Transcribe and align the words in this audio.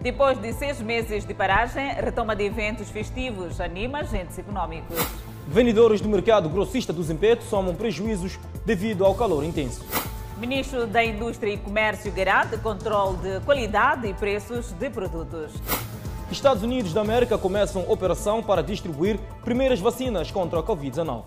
Depois 0.00 0.38
de 0.38 0.52
seis 0.52 0.80
meses 0.80 1.24
de 1.24 1.34
paragem, 1.34 1.92
retoma 1.94 2.36
de 2.36 2.44
eventos 2.44 2.88
festivos 2.88 3.60
anima 3.60 3.98
agentes 3.98 4.38
econômicos. 4.38 4.96
Vendedores 5.48 6.00
do 6.00 6.08
mercado 6.08 6.48
grossista 6.48 6.92
do 6.92 7.02
Zimpeto 7.02 7.42
somam 7.44 7.74
prejuízos 7.74 8.38
devido 8.64 9.04
ao 9.04 9.14
calor 9.16 9.42
intenso. 9.42 9.84
Ministro 10.36 10.86
da 10.86 11.04
Indústria 11.04 11.52
e 11.52 11.56
Comércio 11.56 12.12
garante 12.12 12.56
controle 12.58 13.18
de 13.18 13.40
qualidade 13.40 14.06
e 14.06 14.14
preços 14.14 14.70
de 14.70 14.88
produtos. 14.88 15.52
Estados 16.30 16.62
Unidos 16.62 16.92
da 16.92 17.00
América 17.00 17.36
começam 17.36 17.84
operação 17.90 18.40
para 18.40 18.62
distribuir 18.62 19.18
primeiras 19.42 19.80
vacinas 19.80 20.30
contra 20.30 20.60
a 20.60 20.62
Covid-19. 20.62 21.24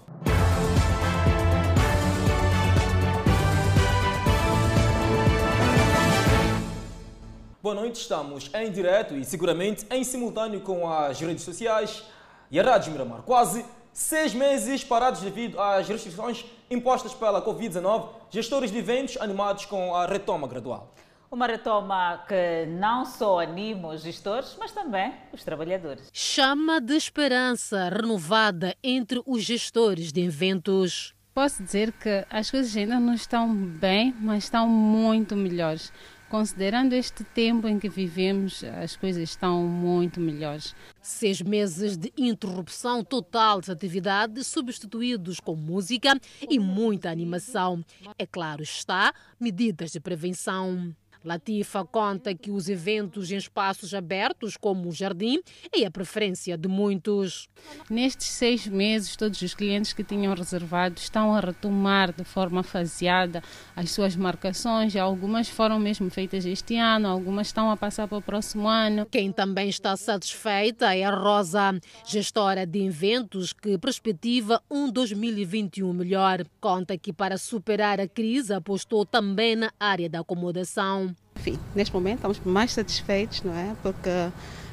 Boa 7.62 7.76
noite, 7.76 7.98
estamos 7.98 8.50
em 8.56 8.72
direto 8.72 9.16
e 9.16 9.24
seguramente 9.24 9.86
em 9.92 10.04
simultâneo 10.04 10.62
com 10.62 10.92
as 10.92 11.20
redes 11.20 11.44
sociais 11.44 12.04
e 12.50 12.60
a 12.60 12.64
Rádio 12.64 12.92
Miramar. 12.92 13.22
Quase 13.22 13.64
seis 13.94 14.34
meses 14.34 14.84
parados 14.84 15.22
devido 15.22 15.62
às 15.62 15.88
restrições 15.88 16.44
impostas 16.72 17.14
pela 17.14 17.40
Covid-19, 17.40 18.10
gestores 18.32 18.72
de 18.72 18.80
eventos 18.80 19.16
animados 19.18 19.66
com 19.66 19.94
a 19.94 20.08
retoma 20.08 20.48
gradual. 20.48 20.92
Uma 21.30 21.46
retoma 21.46 22.26
que 22.28 22.66
não 22.66 23.06
só 23.06 23.40
anima 23.40 23.90
os 23.90 24.02
gestores, 24.02 24.56
mas 24.60 24.72
também 24.72 25.14
os 25.32 25.44
trabalhadores. 25.44 26.10
Chama 26.12 26.82
de 26.82 26.96
esperança 26.96 27.90
renovada 27.90 28.76
entre 28.84 29.22
os 29.24 29.44
gestores 29.44 30.12
de 30.12 30.22
eventos. 30.22 31.14
Posso 31.32 31.64
dizer 31.64 31.94
que 31.94 32.26
as 32.30 32.50
coisas 32.50 32.76
ainda 32.76 33.00
não 33.00 33.14
estão 33.14 33.54
bem, 33.56 34.16
mas 34.20 34.46
estão 34.46 34.68
muito 34.68 35.36
melhores. 35.36 35.94
Considerando 36.32 36.94
este 36.94 37.26
tempo 37.26 37.68
em 37.68 37.78
que 37.78 37.90
vivemos, 37.90 38.64
as 38.64 38.96
coisas 38.96 39.22
estão 39.22 39.68
muito 39.68 40.18
melhores. 40.22 40.74
Seis 41.02 41.42
meses 41.42 41.98
de 41.98 42.14
interrupção 42.18 43.04
total 43.04 43.60
das 43.60 43.70
atividades, 43.70 44.48
substituídos 44.48 45.42
com 45.42 45.58
música 45.58 46.18
e 46.50 46.58
muita 46.58 47.12
animação. 47.12 47.84
É 48.18 48.26
claro 48.26 48.64
está, 48.64 49.14
medidas 49.38 49.92
de 49.92 50.00
prevenção. 50.00 50.96
Latifa 51.24 51.86
conta 51.86 52.34
que 52.34 52.50
os 52.50 52.68
eventos 52.68 53.32
em 53.32 53.38
espaços 53.38 53.94
abertos, 53.94 54.58
como 54.58 54.90
o 54.90 54.92
jardim, 54.92 55.40
é 55.72 55.86
a 55.86 55.92
preferência 55.92 56.58
de 56.58 56.68
muitos. 56.68 57.48
Nestes 57.90 58.28
seis 58.28 58.66
meses, 58.66 59.16
todos 59.16 59.40
os 59.42 59.54
clientes 59.54 59.94
que 59.94 60.04
tinham 60.04 60.34
reservado 60.34 60.98
estão 60.98 61.36
a 61.36 61.40
retomar 61.40 62.12
de 62.12 62.24
forma 62.24 62.64
faseada 62.64 63.44
as 63.76 63.92
suas 63.92 64.16
marcações. 64.16 64.96
Algumas 64.96 65.48
foram 65.48 65.80
mesmo 65.80 66.10
feitas 66.10 66.44
este 66.44 66.76
ano, 66.76 67.08
algumas 67.08 67.48
estão 67.48 67.70
a 67.70 67.78
passar 67.78 68.08
para 68.08 68.18
o 68.18 68.22
próximo 68.22 68.68
ano. 68.68 69.06
Quem 69.06 69.32
também 69.32 69.70
está 69.70 69.96
satisfeita 69.96 70.96
é 70.96 71.04
a 71.04 71.16
Rosa, 71.16 71.80
gestora 72.06 72.66
de 72.66 72.80
eventos 72.80 73.54
que 73.54 73.78
perspectiva 73.78 74.62
um 74.70 74.92
2021 74.92 75.94
melhor. 75.94 76.44
Conta 76.60 76.98
que 76.98 77.14
para 77.14 77.38
superar 77.38 78.00
a 78.00 78.08
crise 78.08 78.54
apostou 78.54 79.06
também 79.06 79.56
na 79.56 79.72
área 79.80 80.10
da 80.10 80.22
acomodação. 80.22 81.11
Enfim, 81.36 81.60
neste 81.74 81.94
momento 81.94 82.18
estamos 82.18 82.40
mais 82.46 82.72
satisfeitos, 82.72 83.42
não 83.42 83.54
é? 83.54 83.76
Porque 83.82 84.10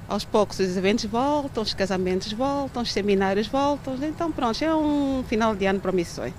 aos 0.09 0.25
poucos 0.25 0.59
os 0.59 0.77
eventos 0.77 1.05
voltam, 1.05 1.63
os 1.63 1.75
casamentos 1.75 2.33
voltam, 2.33 2.83
os 2.83 2.93
seminários 2.93 3.47
voltam. 3.47 3.95
Então, 4.03 4.33
pronto, 4.33 4.63
é 4.63 4.75
um 4.75 5.23
final 5.25 5.55
de 5.55 5.67
ano 5.67 5.81
promissor. 5.81 6.33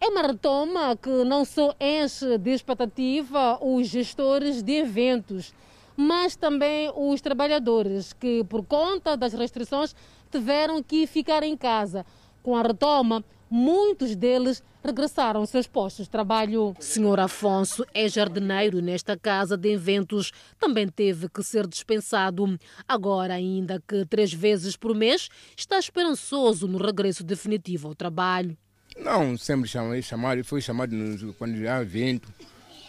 É 0.00 0.08
uma 0.08 0.22
retoma 0.22 0.96
que 0.96 1.10
não 1.24 1.44
só 1.44 1.74
enche 1.80 2.38
de 2.38 2.50
expectativa 2.50 3.58
os 3.60 3.88
gestores 3.88 4.62
de 4.62 4.72
eventos, 4.72 5.52
mas 5.96 6.36
também 6.36 6.90
os 6.94 7.20
trabalhadores 7.20 8.12
que, 8.12 8.44
por 8.44 8.64
conta 8.64 9.16
das 9.16 9.32
restrições, 9.32 9.94
tiveram 10.30 10.82
que 10.82 11.06
ficar 11.06 11.42
em 11.42 11.56
casa. 11.56 12.06
Com 12.42 12.56
a 12.56 12.62
retoma, 12.62 13.24
muitos 13.50 14.14
deles 14.14 14.62
regressaram 14.84 15.40
aos 15.40 15.50
seus 15.50 15.66
postos 15.66 16.06
de 16.06 16.10
trabalho. 16.10 16.74
Senhor 16.80 17.18
Afonso 17.20 17.84
é 17.92 18.08
jardineiro 18.08 18.80
nesta 18.80 19.16
casa 19.16 19.56
de 19.56 19.70
eventos. 19.70 20.32
Também 20.58 20.88
teve 20.88 21.28
que 21.28 21.42
ser 21.42 21.66
dispensado. 21.66 22.58
Agora, 22.86 23.34
ainda 23.34 23.82
que 23.86 24.04
três 24.06 24.32
vezes 24.32 24.76
por 24.76 24.94
mês, 24.94 25.28
está 25.56 25.78
esperançoso 25.78 26.66
no 26.66 26.78
regresso 26.78 27.24
definitivo 27.24 27.88
ao 27.88 27.94
trabalho. 27.94 28.56
Não, 28.96 29.36
sempre 29.36 29.68
chamei, 29.68 30.02
chamado, 30.02 30.44
foi 30.44 30.60
chamado 30.60 30.94
quando 31.38 31.56
já 31.56 31.78
há 31.78 31.82
evento, 31.82 32.32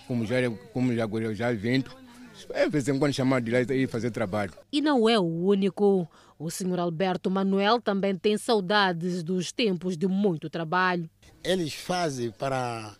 como 0.07 0.25
já, 0.25 0.37
como 0.73 0.93
já 0.95 1.03
agora 1.03 1.35
já 1.35 1.47
há 1.47 1.53
evento. 1.53 1.95
É, 2.51 2.63
de 2.63 2.69
vez 2.69 2.87
em 2.87 2.97
quando 2.97 3.13
chamado 3.13 3.43
de 3.43 3.51
lá 3.51 3.59
e 3.61 3.85
fazer 3.85 4.11
trabalho. 4.11 4.53
E 4.71 4.81
não 4.81 5.09
é 5.09 5.19
o 5.19 5.23
único. 5.23 6.09
O 6.39 6.50
senhor 6.50 6.79
Alberto 6.79 7.29
Manuel 7.29 7.81
também 7.81 8.16
tem 8.16 8.38
saudades 8.38 9.22
dos 9.22 9.51
tempos 9.51 9.97
de 9.97 10.07
muito 10.07 10.50
trabalho. 10.50 11.09
Eles 11.44 11.73
fazem 11.73 12.31
para. 12.31 12.95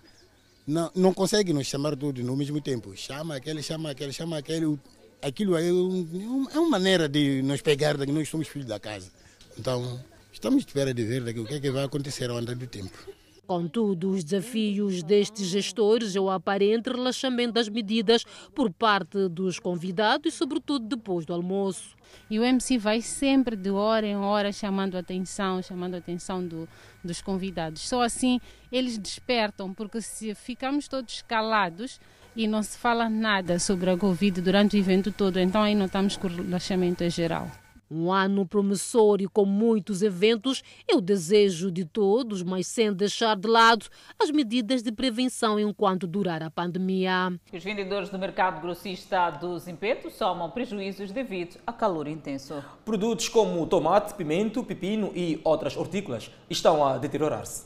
Não, 0.68 0.92
não 0.94 1.14
conseguem 1.14 1.54
nos 1.54 1.66
chamar 1.66 1.96
todos 1.96 2.22
no 2.22 2.36
mesmo 2.36 2.60
tempo. 2.60 2.94
Chama 2.98 3.38
aquele, 3.38 3.64
chama 3.64 3.92
aquele, 3.92 4.12
chama 4.12 4.38
aquele. 4.38 4.78
Aquilo 5.22 5.58
é, 5.58 5.72
um, 5.72 6.48
é 6.54 6.60
uma 6.60 6.70
maneira 6.70 7.08
de 7.08 7.42
nos 7.42 7.62
pegar, 7.62 7.98
que 7.98 8.12
nós 8.12 8.28
somos 8.28 8.50
filhos 8.50 8.68
da 8.68 8.78
casa. 8.78 9.10
Então, 9.58 10.04
estamos 10.34 10.66
de 10.66 10.72
espera 10.72 10.94
de 10.94 11.04
ver 11.06 11.24
daqui, 11.24 11.40
o 11.40 11.46
que 11.46 11.54
é 11.54 11.60
que 11.62 11.72
vai 11.72 11.86
acontecer 11.86 12.30
ao 12.30 12.38
andar 12.38 12.56
do 12.56 12.68
tempo. 12.68 12.98
Contudo, 13.50 14.12
os 14.12 14.24
desafios 14.24 15.02
destes 15.02 15.48
gestores 15.48 16.16
é 16.16 16.20
o 16.20 16.30
aparente 16.30 16.88
relaxamento 16.88 17.54
das 17.54 17.68
medidas 17.68 18.24
por 18.54 18.72
parte 18.72 19.28
dos 19.28 19.58
convidados 19.58 20.32
e, 20.32 20.38
sobretudo, 20.38 20.86
depois 20.86 21.26
do 21.26 21.34
almoço. 21.34 21.96
E 22.30 22.38
o 22.38 22.44
MC 22.44 22.78
vai 22.78 23.02
sempre 23.02 23.56
de 23.56 23.72
hora 23.72 24.06
em 24.06 24.16
hora 24.16 24.52
chamando 24.52 24.98
a 24.98 25.00
atenção, 25.00 25.64
chamando 25.64 25.96
a 25.96 25.98
atenção 25.98 26.48
do, 26.48 26.70
dos 27.04 27.24
convidados. 27.24 27.82
Só 27.90 28.04
assim 28.04 28.40
eles 28.72 29.00
despertam, 29.00 29.74
porque 29.74 30.00
se 30.00 30.36
ficamos 30.36 30.88
todos 30.88 31.24
calados 31.24 32.00
e 32.36 32.48
não 32.48 32.62
se 32.62 32.78
fala 32.78 33.10
nada 33.10 33.58
sobre 33.58 33.90
a 33.90 33.98
Covid 33.98 34.42
durante 34.42 34.78
o 34.78 34.80
evento 34.80 35.12
todo, 35.12 35.40
então 35.40 35.64
aí 35.64 35.74
notamos 35.74 36.16
que 36.18 36.28
o 36.28 36.30
relaxamento 36.30 37.04
é 37.04 37.10
geral. 37.10 37.50
Um 37.92 38.12
ano 38.12 38.46
promissor 38.46 39.20
e 39.20 39.28
com 39.28 39.46
muitos 39.46 40.04
eventos 40.04 40.62
é 40.88 40.96
o 40.96 41.02
desejo 41.02 41.72
de 41.72 41.86
todos, 41.86 42.44
mas 42.44 42.68
sem 42.68 42.94
deixar 42.94 43.36
de 43.36 43.48
lado 43.48 43.88
as 44.22 44.30
medidas 44.30 44.84
de 44.84 44.92
prevenção 44.92 45.60
enquanto 45.60 46.06
durar 46.06 46.44
a 46.44 46.52
pandemia. 46.52 47.34
Os 47.52 47.64
vendedores 47.64 48.10
do 48.10 48.20
mercado 48.20 48.62
grossista 48.62 49.32
do 49.32 49.58
Zimpeto 49.58 50.12
somam 50.12 50.52
prejuízos 50.52 51.12
devido 51.12 51.58
a 51.66 51.74
calor 51.74 52.08
intenso. 52.08 52.64
Produtos 52.86 53.28
como 53.28 53.66
tomate, 53.66 54.14
pimento, 54.14 54.64
pepino 54.64 55.12
e 55.16 55.42
outras 55.44 55.76
hortícolas 55.76 56.30
estão 56.48 56.86
a 56.86 57.00
deteriorar-se. 57.00 57.66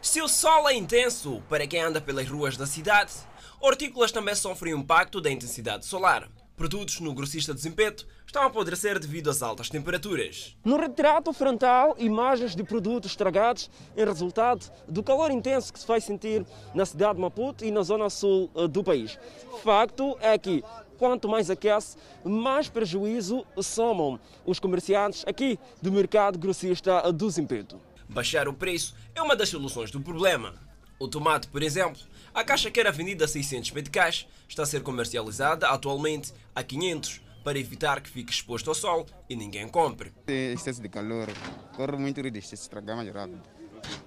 Se 0.00 0.22
o 0.22 0.28
sol 0.28 0.68
é 0.68 0.74
intenso 0.74 1.42
para 1.48 1.66
quem 1.66 1.80
anda 1.80 2.00
pelas 2.00 2.28
ruas 2.28 2.56
da 2.56 2.64
cidade, 2.64 3.12
hortícolas 3.60 4.12
também 4.12 4.36
sofrem 4.36 4.72
o 4.72 4.78
impacto 4.78 5.20
da 5.20 5.32
intensidade 5.32 5.84
solar. 5.84 6.28
Produtos 6.56 7.00
no 7.00 7.12
grossista 7.12 7.52
do 7.52 7.60
Zimpeto 7.60 8.06
estão 8.26 8.42
a 8.42 8.46
apodrecer 8.46 8.98
devido 8.98 9.28
às 9.28 9.42
altas 9.42 9.68
temperaturas. 9.68 10.56
No 10.64 10.78
retrato 10.78 11.30
frontal, 11.34 11.94
imagens 11.98 12.56
de 12.56 12.64
produtos 12.64 13.10
estragados 13.10 13.70
em 13.94 14.02
resultado 14.02 14.72
do 14.88 15.02
calor 15.02 15.30
intenso 15.30 15.70
que 15.70 15.78
se 15.78 15.86
vai 15.86 16.00
sentir 16.00 16.46
na 16.74 16.86
cidade 16.86 17.16
de 17.16 17.20
Maputo 17.20 17.62
e 17.62 17.70
na 17.70 17.82
zona 17.82 18.08
sul 18.08 18.50
do 18.70 18.82
país. 18.82 19.18
Facto 19.62 20.16
é 20.18 20.38
que 20.38 20.64
quanto 20.96 21.28
mais 21.28 21.50
aquece, 21.50 21.98
mais 22.24 22.70
prejuízo 22.70 23.44
somam 23.60 24.18
os 24.46 24.58
comerciantes 24.58 25.24
aqui 25.26 25.58
do 25.82 25.92
mercado 25.92 26.38
grossista 26.38 27.12
do 27.12 27.28
Zimpeto. 27.28 27.78
Baixar 28.08 28.48
o 28.48 28.54
preço 28.54 28.94
é 29.14 29.20
uma 29.20 29.36
das 29.36 29.50
soluções 29.50 29.90
do 29.90 30.00
problema. 30.00 30.54
O 30.98 31.06
tomate, 31.06 31.48
por 31.48 31.62
exemplo, 31.62 32.00
a 32.36 32.44
caixa 32.44 32.70
que 32.70 32.78
era 32.78 32.92
vendida 32.92 33.24
a 33.24 33.28
600 33.28 33.70
meticais 33.70 34.28
está 34.46 34.62
a 34.62 34.66
ser 34.66 34.82
comercializada 34.82 35.68
atualmente 35.68 36.34
a 36.54 36.62
500 36.62 37.22
para 37.42 37.58
evitar 37.58 37.98
que 38.02 38.10
fique 38.10 38.30
exposto 38.30 38.68
ao 38.68 38.74
sol 38.74 39.06
e 39.26 39.34
ninguém 39.34 39.66
compre. 39.66 40.12
Excesso 40.26 40.82
de 40.82 40.88
calor, 40.90 41.28
corre 41.74 41.96
muito 41.96 42.20
risco 42.20 42.38
de 42.38 42.42
se 42.46 42.54
estragar 42.54 42.94
mais 42.94 43.10
rápido. 43.10 43.40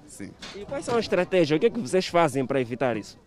Sim. 0.06 0.32
E 0.56 0.64
quais 0.64 0.86
são 0.86 0.96
as 0.96 1.06
estratégias? 1.06 1.58
O 1.58 1.60
que 1.60 1.66
é 1.66 1.70
que 1.72 1.80
vocês 1.80 2.06
fazem 2.06 2.46
para 2.46 2.62
evitar 2.62 2.96
isso? 2.98 3.18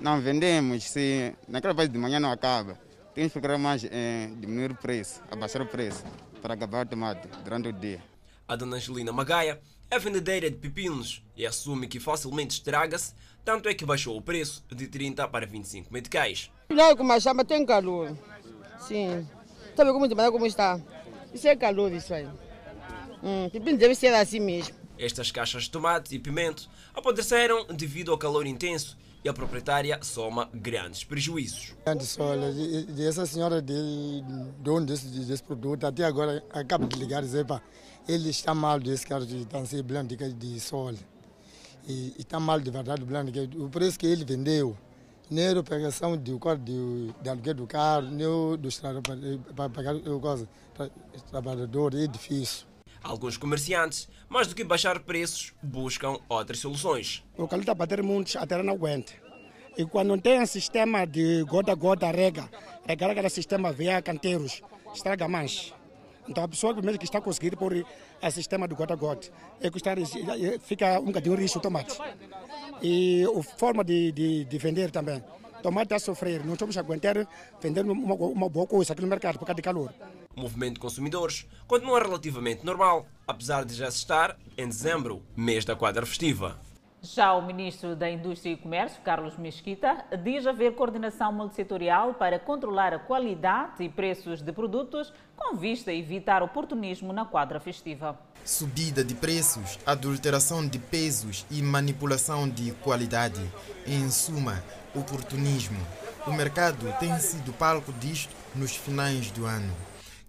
Não 0.00 0.20
vendemos, 0.20 0.90
se 0.90 1.32
naquela 1.46 1.74
fase 1.74 1.90
de 1.90 1.98
manhã 1.98 2.18
não 2.18 2.32
acaba. 2.32 2.76
Temos 3.14 3.32
que 3.32 3.38
procurar 3.38 3.58
mais 3.58 3.84
eh, 3.84 4.28
diminuir 4.40 4.72
o 4.72 4.74
preço, 4.74 5.22
abaixar 5.30 5.62
o 5.62 5.66
preço, 5.66 6.02
para 6.40 6.54
acabar 6.54 6.84
o 6.84 6.88
tomate 6.88 7.28
durante 7.44 7.68
o 7.68 7.72
dia. 7.72 8.02
A 8.48 8.56
dona 8.56 8.76
Angelina 8.76 9.12
Magaia 9.12 9.60
é 9.92 9.98
vendedeira 9.98 10.50
de 10.50 10.56
pepinos 10.56 11.22
e 11.36 11.46
assume 11.46 11.86
que 11.86 12.00
facilmente 12.00 12.54
estraga-se, 12.54 13.12
tanto 13.44 13.68
é 13.68 13.74
que 13.74 13.84
baixou 13.84 14.16
o 14.16 14.22
preço 14.22 14.64
de 14.74 14.86
30 14.86 15.28
para 15.28 15.44
25 15.44 15.92
meticais. 15.92 16.50
Como 16.96 17.12
a 17.12 17.20
chama 17.20 17.44
tem 17.44 17.66
calor. 17.66 18.16
Sim. 18.80 19.28
Sabe 19.76 19.92
como 19.92 20.08
de 20.08 20.14
manhã 20.14 20.32
como 20.32 20.46
está? 20.46 20.80
Isso 21.34 21.46
é 21.46 21.54
calor 21.54 21.92
isso 21.92 22.14
aí. 22.14 22.26
Hum, 23.22 23.50
pepino 23.50 23.76
deve 23.76 23.94
ser 23.94 24.14
assim 24.14 24.40
mesmo. 24.40 24.74
Estas 24.98 25.30
caixas 25.30 25.64
de 25.64 25.70
tomate 25.70 26.14
e 26.14 26.18
pimento 26.18 26.70
apodreceram 26.94 27.66
devido 27.66 28.12
ao 28.12 28.16
calor 28.16 28.46
intenso 28.46 28.96
e 29.22 29.28
a 29.28 29.32
proprietária 29.34 29.98
soma 30.02 30.48
grandes 30.54 31.04
prejuízos. 31.04 31.74
Essa 33.06 33.26
senhora 33.26 33.60
de 33.60 33.74
dono 34.58 34.86
desse, 34.86 35.06
desse 35.06 35.42
produto, 35.42 35.86
até 35.86 36.04
agora 36.04 36.42
acaba 36.50 36.86
de 36.86 36.98
ligar 36.98 37.22
e 37.22 37.26
dizer, 37.26 37.44
pá, 37.44 37.62
ele 38.08 38.30
está 38.30 38.54
mal 38.54 38.78
desse 38.80 39.06
cara 39.06 39.24
de 39.24 39.44
tancer 39.46 39.82
blando 39.82 40.16
de 40.16 40.60
sol. 40.60 40.94
E 41.86 42.14
está 42.18 42.38
mal 42.38 42.60
de 42.60 42.70
verdade 42.70 43.02
o 43.02 43.06
blando, 43.06 43.32
o 43.64 43.68
preço 43.68 43.98
que 43.98 44.06
ele 44.06 44.24
vendeu, 44.24 44.76
nem 45.28 45.48
a 45.48 45.62
pegação 45.62 46.16
do 46.16 46.38
de, 46.56 47.12
de 47.20 47.28
aluguel 47.28 47.54
do 47.54 47.66
carro, 47.66 48.02
nem 48.02 48.56
dos 48.56 48.80
para 49.54 49.68
pagar 49.68 49.96
o 49.96 50.48
trabalhador, 51.30 51.94
é 51.94 52.06
difícil. 52.06 52.66
Alguns 53.02 53.36
comerciantes, 53.36 54.08
mais 54.28 54.46
do 54.46 54.54
que 54.54 54.62
baixar 54.62 55.00
preços, 55.00 55.52
buscam 55.60 56.18
outras 56.28 56.60
soluções. 56.60 57.24
O 57.36 57.48
calor 57.48 57.62
está 57.62 57.72
a 57.72 57.74
bater 57.74 58.00
muito, 58.00 58.38
a 58.38 58.46
terra 58.46 58.62
não 58.62 58.74
aguenta. 58.74 59.12
E 59.76 59.84
quando 59.84 60.08
não 60.08 60.18
tem 60.18 60.40
um 60.40 60.46
sistema 60.46 61.04
de 61.04 61.42
gota 61.44 61.72
a 61.72 61.74
gota, 61.74 62.10
rega, 62.12 62.48
regar 62.86 63.10
aquele 63.10 63.28
sistema 63.28 63.72
via 63.72 64.00
canteiros, 64.00 64.62
estraga 64.94 65.26
mais. 65.26 65.74
Então 66.28 66.44
a 66.44 66.48
pessoa 66.48 66.72
primeiro 66.72 66.98
que 66.98 67.04
está 67.04 67.20
conseguindo 67.20 67.56
pôr 67.56 67.72
o 67.74 68.30
sistema 68.30 68.68
de 68.68 68.74
gota 68.74 68.94
gota, 68.94 69.28
é 69.60 69.70
custar, 69.70 69.96
fica 70.60 71.00
um 71.00 71.06
bocadinho 71.06 71.34
risco 71.34 71.58
o 71.58 71.62
tomate. 71.62 71.98
E 72.80 73.24
a 73.24 73.42
forma 73.42 73.84
de, 73.84 74.12
de, 74.12 74.44
de 74.44 74.58
vender 74.58 74.90
também. 74.90 75.22
O 75.58 75.62
tomate 75.62 75.86
está 75.86 75.96
a 75.96 76.00
sofrer, 76.00 76.44
não 76.44 76.54
estamos 76.54 76.76
a 76.76 76.80
aguentar 76.80 77.26
vender 77.60 77.84
uma, 77.84 78.14
uma 78.14 78.48
boa 78.48 78.66
coisa 78.66 78.92
aqui 78.92 79.02
no 79.02 79.08
mercado 79.08 79.38
por 79.38 79.46
causa 79.46 79.56
de 79.56 79.62
calor. 79.62 79.92
O 80.34 80.40
movimento 80.40 80.74
de 80.74 80.80
consumidores 80.80 81.46
continua 81.66 82.00
relativamente 82.00 82.64
normal, 82.64 83.06
apesar 83.26 83.64
de 83.64 83.74
já 83.74 83.90
se 83.90 83.98
estar 83.98 84.36
em 84.56 84.66
dezembro, 84.66 85.22
mês 85.36 85.64
da 85.64 85.76
quadra 85.76 86.06
festiva. 86.06 86.58
Já 87.04 87.34
o 87.34 87.42
ministro 87.44 87.96
da 87.96 88.08
Indústria 88.08 88.52
e 88.52 88.56
Comércio, 88.56 89.02
Carlos 89.02 89.36
Mesquita, 89.36 90.04
diz 90.22 90.46
haver 90.46 90.76
coordenação 90.76 91.32
multissetorial 91.32 92.14
para 92.14 92.38
controlar 92.38 92.94
a 92.94 92.98
qualidade 93.00 93.82
e 93.82 93.88
preços 93.88 94.40
de 94.40 94.52
produtos 94.52 95.12
com 95.34 95.56
vista 95.56 95.90
a 95.90 95.94
evitar 95.94 96.44
oportunismo 96.44 97.12
na 97.12 97.24
quadra 97.24 97.58
festiva. 97.58 98.16
Subida 98.44 99.02
de 99.02 99.16
preços, 99.16 99.80
adulteração 99.84 100.64
de 100.64 100.78
pesos 100.78 101.44
e 101.50 101.60
manipulação 101.60 102.48
de 102.48 102.70
qualidade. 102.74 103.42
Em 103.84 104.08
suma, 104.08 104.62
oportunismo. 104.94 105.80
O 106.24 106.30
mercado 106.30 106.86
tem 107.00 107.18
sido 107.18 107.52
palco 107.52 107.92
disto 107.94 108.32
nos 108.54 108.76
finais 108.76 109.28
do 109.32 109.44
ano. 109.44 109.74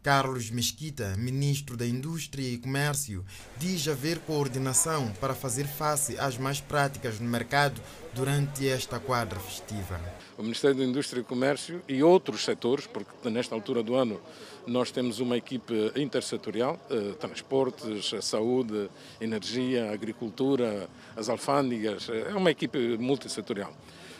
Carlos 0.03 0.51
Mesquita, 0.51 1.15
ministro 1.17 1.77
da 1.77 1.87
Indústria 1.87 2.45
e 2.45 2.57
Comércio, 2.57 3.23
diz 3.57 3.87
haver 3.87 4.19
coordenação 4.19 5.09
para 5.13 5.33
fazer 5.33 5.65
face 5.65 6.19
às 6.19 6.37
más 6.37 6.59
práticas 6.59 7.21
no 7.21 7.29
mercado 7.29 7.81
durante 8.13 8.67
esta 8.67 8.99
quadra 8.99 9.39
festiva. 9.39 9.97
O 10.37 10.43
Ministério 10.43 10.75
da 10.75 10.83
Indústria 10.83 11.21
e 11.21 11.23
Comércio 11.23 11.81
e 11.87 12.03
outros 12.03 12.43
setores, 12.43 12.85
porque 12.85 13.29
nesta 13.29 13.55
altura 13.55 13.81
do 13.81 13.95
ano 13.95 14.19
nós 14.67 14.91
temos 14.91 15.21
uma 15.21 15.37
equipe 15.37 15.93
intersetorial, 15.95 16.77
eh, 16.89 17.13
transportes, 17.17 18.11
saúde, 18.21 18.89
energia, 19.21 19.89
agricultura, 19.89 20.89
as 21.15 21.29
alfândegas, 21.29 22.09
eh, 22.09 22.27
é 22.29 22.35
uma 22.35 22.51
equipe 22.51 22.97
multissetorial 22.97 23.73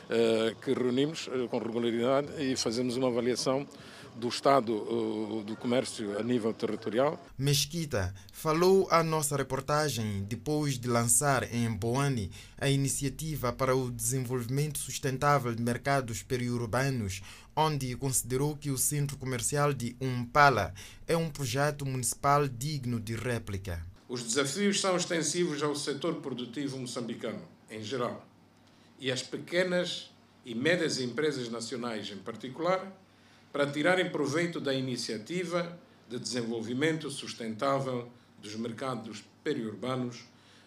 eh, 0.10 0.56
que 0.64 0.74
reunimos 0.74 1.30
com 1.50 1.58
regularidade 1.58 2.28
e 2.40 2.56
fazemos 2.56 2.96
uma 2.96 3.10
avaliação 3.10 3.68
do 4.16 4.28
estado 4.28 5.44
do 5.46 5.56
comércio 5.56 6.18
a 6.18 6.24
nível 6.24 6.54
territorial. 6.54 7.24
Mesquita 7.38 8.14
falou 8.32 8.88
à 8.90 9.04
nossa 9.04 9.36
reportagem 9.36 10.24
depois 10.24 10.78
de 10.78 10.88
lançar 10.88 11.54
em 11.54 11.72
Boane 11.72 12.32
a 12.58 12.70
iniciativa 12.70 13.52
para 13.52 13.76
o 13.76 13.92
desenvolvimento 13.92 14.80
sustentável 14.80 15.54
de 15.54 15.62
mercados 15.62 16.24
periurbanos, 16.24 17.22
onde 17.56 17.96
considerou 17.96 18.56
que 18.56 18.70
o 18.70 18.78
centro 18.78 19.18
comercial 19.18 19.74
de 19.74 19.96
Umpala 20.00 20.74
é 21.08 21.16
um 21.16 21.30
projeto 21.30 21.86
municipal 21.86 22.48
digno 22.48 23.00
de 23.00 23.16
réplica. 23.16 23.86
Os 24.08 24.24
desafios 24.24 24.80
são 24.80 24.96
extensivos 24.96 25.64
ao 25.64 25.76
setor 25.76 26.16
produtivo 26.16 26.78
moçambicano, 26.78 27.42
em 27.70 27.82
geral, 27.82 28.26
e 29.00 29.12
às 29.12 29.24
pequenas 29.24 30.12
e 30.46 30.54
médias 30.54 31.00
empresas 31.00 31.50
nacionais 31.50 32.12
em 32.12 32.18
particular, 32.18 32.92
para 33.54 33.68
tirarem 33.68 34.10
proveito 34.10 34.60
da 34.60 34.74
iniciativa 34.74 35.78
de 36.10 36.18
desenvolvimento 36.18 37.10
sustentável 37.12 38.10
dos 38.42 38.56
mercados 38.56 39.24
periurbanos, 39.44 40.26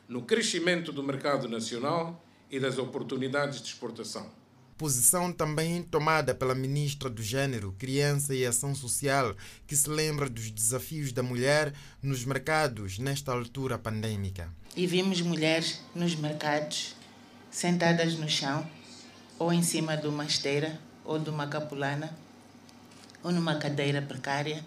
no 0.09 0.23
crescimento 0.23 0.93
do 0.93 1.03
mercado 1.03 1.49
nacional 1.49 2.25
e 2.49 2.61
das 2.61 2.79
oportunidades 2.79 3.61
de 3.61 3.67
exportação. 3.67 4.31
Posição 4.79 5.33
também 5.33 5.83
tomada 5.83 6.35
pela 6.35 6.55
ministra 6.55 7.11
do 7.11 7.23
Gênero, 7.23 7.75
Criança 7.79 8.35
e 8.35 8.47
Ação 8.47 8.75
Social, 8.75 9.35
que 9.67 9.75
se 9.75 9.89
lembra 9.89 10.29
dos 10.29 10.51
desafios 10.51 11.13
da 11.13 11.23
mulher 11.23 11.73
nos 12.01 12.25
mercados 12.25 12.99
nesta 12.99 13.33
altura 13.33 13.79
pandêmica. 13.79 14.53
E 14.77 14.87
vimos 14.87 15.21
mulheres 15.23 15.81
nos 15.95 16.15
mercados 16.15 16.95
sentadas 17.51 18.15
no 18.15 18.29
chão, 18.29 18.69
ou 19.39 19.53
em 19.53 19.63
cima 19.63 19.97
de 19.97 20.07
uma 20.07 20.25
esteira 20.25 20.79
ou 21.05 21.19
de 21.19 21.31
uma 21.31 21.47
capulana, 21.47 22.15
ou 23.27 23.33
numa 23.33 23.57
cadeira 23.57 24.01
precária, 24.01 24.65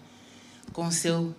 com 0.74 0.86
o 0.86 0.92
seu 0.92 1.34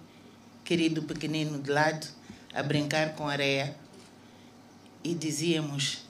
querido 0.65 1.03
pequenino 1.03 1.59
de 1.61 1.69
lado, 1.69 2.07
a 2.51 2.63
brincar 2.63 3.13
com 3.13 3.27
areia. 3.27 3.75
E 5.03 5.13
dizíamos: 5.13 6.03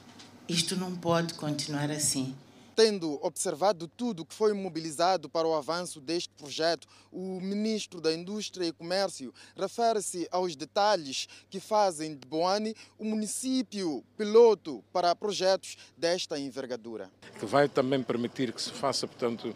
isto 0.47 0.77
não 0.77 0.95
pode 0.95 1.33
continuar 1.33 1.91
assim. 1.91 2.33
Tendo 2.73 3.19
observado 3.21 3.89
tudo 3.89 4.25
que 4.25 4.33
foi 4.33 4.53
mobilizado 4.53 5.29
para 5.29 5.45
o 5.45 5.53
avanço 5.53 5.99
deste 5.99 6.29
projeto, 6.29 6.87
o 7.11 7.41
ministro 7.41 7.99
da 7.99 8.13
Indústria 8.13 8.67
e 8.67 8.71
Comércio 8.71 9.33
refere-se 9.57 10.25
aos 10.31 10.55
detalhes 10.55 11.27
que 11.49 11.59
fazem 11.59 12.15
de 12.15 12.25
Boane 12.25 12.73
o 12.97 13.03
município 13.03 14.01
piloto 14.17 14.81
para 14.93 15.13
projetos 15.13 15.75
desta 15.97 16.39
envergadura. 16.39 17.11
Que 17.37 17.45
vai 17.45 17.67
também 17.67 18.01
permitir 18.01 18.53
que 18.53 18.61
se 18.61 18.71
faça, 18.71 19.05
portanto, 19.05 19.53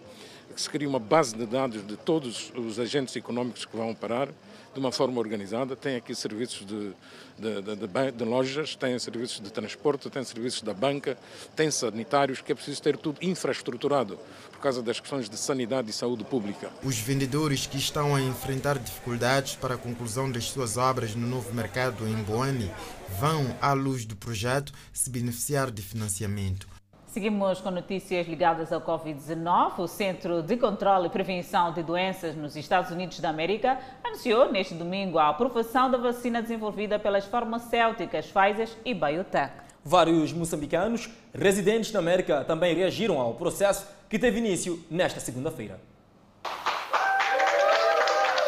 que 0.53 0.61
se 0.61 0.69
crie 0.69 0.87
uma 0.87 0.99
base 0.99 1.35
de 1.35 1.45
dados 1.45 1.85
de 1.85 1.97
todos 1.97 2.51
os 2.55 2.79
agentes 2.79 3.15
econômicos 3.15 3.65
que 3.65 3.75
vão 3.75 3.91
operar 3.91 4.29
de 4.75 4.79
uma 4.79 4.91
forma 4.91 5.19
organizada. 5.19 5.75
Tem 5.75 5.95
aqui 5.95 6.13
serviços 6.13 6.65
de, 6.65 6.91
de, 7.39 7.61
de, 7.61 8.11
de, 8.11 8.23
lojas, 8.25 8.75
tem 8.75 8.99
serviços 8.99 9.39
de 9.39 9.49
transporte, 9.49 10.09
tem 10.09 10.23
serviços 10.23 10.61
da 10.61 10.73
banca, 10.73 11.17
tem 11.55 11.71
sanitários, 11.71 12.41
que 12.41 12.51
é 12.51 12.55
preciso 12.55 12.81
ter 12.81 12.97
tudo 12.97 13.17
infraestruturado 13.21 14.19
por 14.51 14.59
causa 14.59 14.83
das 14.83 14.99
questões 14.99 15.29
de 15.29 15.37
sanidade 15.37 15.89
e 15.89 15.93
saúde 15.93 16.25
pública. 16.25 16.69
Os 16.83 16.97
vendedores 16.97 17.65
que 17.65 17.77
estão 17.77 18.13
a 18.13 18.21
enfrentar 18.21 18.77
dificuldades 18.77 19.55
para 19.55 19.75
a 19.75 19.77
conclusão 19.77 20.29
das 20.29 20.45
suas 20.45 20.75
obras 20.75 21.15
no 21.15 21.25
novo 21.25 21.53
mercado 21.53 22.05
em 22.05 22.21
Boane 22.23 22.69
vão, 23.17 23.55
à 23.61 23.71
luz 23.71 24.05
do 24.05 24.15
projeto, 24.15 24.73
se 24.91 25.09
beneficiar 25.09 25.71
de 25.71 25.81
financiamento. 25.81 26.74
Seguimos 27.15 27.61
com 27.61 27.71
notícias 27.71 28.27
ligadas 28.27 28.73
ao 28.73 28.81
Covid-19. 28.81 29.79
O 29.79 29.87
Centro 29.87 30.43
de 30.43 30.57
Controlo 30.57 31.05
e 31.05 31.09
Prevenção 31.09 31.71
de 31.71 31.81
Doenças 31.81 32.35
nos 32.35 32.57
Estados 32.57 32.91
Unidos 32.91 33.21
da 33.21 33.29
América 33.29 33.79
anunciou 34.03 34.51
neste 34.51 34.73
domingo 34.73 35.17
a 35.17 35.29
aprovação 35.29 35.89
da 35.89 35.97
vacina 35.97 36.41
desenvolvida 36.41 36.99
pelas 36.99 37.23
farmacêuticas 37.23 38.25
Pfizer 38.25 38.67
e 38.83 38.93
BioNTech. 38.93 39.53
Vários 39.81 40.33
moçambicanos 40.33 41.09
residentes 41.33 41.89
na 41.93 41.99
América 41.99 42.43
também 42.43 42.75
reagiram 42.75 43.17
ao 43.21 43.33
processo 43.35 43.87
que 44.09 44.19
teve 44.19 44.39
início 44.39 44.83
nesta 44.91 45.21
segunda-feira. 45.21 45.79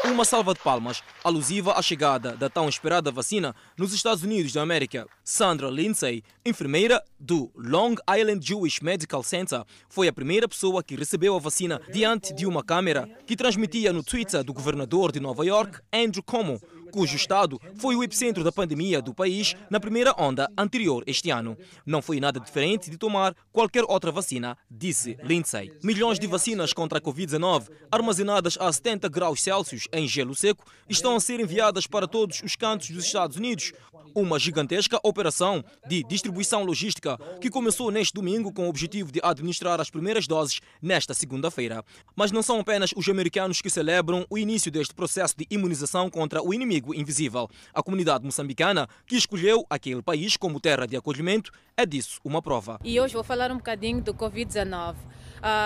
Uma 0.10 0.24
salva 0.24 0.54
de 0.54 0.62
palmas 0.62 1.04
alusiva 1.22 1.74
à 1.74 1.82
chegada 1.82 2.32
da 2.38 2.50
tão 2.50 2.70
esperada 2.70 3.12
vacina 3.12 3.54
nos 3.78 3.94
Estados 3.94 4.24
Unidos 4.24 4.54
da 4.54 4.62
América. 4.62 5.06
Sandra 5.22 5.70
Lindsay, 5.70 6.24
enfermeira 6.46 7.04
do 7.20 7.52
Long 7.54 7.96
Island 8.10 8.46
Jewish 8.46 8.82
Medical 8.82 9.22
Center, 9.22 9.64
foi 9.90 10.08
a 10.08 10.14
primeira 10.14 10.48
pessoa 10.48 10.82
que 10.82 10.96
recebeu 10.96 11.36
a 11.36 11.40
vacina 11.40 11.82
diante 11.92 12.34
de 12.34 12.46
uma 12.46 12.64
câmera 12.64 13.08
que 13.26 13.36
transmitia 13.36 13.92
no 13.92 14.02
Twitter 14.02 14.44
do 14.46 14.54
governador 14.54 15.12
de 15.12 15.20
Nova 15.20 15.46
York, 15.46 15.82
Andrew 15.94 16.24
Cuomo, 16.24 16.62
cujo 16.92 17.16
estado 17.16 17.60
foi 17.76 17.96
o 17.96 18.04
epicentro 18.04 18.44
da 18.44 18.52
pandemia 18.52 19.02
do 19.02 19.14
país 19.14 19.56
na 19.70 19.80
primeira 19.80 20.14
onda 20.18 20.50
anterior 20.58 21.04
este 21.06 21.30
ano. 21.30 21.58
Não 21.86 22.02
foi 22.02 22.20
nada 22.20 22.40
diferente 22.40 22.90
de 22.90 22.98
tomar 22.98 23.36
qualquer 23.52 23.84
outra 23.88 24.12
vacina, 24.12 24.58
disse 24.70 25.18
Lindsay. 25.24 25.72
Milhões 25.84 26.20
de 26.20 26.28
vacinas 26.28 26.74
contra 26.74 27.00
a 27.00 27.02
Covid-19, 27.02 27.70
armazenadas 27.92 28.58
a 28.60 28.72
70 28.72 29.10
graus 29.10 29.42
Celsius 29.42 29.88
em 29.92 30.08
gelo 30.08 30.36
seco, 30.36 30.66
estão 30.90 31.16
a 31.16 31.20
ser 31.20 31.40
enviadas 31.40 31.88
para 31.88 32.08
todos 32.08 32.42
os 32.44 32.56
cantos 32.56 32.90
dos 32.90 33.06
Estados 33.06 33.38
Unidos. 33.38 33.74
Uma 34.16 34.40
gigantesca 34.40 35.00
operação 35.04 35.64
de 35.88 36.04
distribuição 36.04 36.64
logística 36.64 37.18
que 37.40 37.50
começou 37.50 37.92
neste 37.92 38.14
domingo 38.14 38.52
com 38.52 38.66
o 38.66 38.70
objetivo 38.70 39.12
de 39.12 39.20
administrar 39.22 39.80
as 39.80 39.90
primeiras 39.90 40.26
doses 40.26 40.60
nesta 40.82 41.14
segunda-feira. 41.14 41.84
Mas 42.16 42.32
não 42.32 42.42
são 42.42 42.60
apenas 42.60 42.92
os 42.96 43.08
americanos 43.10 43.62
que 43.62 43.70
celebram 43.70 44.26
o 44.30 44.38
início 44.38 44.72
deste 44.72 44.94
processo 44.94 45.36
de 45.38 45.46
imunização 45.50 46.10
contra 46.10 46.42
o 46.42 46.54
inimigo 46.54 46.77
inimigo 46.78 46.94
invisível. 46.94 47.50
A 47.74 47.82
comunidade 47.82 48.24
moçambicana, 48.24 48.88
que 49.06 49.16
escolheu 49.16 49.66
aquele 49.70 50.02
país 50.02 50.38
como 50.38 50.60
terra 50.60 50.86
de 50.86 50.96
acolhimento, 50.96 51.52
é 51.76 51.86
disso 51.86 52.20
uma 52.24 52.42
prova. 52.42 52.80
E 52.84 53.00
hoje 53.00 53.14
vou 53.14 53.24
falar 53.24 53.52
um 53.52 53.58
bocadinho 53.58 54.02
do 54.02 54.14
Covid-19. 54.14 54.94
Uh, 54.94 54.98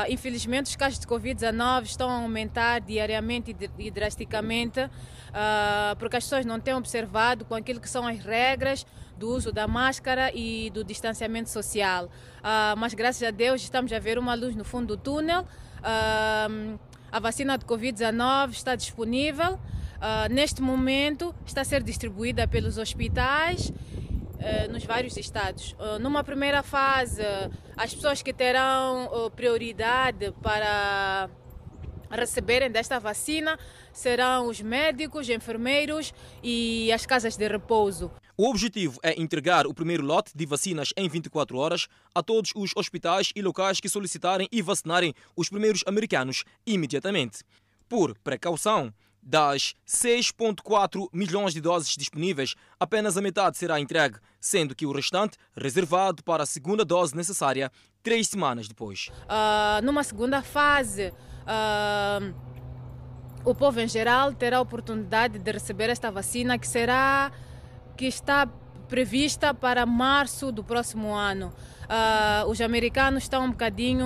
infelizmente, 0.10 0.68
os 0.68 0.76
casos 0.76 1.00
de 1.00 1.08
Covid-19 1.08 1.84
estão 1.84 2.10
a 2.10 2.16
aumentar 2.16 2.82
diariamente 2.82 3.56
e 3.80 3.92
drasticamente, 3.92 4.82
uh, 4.82 5.96
porque 5.98 6.18
as 6.18 6.24
pessoas 6.24 6.46
não 6.46 6.60
têm 6.60 6.74
observado 6.74 7.46
com 7.46 7.56
aquilo 7.56 7.80
que 7.80 7.90
são 7.90 8.06
as 8.06 8.20
regras 8.20 8.86
do 9.18 9.30
uso 9.30 9.52
da 9.52 9.68
máscara 9.68 10.32
e 10.34 10.70
do 10.72 10.84
distanciamento 10.84 11.50
social. 11.50 12.06
Uh, 12.06 12.76
mas 12.78 12.94
graças 12.94 13.24
a 13.24 13.32
Deus 13.32 13.62
estamos 13.62 13.94
a 13.94 14.00
ver 14.00 14.18
uma 14.18 14.34
luz 14.34 14.56
no 14.56 14.66
fundo 14.66 14.98
do 14.98 14.98
túnel. 14.98 15.46
a 15.84 17.20
vacina 17.20 17.58
de 17.58 17.66
Covid-19 17.66 18.52
está 18.52 18.76
disponível. 18.76 19.60
Neste 20.30 20.62
momento 20.62 21.34
está 21.46 21.62
a 21.62 21.66
ser 21.66 21.84
distribuída 21.84 22.48
pelos 22.48 22.78
hospitais 22.78 23.72
eh, 24.40 24.68
nos 24.68 24.84
vários 24.84 25.16
estados. 25.18 25.76
Eh, 25.80 26.00
numa 26.00 26.24
primeira 26.24 26.64
fase, 26.64 27.22
as 27.78 27.94
pessoas 27.94 28.24
que 28.24 28.34
terão 28.34 29.32
prioridade 29.36 30.34
para 30.42 31.30
receberem 32.10 32.70
desta 32.70 33.00
vacina 33.00 33.58
serão 33.94 34.48
os 34.48 34.60
médicos, 34.60 35.30
enfermeiros 35.30 36.14
e 36.44 36.92
as 36.92 37.06
casas 37.06 37.38
de 37.38 37.48
repouso. 37.48 38.12
O 38.36 38.50
objetivo 38.50 39.00
é 39.04 39.22
entregar 39.22 39.68
o 39.68 39.74
primeiro 39.74 40.04
lote 40.04 40.32
de 40.36 40.46
vacinas 40.46 40.92
em 40.98 41.08
24 41.08 41.58
horas 41.58 41.88
a 42.16 42.24
todos 42.24 42.52
os 42.56 42.72
hospitais 42.76 43.32
e 43.36 43.42
locais 43.42 43.80
que 43.80 43.88
solicitarem 43.88 44.48
e 44.52 44.62
vacinarem 44.62 45.14
os 45.36 45.50
primeiros 45.50 45.84
americanos 45.86 46.44
imediatamente. 46.66 47.44
Por 47.88 48.18
precaução, 48.24 48.92
das 49.22 49.76
6,4 49.88 51.08
milhões 51.14 51.54
de 51.54 51.62
doses 51.62 51.96
disponíveis, 51.96 52.56
apenas 52.80 53.18
a 53.18 53.22
metade 53.22 53.58
será 53.58 53.80
entregue, 53.80 54.18
sendo 54.40 54.76
que 54.76 54.86
o 54.86 54.92
restante 54.92 55.38
reservado 55.56 56.24
para 56.24 56.44
a 56.44 56.46
segunda 56.46 56.84
dose 56.84 57.16
necessária 57.16 57.72
três 58.02 58.28
semanas 58.28 58.68
depois. 58.68 59.10
Uh, 59.24 59.86
numa 59.86 60.04
segunda 60.04 60.42
fase, 60.42 61.14
uh, 61.44 62.34
o 63.46 63.54
povo 63.54 63.80
em 63.80 63.88
geral 63.88 64.34
terá 64.34 64.58
a 64.58 64.62
oportunidade 64.62 65.40
de 65.40 65.52
receber 65.52 65.90
esta 65.90 66.12
vacina 66.12 66.58
que 66.58 66.68
será 66.68 67.32
que 67.96 68.06
está 68.06 68.48
prevista 68.88 69.54
para 69.54 69.86
março 69.86 70.52
do 70.52 70.64
próximo 70.64 71.14
ano. 71.14 71.54
Uh, 71.84 72.50
os 72.50 72.60
americanos 72.60 73.24
estão 73.24 73.46
um 73.46 73.52
bocadinho 73.52 74.06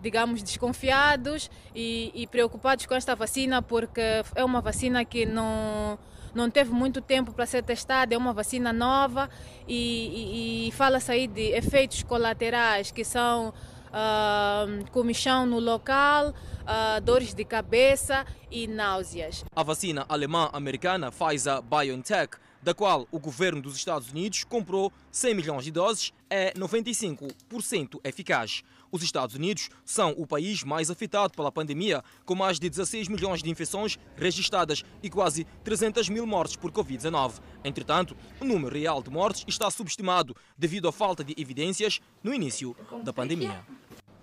digamos, 0.00 0.42
desconfiados 0.42 1.50
e, 1.74 2.10
e, 2.14 2.26
preocupados 2.26 2.86
com 2.86 2.94
esta 2.94 3.14
vacina, 3.14 3.62
porque 3.62 4.00
é 4.34 4.44
uma 4.44 4.60
vacina 4.60 5.04
que 5.04 5.26
não, 5.26 5.98
não 6.34 6.50
teve 6.50 6.72
muito 6.72 7.00
tempo 7.00 7.32
para 7.32 7.46
ser 7.46 7.62
testada, 7.62 8.14
é 8.14 8.18
uma 8.18 8.32
vacina 8.32 8.72
nova 8.72 9.28
e, 9.68 10.66
e, 10.66 10.68
e 10.68 10.72
fala-se 10.72 11.12
aí 11.12 11.26
de 11.26 11.52
efeitos 11.52 12.02
colaterais 12.02 12.90
que 12.90 13.04
são 13.04 13.52
uh, 13.90 14.90
comichão 14.90 15.46
no 15.46 15.58
local, 15.58 16.28
uh, 16.30 17.00
dores 17.02 17.34
de 17.34 17.44
cabeça 17.44 18.24
e 18.50 18.66
náuseas. 18.66 19.44
A 19.54 19.62
vacina 19.62 20.04
alemã-americana 20.08 21.10
Pfizer 21.12 21.60
BioNTech 21.62 22.36
da 22.62 22.74
qual 22.74 23.08
o 23.10 23.18
governo 23.18 23.62
dos 23.62 23.76
Estados 23.76 24.10
Unidos 24.10 24.44
comprou 24.44 24.92
100 25.10 25.34
milhões 25.34 25.64
de 25.64 25.70
doses, 25.70 26.12
é 26.28 26.52
95% 26.52 28.00
eficaz. 28.04 28.62
Os 28.92 29.02
Estados 29.02 29.36
Unidos 29.36 29.70
são 29.84 30.14
o 30.16 30.26
país 30.26 30.64
mais 30.64 30.90
afetado 30.90 31.32
pela 31.34 31.52
pandemia, 31.52 32.02
com 32.24 32.34
mais 32.34 32.58
de 32.58 32.68
16 32.68 33.08
milhões 33.08 33.42
de 33.42 33.50
infecções 33.50 33.98
registradas 34.16 34.82
e 35.02 35.08
quase 35.08 35.44
300 35.62 36.08
mil 36.08 36.26
mortes 36.26 36.56
por 36.56 36.72
Covid-19. 36.72 37.40
Entretanto, 37.64 38.16
o 38.40 38.44
número 38.44 38.76
real 38.76 39.02
de 39.02 39.10
mortes 39.10 39.44
está 39.46 39.70
subestimado 39.70 40.34
devido 40.58 40.88
à 40.88 40.92
falta 40.92 41.22
de 41.22 41.34
evidências 41.40 42.00
no 42.22 42.34
início 42.34 42.76
da 43.04 43.12
pandemia. 43.12 43.64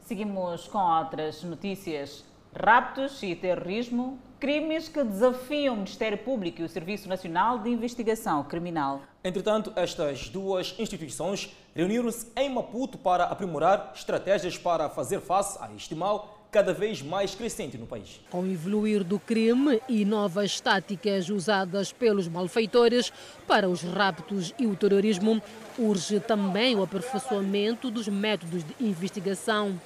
Seguimos 0.01 0.67
com 0.67 0.79
outras 0.79 1.43
notícias. 1.43 2.25
Raptos 2.55 3.21
e 3.21 3.35
terrorismo, 3.35 4.19
crimes 4.39 4.89
que 4.89 5.03
desafiam 5.03 5.73
o 5.73 5.77
Ministério 5.77 6.17
Público 6.17 6.61
e 6.61 6.63
o 6.63 6.69
Serviço 6.69 7.07
Nacional 7.07 7.59
de 7.59 7.69
Investigação 7.69 8.43
Criminal. 8.43 9.01
Entretanto, 9.27 9.73
estas 9.75 10.29
duas 10.29 10.73
instituições 10.79 11.53
reuniram-se 11.75 12.27
em 12.33 12.49
Maputo 12.49 12.97
para 12.97 13.25
aprimorar 13.25 13.91
estratégias 13.93 14.57
para 14.57 14.89
fazer 14.89 15.19
face 15.19 15.57
a 15.61 15.69
este 15.75 15.93
mal 15.93 16.47
cada 16.49 16.73
vez 16.73 17.01
mais 17.01 17.35
crescente 17.35 17.77
no 17.77 17.85
país. 17.85 18.21
Com 18.29 18.43
o 18.43 18.47
evoluir 18.47 19.03
do 19.03 19.19
crime 19.19 19.81
e 19.89 20.05
novas 20.05 20.61
táticas 20.61 21.29
usadas 21.29 21.91
pelos 21.91 22.29
malfeitores 22.29 23.11
para 23.45 23.67
os 23.67 23.81
raptos 23.81 24.53
e 24.57 24.65
o 24.65 24.77
terrorismo, 24.77 25.41
urge 25.77 26.21
também 26.21 26.77
o 26.77 26.83
aperfeiçoamento 26.83 27.91
dos 27.91 28.07
métodos 28.07 28.63
de 28.63 28.75
investigação. 28.79 29.77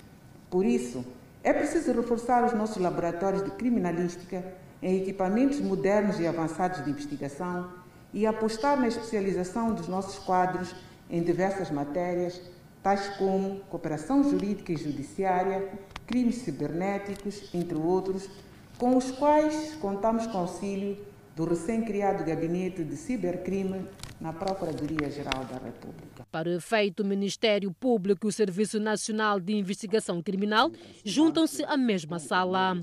Por 0.52 0.64
isso, 0.64 1.04
é 1.44 1.52
preciso 1.52 1.92
reforçar 1.94 2.46
os 2.46 2.54
nossos 2.54 2.78
laboratórios 2.78 3.44
de 3.44 3.50
criminalística 3.50 4.54
em 4.84 5.02
equipamentos 5.02 5.60
modernos 5.60 6.20
e 6.20 6.28
avançados 6.28 6.86
de 6.86 6.92
investigação 6.92 7.81
e 8.14 8.26
apostar 8.26 8.80
na 8.80 8.88
especialização 8.88 9.74
dos 9.74 9.88
nossos 9.88 10.20
quadros 10.20 10.74
em 11.10 11.22
diversas 11.22 11.70
matérias, 11.70 12.42
tais 12.82 13.08
como 13.18 13.60
cooperação 13.70 14.24
jurídica 14.24 14.72
e 14.72 14.78
judiciária, 14.78 15.70
crimes 16.08 16.36
cibernéticos, 16.38 17.50
entre 17.54 17.78
outros, 17.78 18.30
com 18.78 18.98
os 18.98 19.12
quais 19.12 19.76
contamos 19.76 20.26
com 20.28 20.40
auxílio 20.40 20.98
do 21.36 21.46
recém-criado 21.46 22.24
Gabinete 22.24 22.84
de 22.84 22.96
Cibercrime 22.98 23.88
na 24.22 24.32
Procuradoria-Geral 24.32 25.46
da 25.46 25.58
República. 25.58 26.28
Para 26.32 26.48
o 26.48 26.54
efeito, 26.54 27.02
o 27.02 27.06
Ministério 27.06 27.74
Público 27.74 28.28
e 28.28 28.30
o 28.30 28.32
Serviço 28.32 28.80
Nacional 28.80 29.40
de 29.40 29.54
Investigação 29.54 30.22
Criminal 30.22 30.72
juntam-se 31.04 31.64
à 31.64 31.76
mesma 31.76 32.20
sala. 32.20 32.80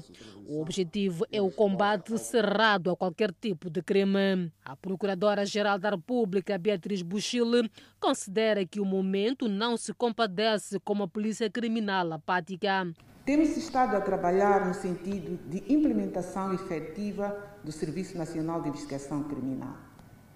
O 0.49 0.61
objetivo 0.61 1.25
é 1.31 1.41
o 1.41 1.51
combate 1.51 2.19
cerrado 2.19 2.91
a 2.91 2.97
qualquer 2.97 3.33
tipo 3.33 3.71
de 3.71 3.81
crime. 3.83 4.53
A 4.65 4.75
Procuradora-Geral 4.75 5.79
da 5.79 5.91
República, 5.91 6.59
Beatriz 6.59 7.03
Buchile, 7.03 7.71
considera 8.01 8.67
que 8.67 8.81
o 8.81 8.85
momento 8.85 9.47
não 9.47 9.77
se 9.77 9.95
compadece 9.95 10.81
com 10.81 11.01
a 11.03 11.07
polícia 11.07 11.49
criminal 11.49 12.13
apática. 12.13 12.93
Temos 13.25 13.57
estado 13.57 13.95
a 13.95 14.01
trabalhar 14.01 14.67
no 14.67 14.75
sentido 14.75 15.39
de 15.49 15.73
implementação 15.73 16.53
efetiva 16.53 17.37
do 17.63 17.71
Serviço 17.71 18.17
Nacional 18.17 18.63
de 18.63 18.71
Investigação 18.71 19.23
Criminal. 19.23 19.88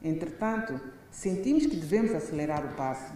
Entretanto, 0.04 0.80
sentimos 1.10 1.66
que 1.66 1.76
devemos 1.76 2.12
acelerar 2.14 2.64
o 2.64 2.74
passo. 2.74 3.12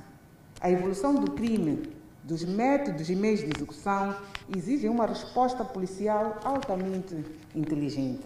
A 0.61 0.71
evolução 0.71 1.14
do 1.14 1.33
crime, 1.33 1.90
dos 2.23 2.45
métodos 2.45 3.11
e 3.11 3.16
meios 3.16 3.40
de 3.40 3.47
execução 3.47 4.16
exigem 4.55 4.88
uma 4.88 5.07
resposta 5.07 5.64
policial 5.64 6.38
altamente 6.45 7.25
inteligente. 7.55 8.25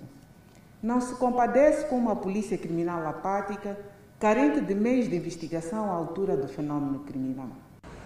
Não 0.83 1.01
se 1.01 1.15
compadece 1.17 1.87
com 1.87 1.97
uma 1.97 2.17
polícia 2.17 2.57
criminal 2.59 3.07
apática, 3.07 3.79
carente 4.19 4.61
de 4.61 4.75
meios 4.75 5.09
de 5.09 5.17
investigação 5.17 5.91
à 5.91 5.95
altura 5.95 6.37
do 6.37 6.49
fenômeno 6.49 7.01
criminal. 7.01 7.49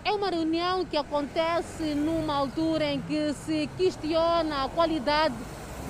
É 0.05 0.13
uma 0.13 0.31
reunião 0.31 0.85
que 0.85 0.97
acontece 0.97 1.95
numa 1.95 2.35
altura 2.35 2.85
em 2.85 3.01
que 3.01 3.33
se 3.33 3.69
questiona 3.77 4.65
a 4.65 4.69
qualidade 4.69 5.35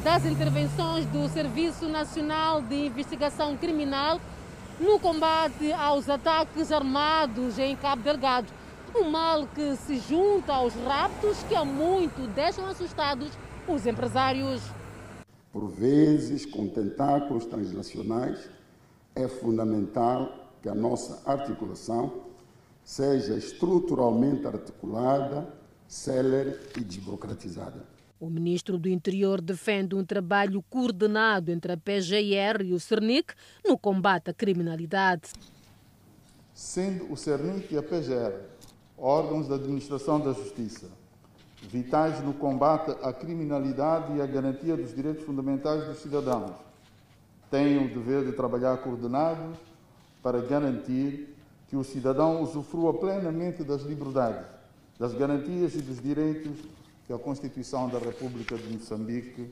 das 0.03 0.25
intervenções 0.25 1.05
do 1.07 1.29
Serviço 1.29 1.89
Nacional 1.89 2.63
de 2.63 2.87
Investigação 2.87 3.57
Criminal 3.57 4.21
no 4.81 4.99
combate 4.99 5.73
aos 5.73 6.09
ataques 6.09 6.73
armados 6.73 7.59
em 7.59 7.77
Cabo 7.77 8.03
Delgado. 8.03 8.53
Um 8.95 9.11
mal 9.11 9.47
que 9.49 9.77
se 9.77 9.99
junta 9.99 10.53
aos 10.53 10.75
raptos 10.75 11.43
que 11.49 11.55
há 11.55 11.65
muito 11.65 12.29
deixam 12.35 12.67
assustados 12.67 13.31
os 13.67 13.87
empresários. 13.87 14.63
Por 15.53 15.69
vezes, 15.69 16.47
com 16.47 16.69
tentáculos 16.69 17.47
transnacionais, 17.47 18.49
é 19.15 19.29
fundamental 19.29 20.33
que 20.63 20.69
a 20.69 20.75
nossa 20.75 21.23
articulação 21.25 22.25
seja 22.85 23.35
estruturalmente 23.35 24.47
articulada, 24.47 25.49
célere 25.87 26.59
e 26.77 26.81
desburocratizada. 26.81 27.87
O 28.25 28.31
ministro 28.31 28.79
do 28.79 28.89
Interior 28.89 29.39
defende 29.39 29.95
um 29.95 30.03
trabalho 30.03 30.65
coordenado 30.71 31.53
entre 31.53 31.73
a 31.73 31.77
PGR 31.77 32.65
e 32.65 32.73
o 32.73 32.81
CERNIC 32.81 33.35
no 33.69 33.77
combate 33.77 34.31
à 34.31 34.33
criminalidade. 34.33 35.33
Sendo 36.55 37.13
o 37.13 37.19
CERNIC 37.19 37.75
e 37.75 37.77
a 37.77 37.83
PGR 37.83 38.33
órgãos 38.97 39.47
da 39.47 39.57
administração 39.57 40.19
da 40.19 40.33
justiça, 40.33 40.87
vitais 41.69 42.25
no 42.25 42.33
combate 42.33 42.93
à 43.03 43.13
criminalidade 43.13 44.17
e 44.17 44.23
à 44.23 44.27
garantia 44.27 44.75
dos 44.75 44.95
direitos 44.95 45.23
fundamentais 45.23 45.85
dos 45.85 45.99
cidadãos, 45.99 46.53
têm 47.51 47.77
o 47.77 47.93
dever 47.93 48.25
de 48.25 48.33
trabalhar 48.33 48.79
coordenados 48.79 49.59
para 50.23 50.41
garantir 50.41 51.37
que 51.69 51.77
o 51.77 51.85
cidadão 51.85 52.41
usufrua 52.41 52.95
plenamente 52.95 53.63
das 53.63 53.83
liberdades, 53.83 54.47
das 54.99 55.13
garantias 55.13 55.75
e 55.75 55.83
dos 55.83 56.01
direitos 56.01 56.57
que 57.07 57.13
a 57.13 57.19
Constituição 57.19 57.89
da 57.89 57.99
República 57.99 58.57
de 58.57 58.69
Moçambique 58.69 59.51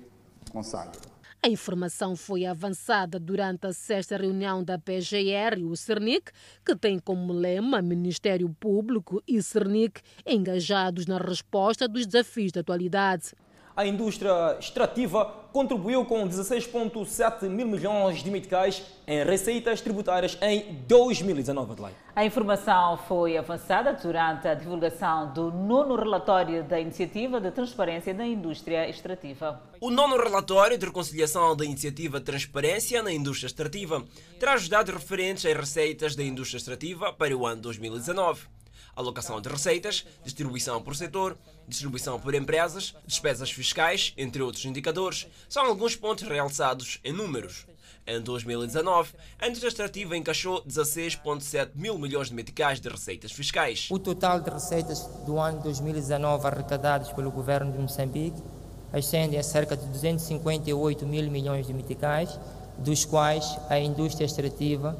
consagra. 0.50 1.00
A 1.44 1.48
informação 1.48 2.14
foi 2.14 2.46
avançada 2.46 3.18
durante 3.18 3.66
a 3.66 3.72
sexta 3.72 4.16
reunião 4.16 4.62
da 4.62 4.78
PGR 4.78 5.58
e 5.58 5.64
o 5.64 5.76
CERNIC, 5.76 6.30
que 6.64 6.76
tem 6.76 7.00
como 7.00 7.32
lema 7.32 7.82
Ministério 7.82 8.48
Público 8.60 9.20
e 9.26 9.42
CERNIC 9.42 10.00
engajados 10.24 11.04
na 11.06 11.18
resposta 11.18 11.88
dos 11.88 12.06
desafios 12.06 12.52
da 12.52 12.60
atualidade. 12.60 13.32
A 13.74 13.86
indústria 13.86 14.58
extrativa 14.60 15.24
contribuiu 15.50 16.04
com 16.04 16.28
16,7 16.28 17.48
mil 17.48 17.66
milhões 17.66 18.22
de 18.22 18.30
meticais 18.30 18.82
em 19.06 19.24
receitas 19.24 19.80
tributárias 19.80 20.36
em 20.42 20.74
2019. 20.86 21.72
Adelaide. 21.72 21.96
A 22.14 22.24
informação 22.24 22.98
foi 23.08 23.38
avançada 23.38 23.94
durante 23.94 24.46
a 24.46 24.54
divulgação 24.54 25.32
do 25.32 25.50
nono 25.50 25.96
relatório 25.96 26.62
da 26.64 26.78
Iniciativa 26.78 27.40
de 27.40 27.50
Transparência 27.50 28.12
da 28.12 28.26
Indústria 28.26 28.88
Extrativa. 28.88 29.62
O 29.80 29.90
nono 29.90 30.18
relatório 30.18 30.76
de 30.76 30.84
reconciliação 30.84 31.56
da 31.56 31.64
Iniciativa 31.64 32.18
de 32.18 32.26
Transparência 32.26 33.02
na 33.02 33.12
Indústria 33.12 33.46
Extrativa 33.46 34.04
traz 34.38 34.62
os 34.62 34.68
dados 34.68 34.92
referentes 34.92 35.46
às 35.46 35.56
receitas 35.56 36.14
da 36.14 36.22
indústria 36.22 36.58
extrativa 36.58 37.10
para 37.10 37.34
o 37.34 37.46
ano 37.46 37.62
2019 37.62 38.61
alocação 38.94 39.40
de 39.40 39.48
receitas, 39.48 40.04
distribuição 40.22 40.82
por 40.82 40.94
setor, 40.94 41.36
distribuição 41.66 42.18
por 42.20 42.34
empresas, 42.34 42.94
despesas 43.06 43.50
fiscais, 43.50 44.12
entre 44.16 44.42
outros 44.42 44.64
indicadores, 44.64 45.26
são 45.48 45.64
alguns 45.66 45.96
pontos 45.96 46.28
realçados 46.28 47.00
em 47.04 47.12
números. 47.12 47.66
Em 48.04 48.20
2019, 48.20 49.12
a 49.38 49.46
indústria 49.46 49.68
extrativa 49.68 50.16
encaixou 50.16 50.62
16,7 50.64 51.70
mil 51.74 51.96
milhões 51.96 52.28
de 52.28 52.34
meticais 52.34 52.80
de 52.80 52.88
receitas 52.88 53.30
fiscais. 53.30 53.86
O 53.90 53.98
total 53.98 54.40
de 54.40 54.50
receitas 54.50 55.06
do 55.24 55.38
ano 55.38 55.62
2019 55.62 56.46
arrecadadas 56.46 57.12
pelo 57.12 57.30
governo 57.30 57.70
de 57.70 57.78
Moçambique 57.78 58.42
ascende 58.92 59.36
a 59.36 59.42
cerca 59.42 59.76
de 59.76 59.86
258 59.86 61.06
mil 61.06 61.30
milhões 61.30 61.66
de 61.66 61.72
meticais, 61.72 62.38
dos 62.76 63.04
quais 63.04 63.56
a 63.68 63.78
indústria 63.78 64.26
extrativa 64.26 64.98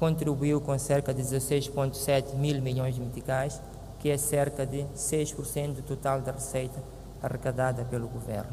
contribuiu 0.00 0.62
com 0.62 0.76
cerca 0.78 1.12
de 1.12 1.22
16,7 1.22 2.34
mil 2.34 2.60
milhões 2.62 2.94
de 2.94 3.02
meticais, 3.02 3.60
que 4.00 4.08
é 4.08 4.16
cerca 4.16 4.64
de 4.64 4.86
6% 4.96 5.74
do 5.74 5.82
total 5.82 6.22
da 6.22 6.32
receita 6.32 6.82
arrecadada 7.22 7.84
pelo 7.84 8.08
governo. 8.08 8.50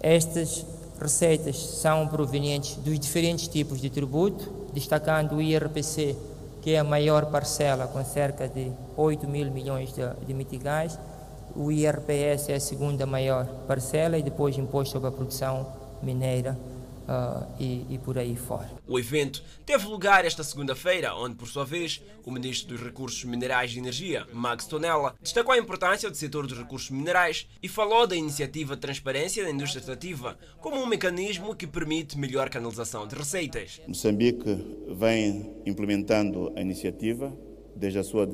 Estas 0.00 0.64
receitas 1.00 1.56
são 1.58 2.06
provenientes 2.06 2.76
dos 2.76 2.98
diferentes 3.00 3.48
tipos 3.48 3.80
de 3.80 3.90
tributo, 3.90 4.48
destacando 4.72 5.34
o 5.34 5.42
IRPC, 5.42 6.16
que 6.62 6.74
é 6.74 6.78
a 6.78 6.84
maior 6.84 7.26
parcela, 7.26 7.88
com 7.88 8.04
cerca 8.04 8.48
de 8.48 8.70
8 8.96 9.26
mil 9.26 9.50
milhões 9.50 9.92
de, 9.92 10.02
de 10.24 10.32
meticais. 10.32 10.96
O 11.56 11.72
IRPS 11.72 12.50
é 12.50 12.54
a 12.54 12.60
segunda 12.60 13.04
maior 13.04 13.46
parcela 13.66 14.16
e 14.16 14.22
depois 14.22 14.56
imposto 14.56 14.92
sobre 14.92 15.08
a 15.08 15.12
produção 15.12 15.66
mineira, 16.00 16.56
Uh, 17.08 17.46
e, 17.58 17.86
e, 17.94 17.98
por 17.98 18.18
aí 18.18 18.36
fora. 18.36 18.70
O 18.86 18.98
evento 18.98 19.42
teve 19.64 19.86
lugar 19.86 20.26
esta 20.26 20.44
segunda-feira, 20.44 21.14
onde, 21.14 21.36
por 21.36 21.48
sua 21.48 21.64
vez, 21.64 22.02
o 22.26 22.30
Ministro 22.30 22.76
dos 22.76 22.84
Recursos 22.84 23.24
Minerais 23.24 23.72
e 23.72 23.78
Energia, 23.78 24.26
Max 24.30 24.66
Tonella, 24.66 25.14
destacou 25.22 25.54
a 25.54 25.58
importância 25.58 26.10
do 26.10 26.16
setor 26.18 26.46
dos 26.46 26.58
recursos 26.58 26.90
minerais 26.90 27.48
e 27.62 27.68
falou 27.68 28.06
da 28.06 28.14
iniciativa 28.14 28.74
de 28.74 28.82
transparência 28.82 29.42
da 29.42 29.50
indústria 29.50 29.80
extrativa 29.80 30.36
como 30.60 30.76
um 30.76 30.84
mecanismo 30.84 31.54
que 31.54 31.66
permite 31.66 32.18
melhor 32.18 32.50
canalização 32.50 33.06
de 33.06 33.14
receitas. 33.14 33.80
Moçambique 33.88 34.84
vem 34.90 35.50
implementando 35.64 36.52
a 36.54 36.60
iniciativa 36.60 37.34
desde 37.74 38.00
a 38.00 38.04
sua 38.04 38.28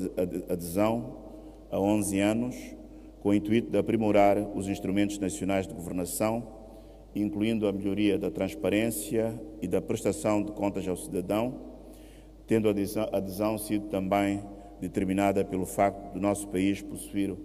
adesão 0.49 1.23
há 1.71 1.79
11 1.79 2.19
anos, 2.19 2.55
com 3.21 3.29
o 3.29 3.33
intuito 3.33 3.71
de 3.71 3.77
aprimorar 3.77 4.37
os 4.37 4.67
instrumentos 4.67 5.17
nacionais 5.17 5.65
de 5.65 5.73
governação 5.73 6.64
incluindo 7.15 7.67
a 7.67 7.71
melhoria 7.71 8.17
da 8.17 8.29
transparência 8.29 9.39
e 9.61 9.67
da 9.67 9.81
prestação 9.81 10.43
de 10.43 10.51
contas 10.51 10.87
ao 10.87 10.97
cidadão, 10.97 11.61
tendo 12.45 12.67
a 12.67 12.71
adesão, 12.71 13.09
adesão 13.11 13.57
sido 13.57 13.87
também 13.87 14.43
determinada 14.81 15.43
pelo 15.45 15.65
facto 15.65 16.13
do 16.13 16.19
nosso 16.19 16.47
país 16.49 16.81
possuir 16.81 17.35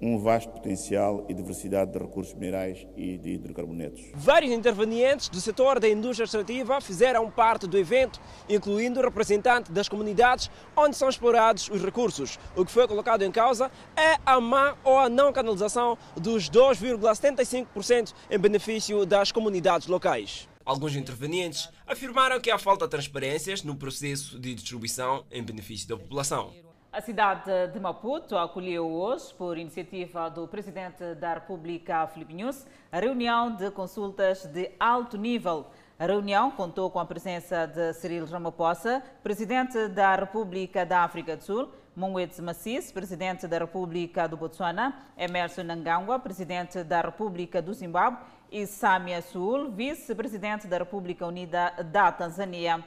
um 0.00 0.18
vasto 0.18 0.50
potencial 0.50 1.26
e 1.28 1.34
diversidade 1.34 1.92
de 1.92 1.98
recursos 1.98 2.34
minerais 2.34 2.86
e 2.96 3.18
de 3.18 3.30
hidrocarbonetos. 3.30 4.02
Vários 4.14 4.52
intervenientes 4.52 5.28
do 5.28 5.40
setor 5.40 5.78
da 5.78 5.88
indústria 5.88 6.24
extrativa 6.24 6.80
fizeram 6.80 7.30
parte 7.30 7.66
do 7.66 7.76
evento, 7.76 8.20
incluindo 8.48 9.00
representantes 9.00 9.70
das 9.70 9.88
comunidades 9.88 10.50
onde 10.76 10.96
são 10.96 11.08
explorados 11.08 11.68
os 11.68 11.82
recursos. 11.84 12.38
O 12.56 12.64
que 12.64 12.72
foi 12.72 12.88
colocado 12.88 13.22
em 13.22 13.30
causa 13.30 13.70
é 13.96 14.16
a 14.24 14.40
má 14.40 14.76
ou 14.84 14.98
a 14.98 15.08
não 15.08 15.32
canalização 15.32 15.98
dos 16.16 16.48
2,75% 16.48 18.14
em 18.30 18.38
benefício 18.38 19.04
das 19.04 19.30
comunidades 19.30 19.86
locais. 19.86 20.48
Alguns 20.64 20.94
intervenientes 20.94 21.68
afirmaram 21.86 22.40
que 22.40 22.50
há 22.50 22.58
falta 22.58 22.84
de 22.84 22.90
transparências 22.90 23.62
no 23.62 23.74
processo 23.74 24.38
de 24.38 24.54
distribuição 24.54 25.24
em 25.30 25.42
benefício 25.42 25.88
da 25.88 25.96
população. 25.96 26.69
A 26.92 27.00
cidade 27.00 27.68
de 27.72 27.78
Maputo 27.78 28.36
acolheu 28.36 28.84
hoje, 28.84 29.32
por 29.34 29.56
iniciativa 29.56 30.28
do 30.28 30.48
Presidente 30.48 31.14
da 31.14 31.34
República, 31.34 32.04
Filipe 32.08 32.34
Nunes, 32.34 32.66
a 32.90 32.98
reunião 32.98 33.54
de 33.54 33.70
consultas 33.70 34.44
de 34.46 34.72
alto 34.80 35.16
nível. 35.16 35.66
A 35.96 36.04
reunião 36.04 36.50
contou 36.50 36.90
com 36.90 36.98
a 36.98 37.06
presença 37.06 37.64
de 37.64 37.92
Cyril 37.92 38.26
Ramaphosa, 38.26 39.04
Presidente 39.22 39.86
da 39.86 40.16
República 40.16 40.84
da 40.84 41.04
África 41.04 41.36
do 41.36 41.44
Sul, 41.44 41.68
Moedes 41.94 42.40
Massis, 42.40 42.90
Presidente 42.90 43.46
da 43.46 43.58
República 43.58 44.26
do 44.26 44.36
Botsuana, 44.36 44.92
Emerson 45.16 45.62
Nangangwa, 45.62 46.18
Presidente 46.18 46.82
da 46.82 47.02
República 47.02 47.62
do 47.62 47.72
Zimbábue 47.72 48.18
e 48.50 48.66
Samia 48.66 49.22
Sul, 49.22 49.70
Vice-Presidente 49.70 50.66
da 50.66 50.78
República 50.78 51.24
Unida 51.24 51.72
da 51.84 52.10
Tanzânia. 52.10 52.84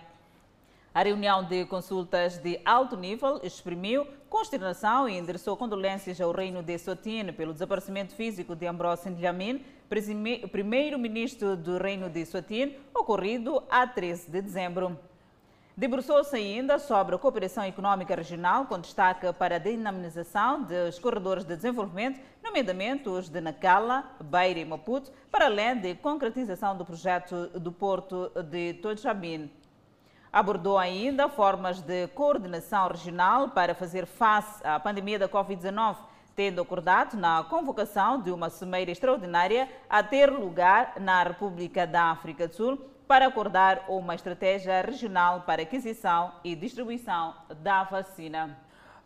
A 0.96 1.02
reunião 1.02 1.44
de 1.44 1.66
consultas 1.66 2.38
de 2.38 2.60
alto 2.64 2.96
nível 2.96 3.40
exprimiu 3.42 4.06
consternação 4.30 5.10
e 5.10 5.18
endereçou 5.18 5.58
condolências 5.58 6.22
ao 6.22 6.32
Reino 6.32 6.62
de 6.62 6.78
Sotine 6.78 7.32
pelo 7.32 7.52
desaparecimento 7.52 8.14
físico 8.14 8.56
de 8.56 8.68
Ambrose 8.68 9.10
Ndjamin, 9.10 9.66
primeiro-ministro 10.52 11.58
do 11.58 11.80
Reino 11.80 12.12
de 12.12 12.24
Sotine, 12.28 12.78
ocorrido 12.94 13.64
a 13.72 13.88
13 13.88 14.30
de 14.30 14.40
dezembro. 14.40 15.00
Debruçou-se 15.76 16.36
ainda 16.36 16.78
sobre 16.78 17.16
a 17.16 17.18
cooperação 17.18 17.66
econômica 17.66 18.14
regional, 18.14 18.68
com 18.68 18.78
destaque 18.78 19.34
para 19.34 19.56
a 19.56 19.60
dinamização 19.60 20.62
dos 20.62 21.00
corredores 21.00 21.44
de 21.44 21.56
desenvolvimento, 21.56 22.20
nomeadamente 22.44 23.10
os 23.10 23.30
de 23.30 23.42
Nacala, 23.42 24.12
Beira 24.24 24.60
e 24.60 24.66
Maputo, 24.66 25.12
para 25.32 25.48
além 25.48 25.76
de 25.76 25.96
concretização 25.96 26.78
do 26.78 26.86
projeto 26.86 27.48
do 27.60 27.72
Porto 27.72 28.32
de 28.44 28.76
Tojabin. 28.76 29.50
Abordou 30.34 30.80
ainda 30.80 31.30
formas 31.30 31.80
de 31.80 32.08
coordenação 32.08 32.88
regional 32.88 33.50
para 33.50 33.76
fazer 33.76 34.08
face 34.08 34.66
à 34.66 34.80
pandemia 34.80 35.20
da 35.20 35.30
Covid-19, 35.30 35.96
tendo 36.36 36.60
acordado 36.60 37.16
na 37.16 37.44
convocação 37.44 38.20
de 38.20 38.32
uma 38.32 38.50
cimeira 38.50 38.90
extraordinária 38.90 39.70
a 39.88 40.02
ter 40.02 40.32
lugar 40.32 40.96
na 41.00 41.22
República 41.22 41.86
da 41.86 42.06
África 42.06 42.48
do 42.48 42.56
Sul 42.56 42.80
para 43.08 43.28
acordar 43.28 43.86
uma 43.88 44.16
estratégia 44.16 44.82
regional 44.82 45.42
para 45.42 45.62
aquisição 45.62 46.32
e 46.44 46.56
distribuição 46.56 47.36
da 47.62 47.84
vacina. 47.84 48.58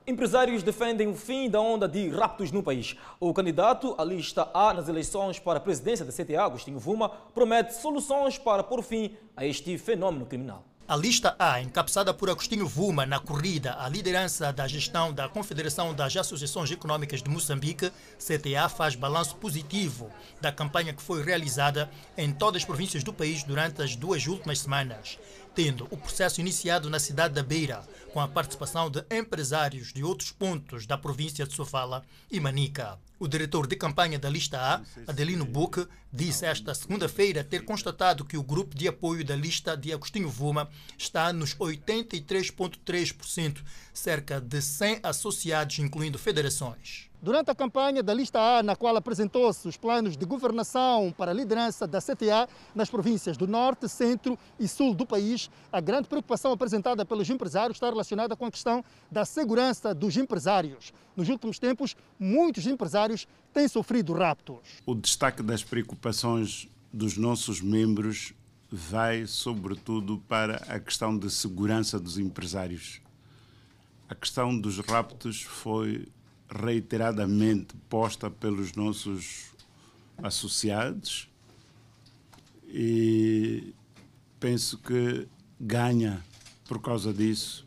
Empresários 0.07 0.63
defendem 0.63 1.09
o 1.09 1.13
fim 1.13 1.49
da 1.49 1.59
onda 1.59 1.89
de 1.89 2.07
raptos 2.07 2.53
no 2.53 2.63
país. 2.63 2.95
O 3.19 3.33
candidato 3.33 3.93
à 3.97 4.03
lista 4.05 4.49
A 4.53 4.73
nas 4.73 4.87
eleições 4.87 5.39
para 5.39 5.57
a 5.57 5.61
presidência 5.61 6.05
da 6.05 6.13
CTA, 6.13 6.45
Agostinho 6.45 6.79
Vuma, 6.79 7.09
promete 7.09 7.73
soluções 7.73 8.37
para 8.37 8.63
pôr 8.63 8.81
fim 8.81 9.17
a 9.35 9.45
este 9.45 9.77
fenômeno 9.77 10.25
criminal. 10.25 10.63
A 10.89 10.95
lista 10.95 11.35
A, 11.37 11.61
encabeçada 11.61 12.13
por 12.13 12.29
Agostinho 12.29 12.65
Vuma 12.65 13.05
na 13.05 13.19
corrida 13.19 13.75
à 13.77 13.89
liderança 13.89 14.53
da 14.53 14.65
gestão 14.69 15.11
da 15.11 15.27
Confederação 15.27 15.93
das 15.93 16.15
Associações 16.15 16.71
Econômicas 16.71 17.21
de 17.21 17.29
Moçambique, 17.29 17.91
CTA, 18.17 18.69
faz 18.69 18.95
balanço 18.95 19.35
positivo 19.35 20.09
da 20.39 20.49
campanha 20.49 20.93
que 20.93 21.01
foi 21.01 21.21
realizada 21.21 21.91
em 22.17 22.31
todas 22.31 22.61
as 22.61 22.65
províncias 22.65 23.03
do 23.03 23.11
país 23.11 23.43
durante 23.43 23.81
as 23.81 23.97
duas 23.97 24.27
últimas 24.27 24.59
semanas, 24.59 25.19
tendo 25.57 25.87
o 25.89 25.97
processo 25.97 26.39
iniciado 26.39 26.87
na 26.87 26.99
cidade 26.99 27.33
da 27.33 27.41
Beira, 27.41 27.83
com 28.13 28.19
a 28.19 28.27
participação 28.27 28.91
de 28.91 29.03
empresários 29.09 29.91
de 29.91 30.03
outros 30.03 30.31
pontos 30.31 30.85
da 30.85 30.99
província 30.99 31.47
de 31.47 31.55
Sofala 31.55 32.05
e 32.29 32.39
Manica. 32.39 32.99
O 33.17 33.27
diretor 33.27 33.65
de 33.65 33.75
campanha 33.75 34.19
da 34.19 34.29
lista 34.29 34.59
A, 34.59 34.83
Adelino 35.07 35.45
Buque, 35.45 35.87
disse 36.13 36.45
esta 36.45 36.75
segunda-feira 36.75 37.43
ter 37.43 37.65
constatado 37.65 38.23
que 38.23 38.37
o 38.37 38.43
grupo 38.43 38.77
de 38.77 38.87
apoio 38.87 39.25
da 39.25 39.35
lista 39.35 39.75
de 39.75 39.91
Agostinho 39.91 40.29
Vuma 40.29 40.69
está 40.95 41.33
nos 41.33 41.55
83,3%, 41.55 43.57
cerca 43.91 44.39
de 44.39 44.61
100 44.61 44.99
associados, 45.01 45.79
incluindo 45.79 46.19
federações. 46.19 47.06
Durante 47.19 47.49
a 47.49 47.55
campanha 47.55 48.03
da 48.03 48.13
lista 48.13 48.39
A, 48.39 48.61
na 48.61 48.75
qual 48.75 48.95
apresentou-se 48.95 49.67
os 49.67 49.75
planos 49.75 50.15
de 50.15 50.23
governação 50.23 51.11
para 51.17 51.31
a 51.31 51.33
liderança 51.33 51.87
da 51.87 51.99
CTA 51.99 52.47
nas 52.75 52.91
províncias 52.91 53.35
do 53.35 53.47
Norte, 53.47 53.89
Centro 53.89 54.37
e 54.59 54.67
Sul 54.67 54.93
do 54.93 55.03
país, 55.03 55.49
a 55.71 55.81
grande 55.81 56.07
preocupação 56.07 56.51
apresentada 56.51 57.03
pelos 57.03 57.27
empresários 57.27 57.77
está 57.77 57.89
relacionada 57.89 58.35
com 58.35 58.45
a 58.45 58.51
questão 58.51 58.85
da 59.09 59.25
segurança 59.25 59.95
dos 59.95 60.15
empresários. 60.15 60.93
Nos 61.15 61.27
últimos 61.27 61.57
tempos, 61.57 61.95
muitos 62.19 62.67
empresários 62.67 63.27
têm 63.51 63.67
sofrido 63.67 64.13
raptos. 64.13 64.59
O 64.85 64.93
destaque 64.93 65.41
das 65.41 65.63
preocupações 65.63 66.67
dos 66.93 67.17
nossos 67.17 67.61
membros 67.61 68.31
vai, 68.69 69.25
sobretudo, 69.25 70.19
para 70.27 70.57
a 70.67 70.79
questão 70.79 71.17
de 71.17 71.31
segurança 71.31 71.99
dos 71.99 72.19
empresários. 72.19 73.01
A 74.07 74.13
questão 74.13 74.57
dos 74.57 74.77
raptos 74.79 75.41
foi 75.41 76.07
reiteradamente 76.49 77.75
posta 77.89 78.29
pelos 78.29 78.73
nossos 78.73 79.51
associados 80.21 81.29
e 82.67 83.73
penso 84.39 84.77
que 84.77 85.27
ganha, 85.59 86.23
por 86.67 86.81
causa 86.81 87.13
disso, 87.13 87.65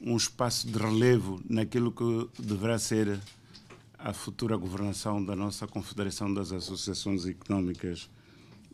um 0.00 0.16
espaço 0.16 0.66
de 0.66 0.78
relevo 0.78 1.40
naquilo 1.48 1.92
que 1.92 2.42
deverá 2.42 2.78
ser 2.78 3.20
a 3.98 4.12
futura 4.12 4.56
governação 4.56 5.22
da 5.22 5.36
nossa 5.36 5.66
Confederação 5.66 6.32
das 6.32 6.52
Associações 6.52 7.26
Económicas 7.26 8.08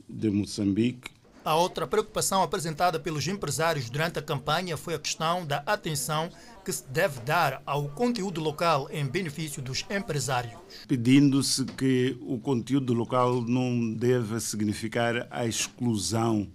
de 0.09 0.31
Moçambique. 0.31 1.11
A 1.47 1.55
outra 1.55 1.87
preocupação 1.87 2.43
apresentada 2.43 2.99
pelos 2.99 3.29
empresários 3.29 3.89
durante 3.89 4.19
a 4.19 4.23
campanha 4.23 4.77
foi 4.77 4.95
a 4.95 4.99
questão 4.99 5.47
da 5.47 5.59
atenção 5.59 6.29
que 6.65 6.73
se 6.73 6.83
deve 6.89 7.21
dar 7.21 7.63
ao 7.65 7.89
conteúdo 7.89 8.41
local 8.41 8.89
em 8.91 9.07
benefício 9.07 9.63
dos 9.63 9.87
empresários. 9.89 10.59
Pedindo-se 10.89 11.65
que 11.65 12.19
o 12.21 12.41
conteúdo 12.41 12.93
local 12.93 13.43
não 13.43 13.95
deve 13.95 14.41
significar 14.41 15.29
a 15.31 15.47
exclusão 15.47 16.49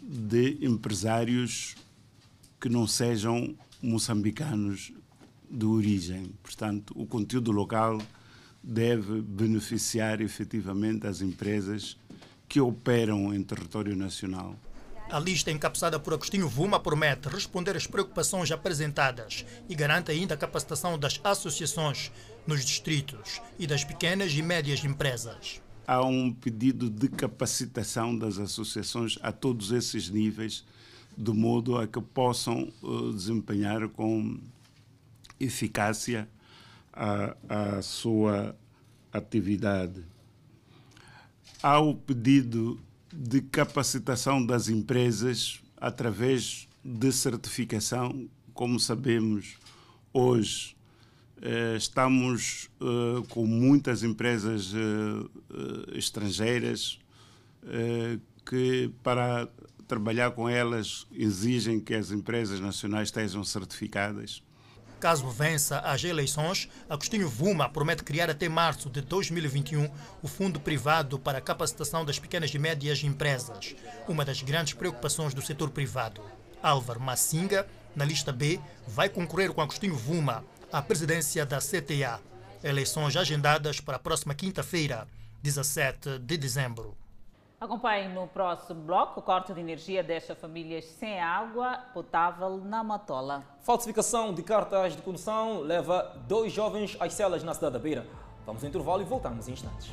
de 0.00 0.64
empresários 0.64 1.74
que 2.60 2.68
não 2.68 2.86
sejam 2.86 3.52
moçambicanos 3.82 4.92
de 5.50 5.66
origem. 5.66 6.32
Portanto, 6.40 6.94
o 6.96 7.04
conteúdo 7.04 7.50
local 7.50 7.98
deve 8.62 9.20
beneficiar 9.20 10.20
efetivamente 10.20 11.04
as 11.04 11.20
empresas 11.20 11.96
que 12.52 12.60
operam 12.60 13.32
em 13.32 13.42
território 13.42 13.96
nacional. 13.96 14.54
A 15.10 15.18
lista 15.18 15.50
encabeçada 15.50 15.98
por 15.98 16.12
Agostinho 16.12 16.46
Vuma 16.46 16.78
promete 16.78 17.26
responder 17.30 17.74
às 17.74 17.86
preocupações 17.86 18.52
apresentadas 18.52 19.46
e 19.70 19.74
garante 19.74 20.10
ainda 20.10 20.34
a 20.34 20.36
capacitação 20.36 20.98
das 20.98 21.18
associações 21.24 22.12
nos 22.46 22.62
distritos 22.62 23.40
e 23.58 23.66
das 23.66 23.84
pequenas 23.84 24.32
e 24.34 24.42
médias 24.42 24.84
empresas. 24.84 25.62
Há 25.86 26.04
um 26.04 26.30
pedido 26.30 26.90
de 26.90 27.08
capacitação 27.08 28.14
das 28.14 28.36
associações 28.36 29.18
a 29.22 29.32
todos 29.32 29.72
esses 29.72 30.10
níveis, 30.10 30.62
de 31.16 31.32
modo 31.32 31.78
a 31.78 31.86
que 31.86 32.02
possam 32.02 32.70
uh, 32.82 33.14
desempenhar 33.14 33.88
com 33.88 34.38
eficácia 35.40 36.28
a, 36.92 37.34
a 37.48 37.80
sua 37.80 38.54
atividade. 39.10 40.11
Há 41.62 41.78
o 41.78 41.94
pedido 41.94 42.80
de 43.12 43.40
capacitação 43.40 44.44
das 44.44 44.68
empresas 44.68 45.62
através 45.76 46.68
de 46.84 47.12
certificação. 47.12 48.28
Como 48.52 48.80
sabemos, 48.80 49.58
hoje 50.12 50.76
eh, 51.40 51.76
estamos 51.76 52.68
eh, 52.80 53.22
com 53.28 53.46
muitas 53.46 54.02
empresas 54.02 54.72
eh, 54.74 55.96
estrangeiras 55.96 56.98
que, 58.44 58.90
para 59.00 59.48
trabalhar 59.86 60.32
com 60.32 60.48
elas, 60.48 61.06
exigem 61.12 61.78
que 61.78 61.94
as 61.94 62.10
empresas 62.10 62.58
nacionais 62.58 63.06
estejam 63.06 63.44
certificadas. 63.44 64.42
Caso 65.02 65.28
vença 65.30 65.80
as 65.80 66.04
eleições, 66.04 66.68
Agostinho 66.88 67.28
Vuma 67.28 67.68
promete 67.68 68.04
criar 68.04 68.30
até 68.30 68.48
março 68.48 68.88
de 68.88 69.00
2021 69.00 69.90
o 70.22 70.28
Fundo 70.28 70.60
Privado 70.60 71.18
para 71.18 71.38
a 71.38 71.40
Capacitação 71.40 72.04
das 72.04 72.20
Pequenas 72.20 72.54
e 72.54 72.58
Médias 72.60 73.02
Empresas, 73.02 73.74
uma 74.06 74.24
das 74.24 74.42
grandes 74.42 74.74
preocupações 74.74 75.34
do 75.34 75.42
setor 75.42 75.70
privado. 75.70 76.22
Álvaro 76.62 77.00
Massinga, 77.00 77.66
na 77.96 78.04
lista 78.04 78.30
B, 78.30 78.60
vai 78.86 79.08
concorrer 79.08 79.52
com 79.52 79.60
Agostinho 79.60 79.96
Vuma 79.96 80.44
à 80.70 80.80
presidência 80.80 81.44
da 81.44 81.58
CTA. 81.58 82.20
Eleições 82.62 83.16
agendadas 83.16 83.80
para 83.80 83.96
a 83.96 83.98
próxima 83.98 84.36
quinta-feira, 84.36 85.08
17 85.42 86.20
de 86.20 86.36
dezembro. 86.36 87.01
Acompanhe 87.62 88.08
no 88.08 88.26
próximo 88.26 88.82
bloco 88.82 89.20
o 89.20 89.22
corte 89.22 89.54
de 89.54 89.60
energia 89.60 90.02
deixa 90.02 90.34
famílias 90.34 90.84
sem 90.84 91.20
água 91.20 91.78
potável 91.94 92.56
na 92.56 92.82
Matola. 92.82 93.44
Falsificação 93.60 94.34
de 94.34 94.42
cartas 94.42 94.96
de 94.96 95.02
condução 95.02 95.60
leva 95.60 96.12
dois 96.26 96.52
jovens 96.52 96.96
às 96.98 97.12
celas 97.12 97.44
na 97.44 97.54
cidade 97.54 97.74
da 97.74 97.78
Beira. 97.78 98.04
Vamos 98.44 98.64
ao 98.64 98.68
intervalo 98.68 99.02
e 99.02 99.04
voltamos 99.04 99.46
em 99.46 99.52
instantes. 99.52 99.92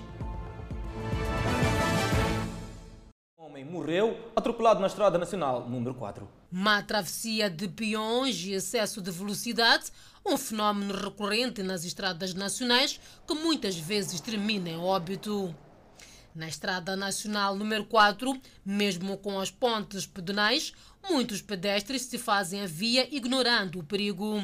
Um 3.38 3.46
homem 3.46 3.64
morreu 3.64 4.18
atropelado 4.36 4.80
na 4.80 4.88
Estrada 4.88 5.20
Nacional 5.20 5.70
número 5.70 5.94
4. 5.94 6.28
Má 6.52 6.82
travessia 6.82 7.52
de 7.52 7.68
peões 7.68 8.44
e 8.46 8.54
excesso 8.54 9.00
de 9.00 9.12
velocidade, 9.12 9.92
um 10.26 10.40
fenómeno 10.40 10.96
recorrente 10.96 11.62
nas 11.62 11.86
estradas 11.86 12.34
nacionais 12.34 13.00
que 13.28 13.34
muitas 13.36 13.78
vezes 13.78 14.20
termina 14.20 14.70
em 14.70 14.80
óbito. 14.80 15.54
Na 16.36 16.48
Estrada 16.48 16.96
Nacional 16.96 17.56
número 17.56 17.84
4, 17.86 18.40
mesmo 18.64 19.18
com 19.18 19.40
as 19.40 19.50
pontes 19.50 20.06
pedonais, 20.06 20.74
muitos 21.10 21.42
pedestres 21.42 22.04
se 22.04 22.20
fazem 22.20 22.62
a 22.62 22.68
via 22.68 23.08
ignorando 23.14 23.80
o 23.80 23.84
perigo. 23.84 24.42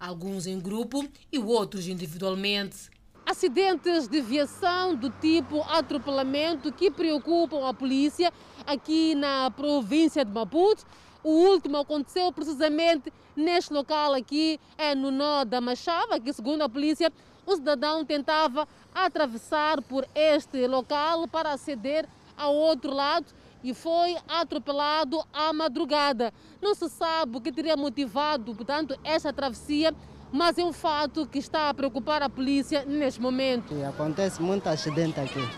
Alguns 0.00 0.46
em 0.48 0.58
grupo 0.58 1.08
e 1.30 1.38
outros 1.38 1.86
individualmente. 1.86 2.90
Acidentes 3.24 4.08
de 4.08 4.20
viação 4.20 4.96
do 4.96 5.10
tipo 5.10 5.62
atropelamento 5.62 6.72
que 6.72 6.90
preocupam 6.90 7.68
a 7.68 7.72
polícia 7.72 8.32
aqui 8.66 9.14
na 9.14 9.48
província 9.52 10.24
de 10.24 10.32
Maputo. 10.32 10.84
O 11.22 11.30
último 11.30 11.76
aconteceu 11.76 12.32
precisamente 12.32 13.12
neste 13.36 13.72
local 13.72 14.12
aqui, 14.12 14.58
é 14.76 14.92
no 14.92 15.12
nó 15.12 15.44
da 15.44 15.60
Machava, 15.60 16.18
que 16.18 16.32
segundo 16.32 16.62
a 16.62 16.68
polícia 16.68 17.12
o 17.46 17.56
cidadão 17.56 18.04
tentava 18.04 18.66
atravessar 18.94 19.80
por 19.82 20.06
este 20.14 20.66
local 20.66 21.26
para 21.26 21.52
aceder 21.52 22.08
ao 22.36 22.54
outro 22.54 22.92
lado 22.92 23.26
e 23.62 23.72
foi 23.72 24.16
atropelado 24.28 25.22
à 25.32 25.52
madrugada. 25.52 26.32
Não 26.60 26.74
se 26.74 26.88
sabe 26.88 27.36
o 27.36 27.40
que 27.40 27.52
teria 27.52 27.76
motivado, 27.76 28.54
portanto, 28.54 28.98
esta 29.04 29.32
travessia, 29.32 29.94
mas 30.32 30.58
é 30.58 30.64
um 30.64 30.72
fato 30.72 31.26
que 31.26 31.38
está 31.38 31.68
a 31.68 31.74
preocupar 31.74 32.22
a 32.22 32.28
polícia 32.28 32.84
neste 32.84 33.20
momento. 33.20 33.74
E 33.74 33.84
acontece 33.84 34.42
muito 34.42 34.66
acidente 34.68 35.20
aqui, 35.20 35.48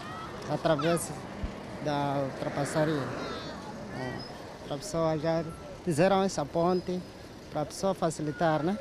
através 0.50 1.10
da 1.84 2.24
ultrapassaria. 2.24 3.02
Para 4.66 4.76
a 4.76 4.78
pessoa 4.78 5.18
já 5.18 5.44
fizeram 5.84 6.22
essa 6.22 6.44
ponte 6.44 7.00
para 7.50 7.62
a 7.62 7.66
pessoa 7.66 7.94
facilitar, 7.94 8.62
né? 8.62 8.78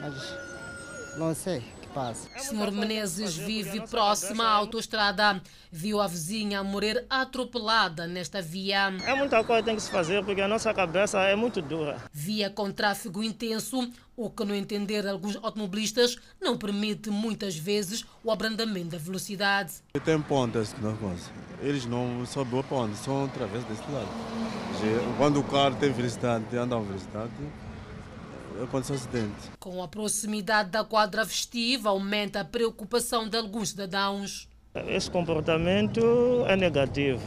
Mas 0.00 1.16
não 1.16 1.34
sei 1.34 1.79
passa. 1.94 2.28
Senhor 2.38 2.70
Menezes 2.70 3.36
vive 3.36 3.80
próximo 3.86 4.42
à 4.42 4.48
autoestrada. 4.48 5.40
Viu 5.72 6.00
a 6.00 6.06
vizinha 6.06 6.64
morrer 6.64 7.06
atropelada 7.08 8.06
nesta 8.06 8.42
via. 8.42 8.92
É 9.06 9.14
muita 9.14 9.44
coisa 9.44 9.62
que 9.62 9.66
tem 9.66 9.76
que 9.76 9.82
se 9.82 9.90
fazer 9.90 10.24
porque 10.24 10.40
a 10.40 10.48
nossa 10.48 10.74
cabeça 10.74 11.20
é 11.20 11.36
muito 11.36 11.62
dura. 11.62 11.96
Via 12.12 12.50
com 12.50 12.72
tráfego 12.72 13.22
intenso, 13.22 13.88
o 14.16 14.28
que, 14.28 14.44
no 14.44 14.54
entender 14.54 15.06
alguns 15.06 15.36
automobilistas, 15.36 16.16
não 16.40 16.56
permite 16.56 17.08
muitas 17.10 17.56
vezes 17.56 18.04
o 18.24 18.30
abrandamento 18.30 18.88
da 18.88 18.98
velocidade. 18.98 19.74
Tem 20.04 20.20
pontas, 20.20 20.74
não 20.80 20.96
Eles 21.60 21.86
não 21.86 22.26
sobem 22.26 22.60
a 22.60 22.62
ponte, 22.62 22.96
só 22.96 23.24
através 23.24 23.64
desse 23.64 23.82
lado. 23.90 24.08
Quando 25.16 25.40
o 25.40 25.44
carro 25.44 25.76
tem 25.76 25.92
velocidade, 25.92 26.44
anda 26.56 26.78
velocidade, 26.80 27.30
aconteceu 28.64 28.96
acidente. 28.96 29.50
Com 29.58 29.82
a 29.82 29.88
proximidade 29.88 30.70
da 30.70 30.84
quadra 30.84 31.24
festiva, 31.24 31.90
aumenta 31.90 32.40
a 32.40 32.44
preocupação 32.44 33.28
de 33.28 33.36
alguns 33.36 33.70
cidadãos. 33.70 34.48
Esse 34.86 35.10
comportamento 35.10 36.44
é 36.46 36.56
negativo, 36.56 37.20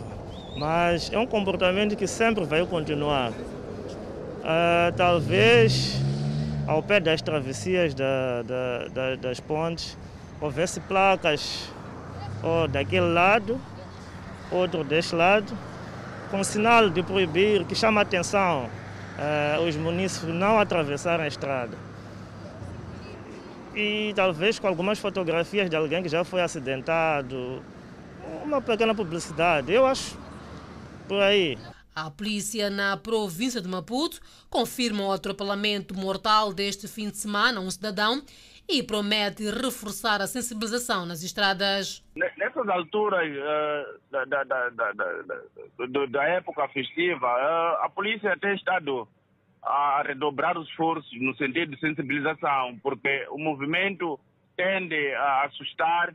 mas 0.58 1.12
é 1.12 1.18
um 1.18 1.28
comportamento 1.28 1.96
que 1.96 2.08
sempre 2.08 2.46
vai 2.46 2.66
continuar. 2.66 3.32
Uh, 3.32 4.96
talvez 4.96 5.96
ao 6.68 6.82
pé 6.82 7.00
das 7.00 7.22
travessias 7.22 7.94
da, 7.94 8.42
da, 8.44 8.88
da, 8.88 9.16
das 9.16 9.40
pontes 9.40 9.98
houvesse 10.40 10.80
placas 10.82 11.70
ou 12.42 12.68
daquele 12.68 13.14
lado, 13.14 13.60
outro 14.52 14.84
deste 14.84 15.16
lado, 15.16 15.58
com 16.30 16.44
sinal 16.44 16.90
de 16.90 17.02
proibir, 17.04 17.66
que 17.66 17.76
chama 17.76 18.02
a 18.02 18.04
atenção 18.04 18.70
uh, 19.18 19.62
os 19.62 19.76
munícipes 19.76 20.34
não 20.34 20.60
atravessarem 20.60 21.26
a 21.26 21.28
estrada. 21.28 21.78
E 23.76 24.14
talvez 24.16 24.60
com 24.60 24.68
algumas 24.68 25.00
fotografias 25.00 25.70
de 25.70 25.76
alguém 25.76 26.04
que 26.04 26.10
já 26.10 26.24
foi 26.24 26.42
acidentado, 26.42 27.64
uma 28.44 28.62
pequena 28.62 28.94
publicidade, 28.94 29.72
eu 29.72 29.86
acho 29.86 30.18
por 31.08 31.22
aí. 31.22 31.58
A 31.96 32.10
polícia 32.10 32.70
na 32.70 32.98
província 32.98 33.62
de 33.62 33.68
Maputo 33.68 34.20
confirma 34.50 35.06
o 35.06 35.12
atropelamento 35.12 35.96
mortal 35.96 36.52
deste 36.52 36.88
fim 36.88 37.10
de 37.10 37.18
semana 37.18 37.60
a 37.60 37.64
um 37.64 37.70
cidadão 37.70 38.24
e 38.68 38.82
promete 38.82 39.50
reforçar 39.50 40.22
a 40.22 40.28
sensibilização 40.28 41.06
nas 41.06 41.22
estradas. 41.22 42.04
Alturas 42.70 43.30
uh, 43.30 44.00
da, 44.12 44.26
da, 44.26 44.44
da, 44.44 44.70
da, 44.70 46.06
da, 46.08 46.24
época 46.24 46.68
festiva, 46.70 47.28
uh, 47.28 47.86
a 47.86 47.90
polícia 47.90 48.38
tem 48.38 48.56
estado 48.56 49.08
a 49.62 50.04
redobrar 50.06 50.58
os 50.58 50.68
esforços 50.68 51.12
no 51.22 51.36
sentido 51.36 51.74
de 51.74 51.80
sensibilização, 51.80 52.78
porque 52.84 53.26
o 53.30 53.38
movimento 53.38 54.20
tende 54.56 55.14
a 55.16 55.44
assustar. 55.44 56.14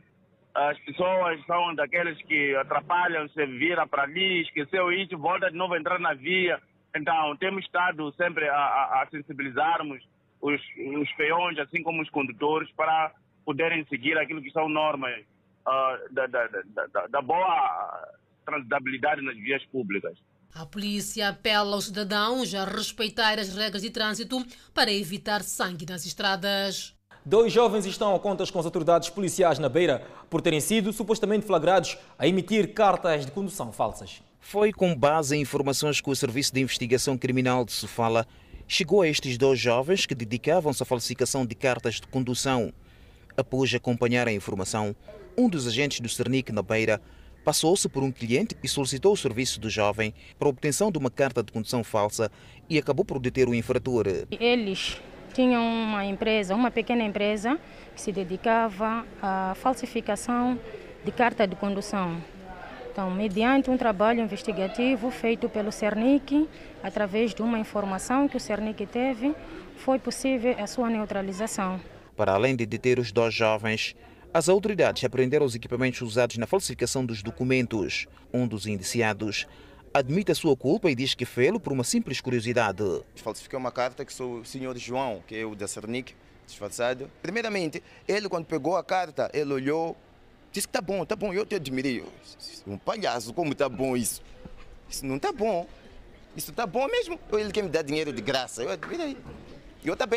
As 0.53 0.77
pessoas 0.79 1.43
são 1.45 1.73
daqueles 1.75 2.21
que 2.23 2.55
atrapalham, 2.55 3.27
se 3.29 3.45
vira 3.45 3.87
para 3.87 4.03
ali, 4.03 4.41
esqueceu 4.41 4.91
isso, 4.91 5.17
volta 5.17 5.49
de 5.49 5.57
novo 5.57 5.73
a 5.73 5.79
entrar 5.79 5.99
na 5.99 6.13
via. 6.13 6.59
Então, 6.95 7.35
temos 7.37 7.63
estado 7.63 8.11
sempre 8.13 8.47
a, 8.47 8.55
a, 8.55 9.03
a 9.03 9.07
sensibilizarmos 9.09 10.03
os, 10.41 10.61
os 10.97 11.11
peões, 11.13 11.57
assim 11.59 11.83
como 11.83 12.01
os 12.01 12.09
condutores, 12.09 12.69
para 12.71 13.11
poderem 13.45 13.85
seguir 13.85 14.17
aquilo 14.17 14.41
que 14.41 14.51
são 14.51 14.69
normas 14.69 15.23
uh, 15.69 16.13
da, 16.13 16.25
da, 16.27 16.47
da, 16.47 17.07
da 17.07 17.21
boa 17.21 18.09
transitabilidade 18.45 19.21
nas 19.21 19.37
vias 19.37 19.63
públicas. 19.65 20.17
A 20.53 20.65
polícia 20.65 21.29
apela 21.29 21.75
aos 21.75 21.85
cidadãos 21.85 22.53
a 22.55 22.65
respeitar 22.65 23.37
as 23.37 23.55
regras 23.55 23.83
de 23.83 23.91
trânsito 23.91 24.43
para 24.73 24.91
evitar 24.91 25.43
sangue 25.43 25.85
nas 25.87 26.05
estradas. 26.05 26.95
Dois 27.23 27.53
jovens 27.53 27.85
estão 27.85 28.15
a 28.15 28.19
contas 28.19 28.49
com 28.49 28.57
as 28.59 28.65
autoridades 28.65 29.09
policiais 29.09 29.59
na 29.59 29.69
Beira 29.69 30.01
por 30.29 30.41
terem 30.41 30.59
sido 30.59 30.91
supostamente 30.91 31.45
flagrados 31.45 31.97
a 32.17 32.27
emitir 32.27 32.73
cartas 32.73 33.25
de 33.25 33.31
condução 33.31 33.71
falsas. 33.71 34.23
Foi 34.39 34.71
com 34.71 34.95
base 34.95 35.35
em 35.35 35.41
informações 35.41 36.01
que 36.01 36.09
o 36.09 36.15
Serviço 36.15 36.53
de 36.53 36.61
Investigação 36.61 37.17
Criminal 37.17 37.63
de 37.63 37.71
Sofala 37.71 38.25
chegou 38.67 39.01
a 39.01 39.07
estes 39.07 39.37
dois 39.37 39.59
jovens 39.59 40.05
que 40.05 40.15
dedicavam-se 40.15 40.81
à 40.81 40.85
falsificação 40.85 41.45
de 41.45 41.53
cartas 41.53 41.95
de 41.95 42.07
condução. 42.07 42.73
Após 43.37 43.73
acompanhar 43.75 44.27
a 44.27 44.31
informação, 44.31 44.95
um 45.39 45.47
dos 45.47 45.65
agentes 45.65 46.01
do 46.01 46.09
Cernic 46.09 46.51
na 46.51 46.61
Beira 46.61 47.01
passou-se 47.45 47.87
por 47.87 48.03
um 48.03 48.11
cliente 48.11 48.57
e 48.61 48.67
solicitou 48.67 49.13
o 49.13 49.17
serviço 49.17 49.57
do 49.57 49.69
jovem 49.69 50.13
para 50.37 50.49
obtenção 50.49 50.91
de 50.91 50.97
uma 50.97 51.09
carta 51.09 51.41
de 51.41 51.49
condução 51.49 51.81
falsa 51.81 52.29
e 52.69 52.77
acabou 52.77 53.05
por 53.05 53.19
deter 53.19 53.47
o 53.47 53.55
infrator. 53.55 54.05
Eles 54.29 55.01
tinham 55.33 55.63
uma 55.63 56.03
empresa, 56.03 56.53
uma 56.53 56.69
pequena 56.69 57.05
empresa, 57.05 57.57
que 57.95 58.01
se 58.01 58.11
dedicava 58.11 59.05
à 59.21 59.53
falsificação 59.55 60.59
de 61.05 61.11
carta 61.13 61.47
de 61.47 61.55
condução. 61.55 62.21
Então, 62.91 63.09
mediante 63.09 63.69
um 63.69 63.77
trabalho 63.77 64.21
investigativo 64.21 65.09
feito 65.09 65.47
pelo 65.47 65.71
Cernic, 65.71 66.49
através 66.83 67.33
de 67.33 67.41
uma 67.41 67.57
informação 67.57 68.27
que 68.27 68.35
o 68.35 68.39
Cernic 68.41 68.85
teve, 68.87 69.33
foi 69.77 69.99
possível 69.99 70.53
a 70.59 70.67
sua 70.67 70.89
neutralização. 70.89 71.79
Para 72.17 72.33
além 72.33 72.57
de 72.57 72.65
deter 72.65 72.99
os 72.99 73.13
dois 73.13 73.33
jovens, 73.33 73.95
as 74.33 74.47
autoridades 74.47 75.03
apreenderam 75.03 75.45
os 75.45 75.55
equipamentos 75.55 76.01
usados 76.01 76.37
na 76.37 76.45
falsificação 76.45 77.05
dos 77.05 77.23
documentos. 77.23 78.05
Um 78.31 78.47
dos 78.47 78.67
indiciados 78.67 79.47
admite 79.93 80.31
a 80.31 80.35
sua 80.35 80.55
culpa 80.55 80.89
e 80.89 80.95
diz 80.95 81.15
que 81.15 81.25
fez 81.25 81.57
por 81.57 81.73
uma 81.73 81.83
simples 81.83 82.21
curiosidade. 82.21 82.83
Falsifiquei 83.15 83.57
uma 83.57 83.71
carta 83.71 84.05
que 84.05 84.13
sou 84.13 84.41
o 84.41 84.45
senhor 84.45 84.77
João, 84.77 85.23
que 85.25 85.35
é 85.35 85.45
o 85.45 85.55
da 85.55 85.67
Cernic, 85.67 86.13
disfarçado. 86.45 87.09
Primeiramente, 87.21 87.81
ele 88.07 88.29
quando 88.29 88.45
pegou 88.45 88.77
a 88.77 88.83
carta, 88.83 89.31
ele 89.33 89.51
olhou, 89.51 89.97
disse 90.51 90.67
que 90.67 90.73
tá 90.73 90.81
bom, 90.81 91.03
tá 91.05 91.15
bom, 91.15 91.33
eu 91.33 91.45
te 91.45 91.55
admirei. 91.55 92.03
Um 92.67 92.77
palhaço, 92.77 93.33
como 93.33 93.55
tá 93.55 93.67
bom 93.67 93.97
isso? 93.97 94.21
Isso 94.87 95.05
não 95.05 95.17
tá 95.17 95.31
bom. 95.31 95.67
Isso 96.37 96.51
tá 96.51 96.67
bom 96.67 96.87
mesmo? 96.87 97.19
Ele 97.33 97.51
quer 97.51 97.63
me 97.63 97.69
dar 97.69 97.81
dinheiro 97.81 98.13
de 98.13 98.21
graça? 98.21 98.61
Eu 98.61 98.69
admirei. 98.69 99.17
Eu 99.83 99.95
tá. 99.95 100.07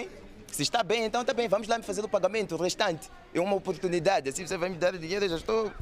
Se 0.53 0.63
está 0.63 0.83
bem, 0.83 1.07
então 1.07 1.23
está 1.23 1.33
bem, 1.33 1.49
vamos 1.49 1.67
lá 1.67 1.79
me 1.79 1.83
fazer 1.83 2.05
o 2.05 2.09
pagamento, 2.09 2.55
o 2.55 2.63
restante. 2.63 3.11
É 3.33 3.41
uma 3.41 3.57
oportunidade, 3.57 4.29
assim 4.29 4.47
você 4.47 4.59
vai 4.59 4.69
me 4.69 4.77
dar 4.77 4.93
dinheiro, 4.99 5.25
eu 5.25 5.31
já 5.31 5.37
estou 5.37 5.73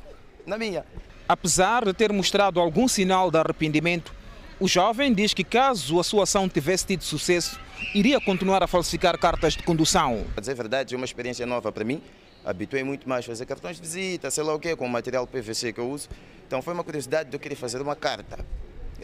na 0.47 0.57
minha. 0.57 0.87
Apesar 1.29 1.85
de 1.85 1.93
ter 1.93 2.13
mostrado 2.13 2.61
algum 2.61 2.87
sinal 2.87 3.33
de 3.33 3.37
arrependimento, 3.37 4.15
o 4.61 4.69
jovem 4.69 5.13
diz 5.13 5.35
que 5.35 5.43
caso 5.43 5.99
a 5.99 6.05
sua 6.05 6.23
ação 6.23 6.49
tivesse 6.49 6.87
tido 6.87 7.03
sucesso, 7.03 7.59
iria 7.93 8.21
continuar 8.21 8.63
a 8.63 8.69
falsificar 8.69 9.19
cartas 9.19 9.55
de 9.55 9.65
condução. 9.65 10.25
Para 10.35 10.41
dizer 10.41 10.53
a 10.53 10.55
verdade, 10.55 10.95
é 10.95 10.97
uma 10.97 11.05
experiência 11.05 11.45
nova 11.45 11.73
para 11.73 11.83
mim. 11.83 12.01
Habituei 12.45 12.85
muito 12.85 13.09
mais 13.09 13.25
a 13.25 13.27
fazer 13.27 13.47
cartões 13.47 13.75
de 13.75 13.83
visita, 13.83 14.31
sei 14.31 14.45
lá 14.45 14.55
o 14.55 14.61
quê, 14.61 14.77
com 14.77 14.87
o 14.87 14.89
material 14.89 15.27
PVC 15.27 15.73
que 15.73 15.81
eu 15.81 15.91
uso. 15.91 16.09
Então 16.47 16.63
foi 16.63 16.75
uma 16.75 16.85
curiosidade 16.85 17.29
de 17.29 17.35
eu 17.35 17.41
querer 17.41 17.57
fazer 17.57 17.83
uma 17.83 17.97
carta. 17.97 18.39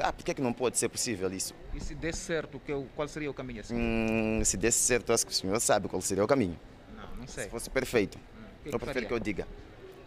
Ah, 0.00 0.12
por 0.12 0.24
que, 0.24 0.30
é 0.30 0.34
que 0.34 0.42
não 0.42 0.52
pode 0.52 0.78
ser 0.78 0.88
possível 0.88 1.32
isso? 1.32 1.54
E 1.74 1.80
se 1.80 1.94
desse 1.94 2.18
certo, 2.18 2.60
qual 2.94 3.08
seria 3.08 3.30
o 3.30 3.34
caminho 3.34 3.60
assim? 3.60 3.74
Hum, 3.74 4.42
se 4.44 4.56
desse 4.56 4.78
certo, 4.78 5.12
acho 5.12 5.26
que 5.26 5.32
o 5.32 5.34
senhor 5.34 5.58
sabe 5.60 5.88
qual 5.88 6.00
seria 6.02 6.24
o 6.24 6.26
caminho. 6.26 6.58
Não, 6.94 7.16
não 7.16 7.26
sei. 7.26 7.44
Se 7.44 7.50
fosse 7.50 7.70
perfeito. 7.70 8.18
Hum, 8.18 8.44
eu 8.66 8.78
prefiro 8.78 9.06
que 9.06 9.12
eu 9.12 9.18
diga. 9.18 9.46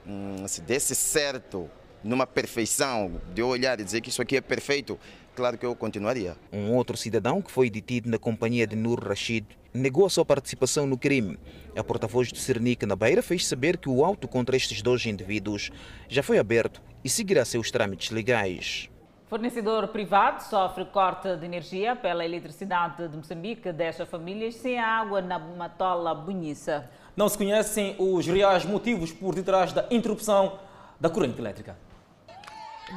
Hum, 0.06 0.48
se 0.48 0.62
desse 0.62 0.96
certo, 0.96 1.70
numa 2.04 2.26
perfeição, 2.26 3.22
de 3.34 3.42
eu 3.42 3.48
olhar 3.48 3.80
e 3.80 3.84
dizer 3.84 4.02
que 4.02 4.10
isso 4.10 4.22
aqui 4.22 4.38
é 4.38 4.42
perfeito, 4.42 5.00
claro 5.36 5.58
que 5.58 5.66
eu 5.66 5.76
continuaria. 5.76 6.36
Um 6.52 6.74
outro 6.74 6.96
cidadão 6.96 7.42
que 7.42 7.52
foi 7.52 7.70
detido 7.70 8.10
na 8.10 8.18
companhia 8.18 8.66
de 8.66 8.76
Nur 8.76 9.04
Rashid 9.04 9.46
negou 9.74 10.06
a 10.06 10.10
sua 10.10 10.26
participação 10.26 10.88
no 10.88 10.98
crime. 10.98 11.38
A 11.76 11.84
porta-voz 11.84 12.32
do 12.32 12.38
Cernic 12.38 12.86
na 12.86 12.96
Beira 12.96 13.22
fez 13.22 13.46
saber 13.46 13.78
que 13.78 13.90
o 13.90 14.04
auto 14.04 14.28
contra 14.28 14.56
estes 14.56 14.82
dois 14.82 15.06
indivíduos 15.06 15.72
já 16.08 16.24
foi 16.24 16.40
aberto 16.40 16.82
e 17.04 17.10
seguirá 17.10 17.46
seus 17.46 17.72
trâmites 17.72 18.12
legais. 18.12 18.90
Fornecedor 19.30 19.90
privado 19.90 20.42
sofre 20.42 20.86
corte 20.86 21.36
de 21.38 21.46
energia 21.46 21.96
pela 21.96 22.26
eletricidade 22.26 23.08
de 23.08 23.16
Moçambique, 23.16 23.72
deixa 23.72 24.04
famílias 24.04 24.56
sem 24.56 24.80
água 24.80 25.22
na 25.22 25.38
Matola 25.38 26.16
Bonhiça. 26.16 26.90
Não 27.16 27.30
se 27.30 27.38
conhecem 27.38 27.96
os 28.00 28.26
reais 28.26 28.66
motivos 28.66 29.12
por 29.12 29.36
detrás 29.36 29.72
da 29.72 29.86
interrupção 29.92 30.58
da 31.00 31.12
corrente 31.12 31.38
elétrica. 31.40 31.78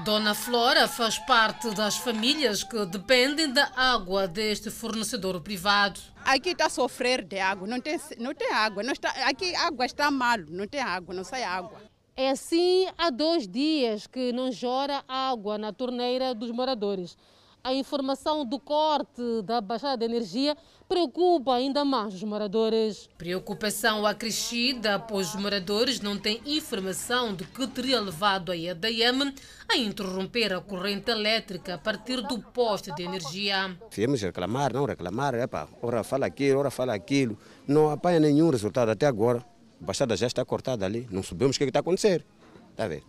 Dona 0.06 0.34
Flora 0.34 0.88
faz 0.88 1.18
parte 1.18 1.70
das 1.74 1.98
famílias 1.98 2.64
que 2.64 2.86
dependem 2.86 3.52
da 3.52 3.70
água 3.76 4.26
deste 4.26 4.70
fornecedor 4.70 5.38
privado. 5.42 6.00
Aqui 6.24 6.52
está 6.52 6.64
a 6.64 6.70
sofrer 6.70 7.22
de 7.22 7.38
água, 7.38 7.68
não 7.68 7.78
tem, 7.78 8.00
não 8.18 8.34
tem 8.34 8.50
água. 8.50 8.82
Não 8.82 8.94
está, 8.94 9.10
aqui 9.28 9.54
a 9.54 9.66
água 9.66 9.84
está 9.84 10.10
mal, 10.10 10.38
não 10.48 10.66
tem 10.66 10.80
água, 10.80 11.14
não 11.14 11.24
sai 11.24 11.44
água. 11.44 11.91
É 12.14 12.28
assim 12.28 12.86
há 12.98 13.08
dois 13.08 13.48
dias 13.48 14.06
que 14.06 14.32
não 14.32 14.50
chora 14.52 15.02
água 15.08 15.56
na 15.56 15.72
torneira 15.72 16.34
dos 16.34 16.50
moradores. 16.50 17.16
A 17.64 17.72
informação 17.72 18.44
do 18.44 18.58
corte 18.58 19.22
da 19.44 19.60
baixada 19.60 19.96
de 19.96 20.04
energia 20.04 20.54
preocupa 20.86 21.54
ainda 21.54 21.86
mais 21.86 22.12
os 22.12 22.22
moradores. 22.24 23.08
Preocupação 23.16 24.04
acrescida, 24.04 24.98
pois 24.98 25.28
os 25.28 25.40
moradores 25.40 26.00
não 26.00 26.18
têm 26.18 26.42
informação 26.44 27.34
de 27.34 27.44
que 27.44 27.66
teria 27.68 28.00
levado 28.00 28.52
a 28.52 28.56
EDM 28.56 29.32
a 29.70 29.76
interromper 29.76 30.52
a 30.52 30.60
corrente 30.60 31.10
elétrica 31.10 31.74
a 31.74 31.78
partir 31.78 32.20
do 32.20 32.40
poste 32.40 32.92
de 32.94 33.04
energia. 33.04 33.74
Viemos 33.90 34.20
reclamar, 34.20 34.74
não 34.74 34.84
reclamar, 34.84 35.32
epa, 35.34 35.66
ora 35.80 36.04
fala 36.04 36.26
aquilo, 36.26 36.58
ora 36.58 36.70
fala 36.70 36.92
aquilo. 36.92 37.38
Não 37.66 37.88
apanha 37.88 38.20
nenhum 38.20 38.50
resultado 38.50 38.90
até 38.90 39.06
agora. 39.06 39.51
A 39.82 39.84
baixada 39.84 40.16
já 40.16 40.28
está 40.28 40.44
cortada 40.44 40.86
ali. 40.86 41.08
Não 41.10 41.24
sabemos 41.24 41.56
o 41.56 41.58
que, 41.58 41.64
é 41.64 41.66
está 41.66 41.80
a 41.80 41.82
acontecer. 41.82 42.24
Está 42.70 42.84
a 42.84 42.88
ver? 42.88 43.02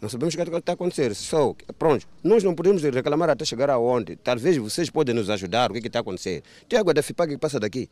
Não 0.00 0.08
sabemos 0.08 0.32
o 0.32 0.36
que, 0.38 0.42
é 0.42 0.56
está 0.56 0.72
a 0.72 0.74
acontecer. 0.74 1.14
Só, 1.14 1.54
pronto, 1.78 2.08
nós 2.22 2.42
não 2.42 2.54
podemos 2.54 2.82
reclamar 2.82 3.28
até 3.28 3.44
chegar 3.44 3.68
aonde. 3.68 4.16
Talvez 4.16 4.56
vocês 4.56 4.88
podem 4.88 5.14
nos 5.14 5.28
ajudar, 5.28 5.70
o 5.70 5.74
que, 5.74 5.80
é 5.80 5.86
está 5.86 5.98
a 5.98 6.00
acontecer. 6.00 6.42
Tem 6.66 6.78
água 6.78 6.94
da 6.94 7.02
FIPAG 7.02 7.34
que 7.34 7.38
passa 7.38 7.60
daqui. 7.60 7.90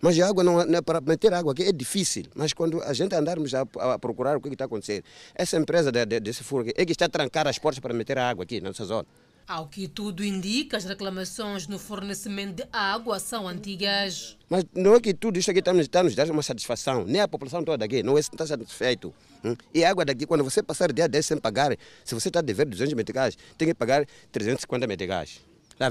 Mas 0.00 0.18
a 0.18 0.28
água 0.28 0.42
não, 0.42 0.64
não 0.64 0.82
para 0.82 1.00
meter 1.00 1.32
água 1.32 1.52
aqui 1.52 1.62
é 1.62 1.72
difícil. 1.72 2.24
Mas 2.34 2.52
quando 2.52 2.82
a 2.82 2.92
gente 2.92 3.14
andarmos 3.14 3.54
a, 3.54 3.60
a 3.60 3.98
procurar 3.98 4.36
o 4.36 4.40
que, 4.40 4.48
está 4.48 4.64
a 4.64 4.66
acontecer, 4.66 5.04
essa 5.34 5.56
empresa 5.56 5.92
de, 5.92 6.04
de, 6.04 6.18
desse 6.18 6.42
furo 6.42 6.62
aqui 6.62 6.74
é 6.76 6.84
que 6.84 6.92
está 6.92 7.04
a 7.04 7.08
trancar 7.08 7.46
as 7.46 7.58
portas 7.60 7.78
para 7.78 7.94
meter 7.94 8.18
a 8.18 8.28
água 8.28 8.42
aqui 8.42 8.60
nessa 8.60 8.84
zona. 8.84 9.06
Ao 9.48 9.66
que 9.66 9.88
tudo 9.88 10.22
indica, 10.22 10.76
as 10.76 10.84
reclamações 10.84 11.66
no 11.66 11.78
fornecimento 11.78 12.56
de 12.56 12.68
água 12.70 13.18
são 13.18 13.48
antigas. 13.48 14.36
Mas 14.46 14.62
não 14.74 14.94
é 14.94 15.00
que 15.00 15.14
tudo 15.14 15.38
isso 15.38 15.50
aqui 15.50 15.60
está, 15.60 15.72
está 15.72 16.02
nos 16.02 16.14
dando 16.14 16.32
uma 16.32 16.42
satisfação. 16.42 17.06
Nem 17.06 17.22
a 17.22 17.26
população 17.26 17.64
toda 17.64 17.82
aqui 17.82 18.02
não 18.02 18.18
está 18.18 18.46
satisfeito. 18.46 19.10
Hum? 19.42 19.56
E 19.72 19.82
a 19.82 19.90
água 19.90 20.04
daqui, 20.04 20.26
quando 20.26 20.44
você 20.44 20.62
passar 20.62 20.92
dia 20.92 21.08
10 21.08 21.24
sem 21.24 21.38
pagar, 21.38 21.74
se 22.04 22.14
você 22.14 22.28
está 22.28 22.42
dever 22.42 22.66
200 22.66 22.92
meticais, 22.92 23.38
tem 23.56 23.66
que 23.66 23.72
pagar 23.72 24.04
350 24.30 24.86
meticais. 24.86 25.40
Está 25.70 25.88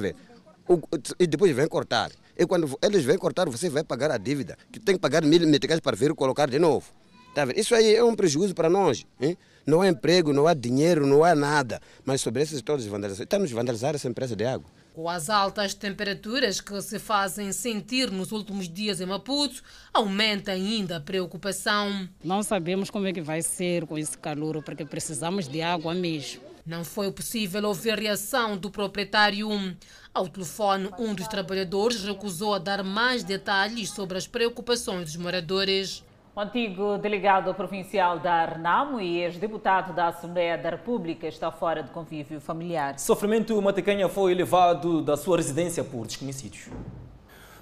e 1.18 1.26
depois 1.26 1.56
vem 1.56 1.68
cortar. 1.68 2.12
E 2.38 2.46
quando 2.46 2.78
eles 2.84 3.04
vêm 3.04 3.18
cortar, 3.18 3.50
você 3.50 3.72
vai 3.72 3.84
pagar 3.84 4.12
a 4.12 4.20
dívida. 4.20 4.56
Que 4.72 4.80
tem 4.80 4.94
que 4.94 5.02
pagar 5.02 5.24
mil 5.24 5.48
meticais 5.48 5.80
para 5.80 5.96
vir 5.96 6.14
colocar 6.14 6.48
de 6.48 6.60
novo. 6.60 6.94
Tá? 7.34 7.48
Isso 7.56 7.74
aí 7.74 7.96
é 7.96 8.04
um 8.04 8.16
prejuízo 8.16 8.54
para 8.54 8.70
nós. 8.70 9.04
Hein? 9.20 9.36
Não 9.68 9.82
há 9.82 9.90
emprego, 9.90 10.32
não 10.32 10.48
há 10.48 10.54
dinheiro, 10.54 11.06
não 11.06 11.26
há 11.26 11.36
nada. 11.36 11.82
Mas 12.06 12.22
sobre 12.22 12.42
essas 12.42 12.62
todas 12.62 12.86
as 12.86 12.90
vandalizações, 12.90 13.26
estamos 13.26 13.52
a 13.52 13.56
vandalizar 13.56 13.94
essa 13.94 14.08
empresa 14.08 14.34
de 14.34 14.46
água. 14.46 14.70
Com 14.94 15.10
as 15.10 15.30
altas 15.30 15.74
temperaturas 15.74 16.62
que 16.62 16.82
se 16.82 16.98
fazem 16.98 17.52
sentir 17.52 18.10
nos 18.10 18.32
últimos 18.32 18.70
dias 18.70 19.02
em 19.02 19.06
Maputo, 19.06 19.62
aumenta 19.94 20.54
ainda 20.54 20.96
a 20.96 21.02
preocupação. 21.02 22.08
Não 22.24 22.42
sabemos 22.44 22.90
como 22.90 23.08
é 23.08 23.12
que 23.12 23.20
vai 23.20 23.42
ser 23.42 23.86
com 23.86 23.98
esse 23.98 24.18
calor, 24.18 24.64
porque 24.64 24.86
precisamos 24.86 25.50
de 25.50 25.62
água 25.62 25.94
mesmo. 25.94 26.42
Não 26.66 26.86
foi 26.86 27.12
possível 27.12 27.66
ouvir 27.66 28.00
reação 28.00 28.56
do 28.58 28.72
proprietário. 28.72 29.50
Ao 30.14 30.30
telefone, 30.30 30.90
um 30.98 31.14
dos 31.14 31.28
trabalhadores 31.28 32.06
recusou 32.06 32.54
a 32.54 32.58
dar 32.58 32.86
mais 32.86 33.22
detalhes 33.22 33.90
sobre 33.90 34.18
as 34.18 34.28
preocupações 34.28 35.08
dos 35.08 35.18
moradores. 35.18 36.06
O 36.38 36.40
antigo 36.40 37.00
delegado 37.00 37.52
provincial 37.56 38.20
da 38.20 38.46
Renamo 38.46 39.02
e 39.02 39.24
ex-deputado 39.24 39.92
da 39.92 40.10
Assembleia 40.10 40.56
da 40.56 40.70
República 40.70 41.28
está 41.28 41.52
fora 41.52 41.82
de 41.82 41.90
convívio 41.90 42.40
familiar. 42.40 43.00
Sofrimento 43.00 43.60
Matecanha 43.60 44.08
foi 44.08 44.34
elevado 44.34 45.02
da 45.02 45.18
sua 45.18 45.38
residência 45.38 45.84
por 45.84 46.06
desconhecidos. 46.06 46.70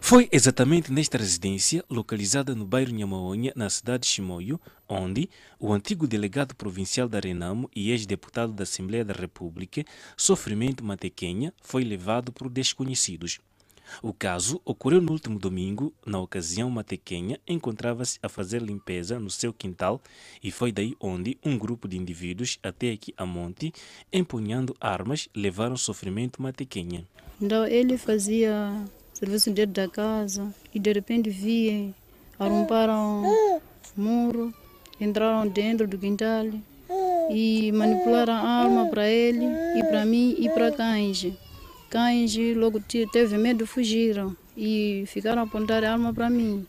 Foi 0.02 0.28
exatamente 0.30 0.92
nesta 0.92 1.18
residência, 1.18 1.86
localizada 1.90 2.54
no 2.54 2.66
bairro 2.66 2.92
Nhamaonha, 2.92 3.54
na 3.56 3.70
cidade 3.70 4.02
de 4.02 4.08
Chimoio, 4.08 4.60
onde 4.90 5.30
o 5.58 5.72
antigo 5.72 6.06
delegado 6.06 6.54
provincial 6.54 7.08
da 7.08 7.22
Renamo 7.22 7.70
e 7.74 7.92
ex-deputado 7.92 8.52
da 8.52 8.64
Assembleia 8.64 9.06
da 9.06 9.14
República, 9.14 9.86
Sofrimento 10.18 10.84
Matequenha, 10.84 11.54
foi 11.62 11.86
levado 11.86 12.30
por 12.34 12.50
desconhecidos. 12.50 13.40
O 14.02 14.14
caso 14.14 14.62
ocorreu 14.66 15.02
no 15.02 15.12
último 15.12 15.40
domingo. 15.40 15.94
Na 16.06 16.20
ocasião, 16.20 16.70
Matequenha 16.70 17.40
encontrava-se 17.48 18.20
a 18.22 18.30
fazer 18.30 18.62
limpeza 18.62 19.20
no 19.20 19.30
seu 19.30 19.54
quintal 19.54 20.02
e 20.44 20.52
foi 20.52 20.72
daí 20.72 20.96
onde 21.00 21.38
um 21.44 21.58
grupo 21.58 21.88
de 21.88 21.98
indivíduos, 21.98 22.60
até 22.62 22.92
aqui 22.92 23.14
a 23.18 23.26
monte, 23.26 23.74
empunhando 24.12 24.76
armas, 24.80 25.30
levaram 25.36 25.78
sofrimento 25.78 26.42
Matequenha. 26.42 27.06
Então 27.42 27.66
ele 27.66 27.98
fazia 27.98 28.86
serviço 29.14 29.52
dentro 29.52 29.74
da 29.74 29.88
casa 29.88 30.54
e 30.74 30.80
de 30.80 30.92
repente 30.92 31.30
vi, 31.30 31.94
arromparam 32.40 33.24
muro, 33.96 34.54
entraram 35.00 35.48
dentro 35.48 35.88
do 35.88 35.98
quintal 35.98 36.46
e 37.30 37.72
manipularam 37.72 38.34
a 38.34 38.40
arma 38.40 38.88
para 38.88 39.08
ele 39.08 39.46
e 39.78 39.84
para 39.84 40.06
mim 40.06 40.36
e 40.38 40.50
para 40.50 40.72
Canje. 40.72 41.38
Cães 41.90 42.36
logo 42.56 42.80
teve 42.80 43.38
medo, 43.38 43.66
fugiram 43.66 44.36
e 44.58 45.04
ficaram 45.08 45.42
a 45.42 45.46
apontar 45.46 45.84
a 45.84 45.94
arma 45.94 46.14
para 46.14 46.30
mim. 46.30 46.66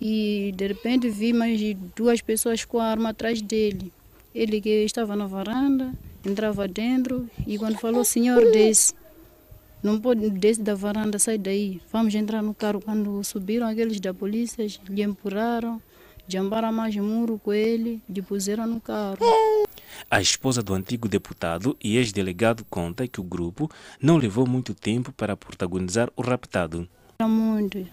E 0.00 0.52
de 0.54 0.66
repente 0.66 1.08
vi 1.08 1.32
mais 1.32 1.60
duas 1.96 2.20
pessoas 2.20 2.64
com 2.64 2.78
a 2.78 2.84
arma 2.84 3.10
atrás 3.10 3.40
dele. 3.40 3.92
Ele 4.34 4.60
que 4.60 4.84
estava 4.84 5.16
na 5.16 5.26
varanda, 5.26 5.92
entrava 6.24 6.68
dentro 6.68 7.28
e 7.46 7.56
quando 7.58 7.78
falou, 7.78 8.04
senhor, 8.04 8.50
desce. 8.50 8.94
Não 9.82 10.00
pode 10.00 10.28
descer 10.30 10.64
da 10.64 10.74
varanda, 10.74 11.18
sai 11.18 11.38
daí. 11.38 11.80
Vamos 11.92 12.14
entrar 12.14 12.42
no 12.42 12.52
carro. 12.52 12.80
Quando 12.80 13.22
subiram 13.22 13.66
aqueles 13.66 14.00
da 14.00 14.12
polícia, 14.12 14.66
lhe 14.88 15.02
empurraram, 15.02 15.80
jambaram 16.28 16.72
mais 16.72 16.94
muro 16.96 17.40
com 17.42 17.52
ele, 17.52 18.02
depuseram 18.08 18.66
no 18.66 18.80
carro. 18.80 19.18
A 20.10 20.20
esposa 20.20 20.62
do 20.62 20.74
antigo 20.74 21.08
deputado 21.08 21.76
e 21.82 21.96
ex-delegado 21.96 22.64
conta 22.68 23.06
que 23.08 23.20
o 23.20 23.24
grupo 23.24 23.70
não 24.00 24.16
levou 24.16 24.46
muito 24.46 24.74
tempo 24.74 25.12
para 25.12 25.36
protagonizar 25.36 26.10
o 26.16 26.22
raptado. 26.22 26.88
Era 27.18 27.28
muito. 27.28 27.86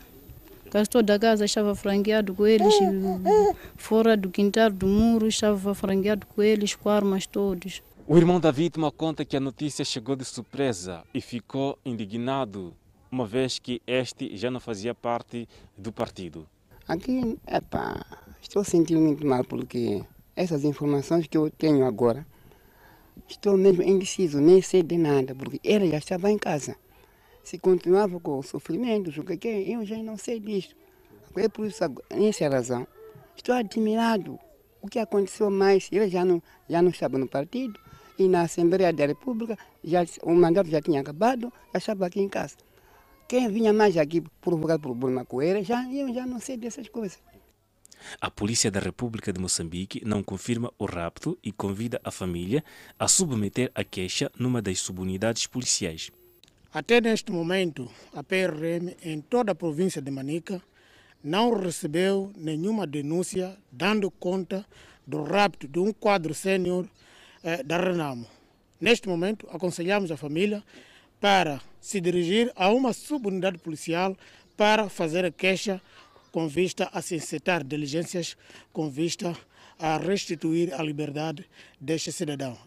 Quase 0.69 0.89
toda 0.89 1.13
a 1.13 1.19
casa 1.19 1.45
estava 1.45 1.75
franqueado 1.75 2.33
com 2.33 2.47
eles, 2.47 2.73
fora 3.77 4.17
do 4.17 4.29
quintal 4.29 4.71
do 4.71 4.87
muro 4.87 5.27
estava 5.27 5.75
franqueado 5.75 6.25
com 6.25 6.41
eles, 6.41 6.73
com 6.73 6.89
armas 6.89 7.27
todos. 7.27 7.83
O 8.07 8.17
irmão 8.17 8.39
da 8.39 8.49
vítima 8.49 8.91
conta 8.91 9.23
que 9.23 9.37
a 9.37 9.39
notícia 9.39 9.85
chegou 9.85 10.15
de 10.15 10.25
surpresa 10.25 11.03
e 11.13 11.21
ficou 11.21 11.77
indignado, 11.85 12.73
uma 13.11 13.25
vez 13.25 13.59
que 13.59 13.81
este 13.85 14.35
já 14.35 14.49
não 14.49 14.59
fazia 14.59 14.95
parte 14.95 15.47
do 15.77 15.91
partido. 15.91 16.47
Aqui, 16.87 17.37
epa, 17.47 18.05
estou 18.43 18.63
sentindo 18.63 18.99
muito 18.99 19.25
mal 19.25 19.43
porque 19.45 20.03
essas 20.35 20.63
informações 20.63 21.27
que 21.27 21.37
eu 21.37 21.49
tenho 21.49 21.85
agora, 21.85 22.27
estou 23.27 23.57
mesmo 23.57 23.81
indeciso, 23.81 24.39
nem 24.39 24.61
sei 24.61 24.83
de 24.83 24.97
nada, 24.97 25.33
porque 25.33 25.59
ele 25.63 25.89
já 25.89 25.97
estava 25.97 26.29
em 26.29 26.37
casa. 26.37 26.75
Se 27.43 27.57
continuava 27.57 28.19
com 28.19 28.39
o 28.39 28.43
que 28.43 29.47
é, 29.47 29.75
eu 29.75 29.85
já 29.85 29.97
não 29.97 30.17
sei 30.17 30.39
disso. 30.39 30.75
É 31.35 31.47
por 31.47 31.65
isso, 31.65 31.83
nessa 32.13 32.47
razão, 32.47 32.85
estou 33.35 33.55
admirado. 33.55 34.37
O 34.81 34.87
que 34.87 34.99
aconteceu 34.99 35.49
mais, 35.49 35.89
ele 35.91 36.09
já 36.09 36.25
não, 36.25 36.43
já 36.69 36.81
não 36.81 36.89
estava 36.89 37.17
no 37.17 37.27
partido 37.27 37.79
e 38.19 38.27
na 38.27 38.41
Assembleia 38.41 38.91
da 38.91 39.05
República, 39.05 39.57
já, 39.83 40.05
o 40.21 40.33
mandato 40.33 40.69
já 40.69 40.81
tinha 40.81 40.99
acabado, 40.99 41.51
já 41.71 41.77
estava 41.77 42.05
aqui 42.05 42.19
em 42.19 42.29
casa. 42.29 42.57
Quem 43.27 43.49
vinha 43.49 43.73
mais 43.73 43.97
aqui 43.97 44.21
provocar 44.41 44.77
problema 44.77 45.25
com 45.25 45.41
ele, 45.41 45.63
já, 45.63 45.89
eu 45.91 46.13
já 46.13 46.25
não 46.25 46.39
sei 46.39 46.57
dessas 46.57 46.89
coisas. 46.89 47.19
A 48.19 48.29
Polícia 48.29 48.71
da 48.71 48.79
República 48.79 49.31
de 49.31 49.39
Moçambique 49.39 50.01
não 50.05 50.23
confirma 50.23 50.71
o 50.77 50.85
rapto 50.85 51.37
e 51.43 51.51
convida 51.51 51.99
a 52.03 52.11
família 52.11 52.63
a 52.97 53.07
submeter 53.07 53.71
a 53.75 53.83
queixa 53.83 54.31
numa 54.37 54.61
das 54.61 54.79
subunidades 54.79 55.47
policiais. 55.47 56.11
Até 56.73 56.99
neste 56.99 57.31
momento, 57.31 57.89
a 58.13 58.23
PRM 58.23 58.95
em 59.03 59.21
toda 59.21 59.51
a 59.51 59.55
província 59.55 60.01
de 60.01 60.09
Manica 60.09 60.61
não 61.23 61.53
recebeu 61.53 62.31
nenhuma 62.35 62.87
denúncia 62.87 63.57
dando 63.71 64.09
conta 64.09 64.65
do 65.05 65.23
rapto 65.23 65.67
de 65.67 65.79
um 65.79 65.93
quadro 65.93 66.33
sênior 66.33 66.87
eh, 67.43 67.61
da 67.63 67.77
Renamo. 67.77 68.25
Neste 68.81 69.07
momento, 69.07 69.47
aconselhamos 69.51 70.11
a 70.11 70.17
família 70.17 70.63
para 71.21 71.61
se 71.79 72.01
dirigir 72.01 72.51
a 72.55 72.69
uma 72.69 72.91
subunidade 72.91 73.57
policial 73.57 74.17
para 74.57 74.89
fazer 74.89 75.23
a 75.23 75.31
queixa 75.31 75.81
com 76.33 76.47
vista 76.47 76.89
a 76.91 76.99
sensitar 76.99 77.63
diligências 77.63 78.35
com 78.73 78.89
vista 78.89 79.37
a 79.79 79.97
restituir 79.97 80.73
a 80.73 80.81
liberdade 80.81 81.45
deste 81.79 82.11
cidadão. 82.11 82.57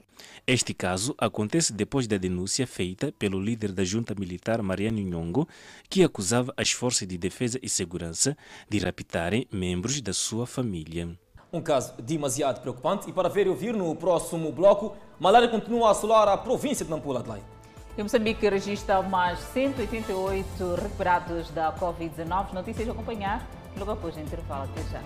Este 0.47 0.73
caso 0.73 1.15
acontece 1.19 1.73
depois 1.73 2.07
da 2.07 2.17
denúncia 2.17 2.65
feita 2.65 3.13
pelo 3.19 3.41
líder 3.41 3.73
da 3.73 3.83
junta 3.83 4.15
militar 4.17 4.63
Mariano 4.63 5.01
Nhongo, 5.01 5.49
que 5.91 6.05
acusava 6.05 6.55
as 6.57 6.71
forças 6.71 7.09
de 7.09 7.19
defesa 7.19 7.59
e 7.61 7.69
segurança 7.69 8.37
de 8.69 8.79
raptarem 8.79 9.49
membros 9.51 10.01
da 10.01 10.13
sua 10.13 10.47
família. 10.47 11.09
Um 11.53 11.61
caso 11.61 11.95
demasiado 12.01 12.61
preocupante 12.61 13.11
e 13.11 13.13
para 13.13 13.29
ver 13.29 13.47
e 13.47 13.51
ouvir 13.51 13.75
no 13.75 13.95
próximo 13.97 14.53
bloco, 14.53 14.97
malária 15.19 15.49
continua 15.49 15.89
a 15.89 15.91
assolar 15.91 16.29
a 16.29 16.37
província 16.37 16.85
de 16.85 16.91
Nampula 16.91 17.19
Adelaide. 17.19 17.47
E 17.99 18.03
Moçambique 18.03 18.47
registra 18.49 19.03
mais 19.03 19.39
188 19.39 20.75
recuperados 20.75 21.51
da 21.51 21.73
Covid-19. 21.73 22.53
Notícias 22.53 22.89
a 22.89 22.93
acompanhar 22.93 23.49
logo 23.79 23.93
após 23.93 24.17
o 24.17 24.21
intervalo. 24.21 24.65
Até 24.65 24.83
já. 24.91 25.03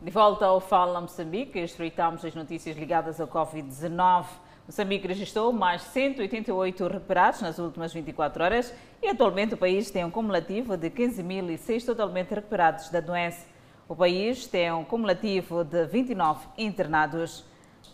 De 0.00 0.10
volta 0.10 0.46
ao 0.46 0.60
Fala 0.60 1.00
Moçambique, 1.00 1.58
estreitamos 1.60 2.24
as 2.24 2.34
notícias 2.34 2.76
ligadas 2.76 3.20
ao 3.20 3.28
Covid-19. 3.28 4.26
Moçambique 4.66 5.06
registrou 5.06 5.52
mais 5.52 5.82
188 5.82 6.88
recuperados 6.88 7.40
nas 7.40 7.58
últimas 7.58 7.92
24 7.92 8.42
horas 8.42 8.74
e 9.00 9.08
atualmente 9.08 9.54
o 9.54 9.56
país 9.56 9.90
tem 9.90 10.04
um 10.04 10.10
cumulativo 10.10 10.76
de 10.76 10.90
15.006 10.90 11.84
totalmente 11.84 12.34
recuperados 12.34 12.88
da 12.88 13.00
doença. 13.00 13.46
O 13.88 13.94
país 13.94 14.46
tem 14.46 14.72
um 14.72 14.84
cumulativo 14.84 15.62
de 15.64 15.84
29 15.86 16.46
internados. 16.58 17.44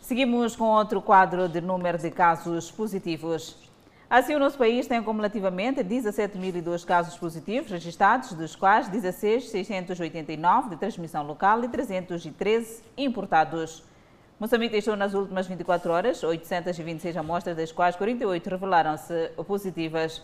Seguimos 0.01 0.57
com 0.57 0.65
outro 0.65 1.03
quadro 1.03 1.49
de 1.49 1.61
número 1.61 1.99
de 1.99 2.11
casos 2.11 2.71
positivos. 2.71 3.68
Assim, 4.11 4.35
o 4.35 4.39
nosso 4.39 4.57
país 4.57 4.87
tem 4.87 4.97
acumulativamente 4.97 5.85
17.002 5.85 6.83
casos 6.83 7.19
positivos 7.19 7.71
registrados, 7.71 8.33
dos 8.33 8.57
quais 8.57 8.89
16.689 8.89 10.71
de 10.71 10.77
transmissão 10.77 11.27
local 11.27 11.63
e 11.63 11.69
313 11.69 12.83
importados. 12.97 13.85
Moçambique 14.41 14.73
testou 14.73 14.97
nas 14.97 15.13
últimas 15.13 15.47
24 15.47 15.93
horas 15.93 16.23
826 16.23 17.19
amostras, 17.19 17.55
das 17.55 17.71
quais 17.71 17.97
48 17.97 18.49
revelaram-se 18.49 19.29
positivas. 19.47 20.23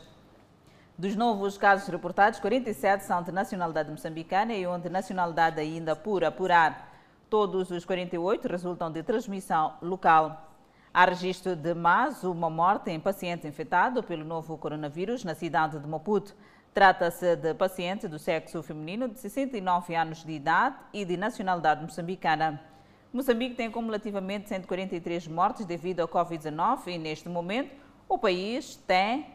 Dos 0.97 1.15
novos 1.15 1.59
casos 1.59 1.87
reportados, 1.87 2.41
47 2.41 3.05
são 3.05 3.23
de 3.23 3.33
nacionalidade 3.33 3.91
moçambicana 3.91 4.55
e 4.55 4.65
de 4.79 4.89
nacionalidade 4.89 5.61
ainda 5.61 5.95
por 5.95 6.25
apurar. 6.25 6.91
Todos 7.29 7.71
os 7.71 7.85
48 7.85 8.49
resultam 8.49 8.91
de 8.91 9.03
transmissão 9.03 9.75
local. 9.83 10.54
Há 10.97 11.07
registro 11.07 11.57
de 11.57 11.75
mais 11.75 12.23
uma 12.23 12.49
morte 12.49 12.89
em 12.89 13.01
paciente 13.01 13.49
infectado 13.49 14.01
pelo 14.01 14.25
novo 14.25 14.57
coronavírus 14.57 15.25
na 15.25 15.35
cidade 15.35 15.77
de 15.77 15.89
Maputo. 15.89 16.37
Trata-se 16.73 17.35
de 17.35 17.53
paciente 17.53 18.07
do 18.07 18.17
sexo 18.17 18.63
feminino 18.63 19.09
de 19.09 19.19
69 19.19 19.93
anos 19.97 20.23
de 20.23 20.31
idade 20.31 20.77
e 20.93 21.05
de 21.05 21.17
nacionalidade 21.17 21.83
moçambicana. 21.83 22.61
Moçambique 23.13 23.57
tem 23.57 23.73
cumulativamente 23.73 24.49
143 24.49 25.27
mortes 25.27 25.67
devido 25.67 25.99
ao 25.99 26.07
Covid-19 26.07 26.87
e, 26.87 26.97
neste 26.97 27.29
momento, 27.29 27.75
o 28.09 28.17
país 28.17 28.77
tem 28.87 29.27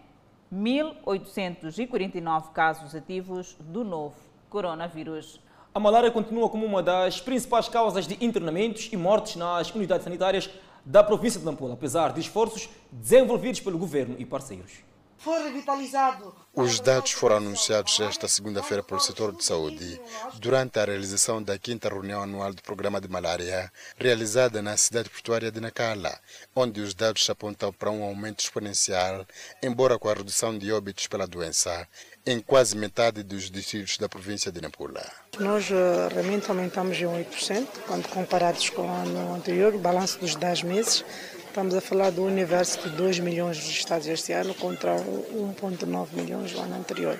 1.849 0.54 2.54
casos 2.54 2.96
ativos 2.96 3.58
do 3.60 3.84
novo 3.84 4.16
coronavírus. 4.50 5.42
A 5.76 5.80
malária 5.80 6.10
continua 6.10 6.50
como 6.50 6.66
uma 6.66 6.82
das 6.82 7.20
principais 7.20 7.68
causas 7.68 8.08
de 8.08 8.18
internamentos 8.26 8.90
e 8.94 8.96
mortes 8.96 9.36
nas 9.36 9.76
unidades 9.76 10.06
sanitárias 10.06 10.50
da 10.86 11.04
província 11.04 11.40
de 11.40 11.46
Nampula, 11.46 11.74
apesar 11.74 12.14
de 12.14 12.20
esforços 12.20 12.70
desenvolvidos 12.92 13.60
pelo 13.60 13.78
governo 13.78 14.16
e 14.18 14.26
parceiros. 14.26 14.90
Foi 15.20 15.44
revitalizado. 15.44 16.34
Os 16.56 16.80
dados 16.80 17.12
foram 17.12 17.38
anunciados 17.38 18.00
esta 18.00 18.26
segunda-feira 18.26 18.82
pelo 18.82 19.02
setor 19.02 19.36
de 19.36 19.44
saúde, 19.44 20.02
durante 20.40 20.80
a 20.80 20.86
realização 20.86 21.44
da 21.44 21.60
quinta 21.60 21.90
reunião 21.90 22.24
anual 22.24 22.54
do 22.54 22.62
programa 22.62 23.02
de 23.02 23.10
malária, 23.10 23.70
realizada 23.98 24.62
na 24.62 24.78
cidade 24.78 25.10
portuária 25.10 25.52
de 25.52 25.60
Nacala, 25.60 26.18
onde 26.56 26.80
os 26.80 26.94
dados 26.94 27.30
apontam 27.30 27.74
para 27.74 27.92
um 27.92 28.02
aumento 28.02 28.40
exponencial, 28.40 29.26
embora 29.62 30.00
com 30.00 30.08
a 30.08 30.14
redução 30.14 30.58
de 30.58 30.72
óbitos 30.72 31.08
pela 31.08 31.28
doença. 31.28 31.86
Em 32.26 32.40
quase 32.40 32.76
metade 32.76 33.24
dos 33.24 33.50
distritos 33.50 33.98
da 33.98 34.10
província 34.10 34.52
de 34.52 34.62
Nampula. 34.62 35.06
Nós 35.40 35.70
uh, 35.70 36.14
realmente 36.14 36.50
aumentamos 36.50 36.98
em 36.98 37.06
8%, 37.06 37.68
quando 37.88 38.08
comparados 38.10 38.70
com 38.70 38.84
o 38.84 38.90
ano 38.90 39.36
anterior, 39.36 39.74
o 39.74 39.80
balanço 39.80 40.20
dos 40.20 40.36
10 40.36 40.64
meses. 40.64 41.04
Estamos 41.48 41.74
a 41.74 41.82
falar 41.82 42.12
do 42.12 42.24
universo 42.24 42.88
de 42.88 42.96
2 42.96 43.20
milhões 43.20 43.58
registrados 43.58 44.08
este 44.08 44.34
ano 44.34 44.54
contra 44.54 44.96
1,9 44.96 46.08
milhões 46.14 46.52
do 46.52 46.60
ano 46.60 46.76
anterior 46.76 47.20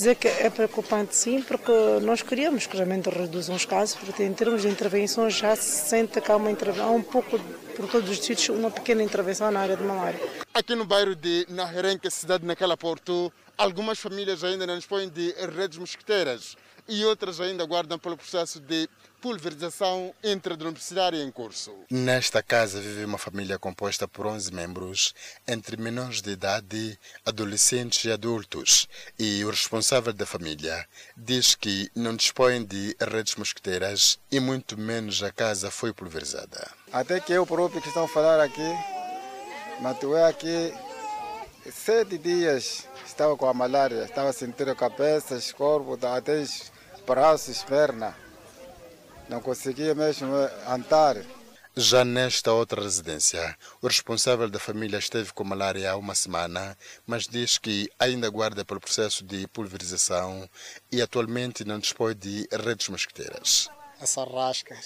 dizer 0.00 0.14
que 0.14 0.28
é 0.28 0.48
preocupante 0.48 1.14
sim, 1.14 1.42
porque 1.42 1.70
nós 2.02 2.22
queríamos 2.22 2.66
que 2.66 2.74
realmente 2.74 3.10
reduzam 3.10 3.54
os 3.54 3.66
casos, 3.66 3.96
porque 3.96 4.24
em 4.24 4.32
termos 4.32 4.62
de 4.62 4.68
intervenções 4.68 5.34
já 5.34 5.54
se 5.54 5.88
sente 5.88 6.18
que 6.20 6.32
há 6.32 6.36
uma 6.36 6.50
intervenção, 6.50 6.96
um 6.96 7.02
pouco 7.02 7.38
por 7.76 7.86
todos 7.86 8.08
os 8.08 8.18
sítios, 8.24 8.48
uma 8.48 8.70
pequena 8.70 9.02
intervenção 9.02 9.50
na 9.50 9.60
área 9.60 9.76
de 9.76 9.82
malária. 9.82 10.18
Aqui 10.54 10.74
no 10.74 10.86
bairro 10.86 11.14
de 11.14 11.46
Naherenque, 11.50 12.10
cidade 12.10 12.46
naquela 12.46 12.78
Porto, 12.78 13.30
algumas 13.60 13.98
famílias 13.98 14.42
ainda 14.42 14.66
não 14.66 14.78
dispõem 14.78 15.10
de 15.10 15.32
redes 15.54 15.76
mosquiteiras 15.76 16.56
e 16.88 17.04
outras 17.04 17.38
ainda 17.40 17.62
aguardam 17.62 17.98
pelo 17.98 18.16
processo 18.16 18.58
de 18.58 18.88
pulverização 19.20 20.14
intradrompicidária 20.24 21.22
em 21.22 21.30
curso. 21.30 21.70
Nesta 21.90 22.42
casa 22.42 22.80
vive 22.80 23.04
uma 23.04 23.18
família 23.18 23.58
composta 23.58 24.08
por 24.08 24.26
11 24.26 24.50
membros, 24.54 25.14
entre 25.46 25.76
menores 25.76 26.22
de 26.22 26.30
idade, 26.30 26.98
adolescentes 27.24 28.02
e 28.06 28.10
adultos, 28.10 28.88
e 29.18 29.44
o 29.44 29.50
responsável 29.50 30.14
da 30.14 30.24
família 30.24 30.86
diz 31.14 31.54
que 31.54 31.90
não 31.94 32.16
dispõe 32.16 32.64
de 32.64 32.96
redes 32.98 33.36
mosquiteiras 33.36 34.18
e 34.32 34.40
muito 34.40 34.80
menos 34.80 35.22
a 35.22 35.30
casa 35.30 35.70
foi 35.70 35.92
pulverizada. 35.92 36.66
Até 36.90 37.20
que 37.20 37.34
eu 37.34 37.46
próprio 37.46 37.82
que 37.82 37.88
estão 37.88 38.04
a 38.04 38.08
falar 38.08 38.40
aqui, 38.40 38.72
matuei 39.82 40.22
aqui 40.22 40.72
sete 41.70 42.18
dias, 42.18 42.86
estava 43.06 43.36
com 43.36 43.46
a 43.46 43.54
malária, 43.54 44.04
estava 44.04 44.32
sentindo 44.32 44.74
cabeça, 44.76 45.38
corpo, 45.54 45.98
até 46.06 46.44
braços, 47.06 47.62
pernas 47.62 48.14
não 49.30 49.40
conseguia 49.40 49.94
mesmo 49.94 50.34
andar. 50.66 51.16
Já 51.76 52.04
nesta 52.04 52.52
outra 52.52 52.82
residência, 52.82 53.56
o 53.80 53.86
responsável 53.86 54.50
da 54.50 54.58
família 54.58 54.98
esteve 54.98 55.32
com 55.32 55.44
malária 55.44 55.92
há 55.92 55.96
uma 55.96 56.16
semana, 56.16 56.76
mas 57.06 57.28
diz 57.28 57.56
que 57.56 57.88
ainda 57.96 58.28
guarda 58.28 58.64
pelo 58.64 58.80
processo 58.80 59.24
de 59.24 59.46
pulverização 59.46 60.50
e 60.90 61.00
atualmente 61.00 61.64
não 61.64 61.78
dispõe 61.78 62.14
de 62.16 62.48
redes 62.50 62.88
mosquiteiras. 62.88 63.70
Essa 64.00 64.24
rasca. 64.24 64.76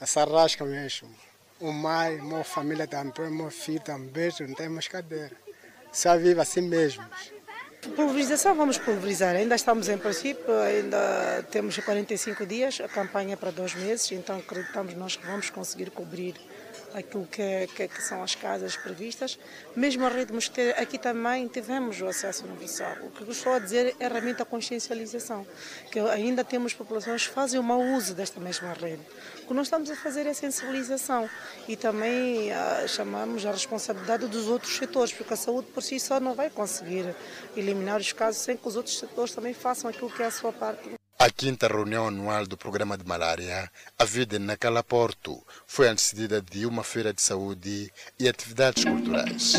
Essa 0.00 0.24
rasca 0.24 0.64
mesmo. 0.64 1.12
O 1.60 1.72
mãe, 1.72 2.20
minha 2.20 2.44
família 2.44 2.86
também, 2.86 3.30
meu 3.30 3.50
filho 3.50 3.80
também, 3.80 4.30
não 4.40 4.54
temos 4.54 4.86
cadeira. 4.86 5.32
Só 5.92 6.16
vive 6.16 6.40
assim 6.40 6.60
mesmo. 6.60 7.04
Pulverização, 7.96 8.54
vamos 8.54 8.78
pulverizar. 8.78 9.34
Ainda 9.34 9.54
estamos 9.54 9.88
em 9.88 9.98
princípio, 9.98 10.52
ainda 10.60 11.44
temos 11.50 11.76
45 11.78 12.46
dias, 12.46 12.80
a 12.80 12.88
campanha 12.88 13.34
é 13.34 13.36
para 13.36 13.50
dois 13.50 13.74
meses, 13.74 14.10
então 14.12 14.38
acreditamos 14.38 14.94
nós 14.94 15.16
que 15.16 15.26
vamos 15.26 15.50
conseguir 15.50 15.90
cobrir 15.90 16.34
aquilo 16.94 17.26
que, 17.26 17.66
que, 17.74 17.88
que, 17.88 18.02
são 18.02 18.22
as 18.22 18.34
casas 18.34 18.76
previstas. 18.76 19.38
Mesmo 19.74 20.04
a 20.06 20.08
rede 20.08 20.32
mosquiteira, 20.32 20.80
aqui 20.80 20.98
também 20.98 21.46
tivemos 21.48 22.00
o 22.00 22.06
acesso 22.06 22.44
universal. 22.44 22.96
O 23.02 23.10
que 23.10 23.24
gostou 23.24 23.54
a 23.54 23.58
dizer 23.58 23.94
é 23.98 24.08
realmente 24.08 24.42
a 24.42 24.44
consciencialização, 24.44 25.46
que 25.90 25.98
ainda 25.98 26.44
temos 26.44 26.74
populações 26.74 27.26
que 27.26 27.32
fazem 27.32 27.58
o 27.58 27.62
mau 27.62 27.80
uso 27.80 28.14
desta 28.14 28.40
mesma 28.40 28.72
rede. 28.72 29.02
O 29.44 29.48
que 29.48 29.54
nós 29.54 29.66
estamos 29.66 29.90
a 29.90 29.96
fazer 29.96 30.26
é 30.26 30.34
sensibilização 30.34 31.28
e 31.66 31.76
também 31.76 32.52
ah, 32.52 32.84
chamamos 32.86 33.44
a 33.46 33.52
responsabilidade 33.52 34.26
dos 34.26 34.46
outros 34.46 34.76
setores, 34.76 35.12
porque 35.12 35.34
a 35.34 35.36
saúde 35.36 35.68
por 35.68 35.82
si 35.82 35.98
só 35.98 36.20
não 36.20 36.34
vai 36.34 36.50
conseguir 36.50 37.14
eliminar 37.56 38.00
os 38.00 38.12
casos 38.12 38.42
sem 38.42 38.56
que 38.56 38.66
os 38.66 38.76
outros 38.76 38.98
setores 38.98 39.34
também 39.34 39.54
façam 39.54 39.88
aquilo 39.88 40.10
que 40.10 40.22
é 40.22 40.26
a 40.26 40.30
sua 40.30 40.52
parte. 40.52 40.97
A 41.20 41.30
quinta 41.30 41.66
reunião 41.66 42.06
anual 42.06 42.46
do 42.46 42.56
programa 42.56 42.96
de 42.96 43.04
malária, 43.04 43.68
a 43.98 44.04
vida 44.04 44.38
naquela 44.38 44.84
porto, 44.84 45.44
foi 45.66 45.88
antecedida 45.88 46.40
de 46.40 46.64
uma 46.64 46.84
feira 46.84 47.12
de 47.12 47.20
saúde 47.20 47.92
e 48.20 48.28
atividades 48.28 48.84
culturais. 48.84 49.54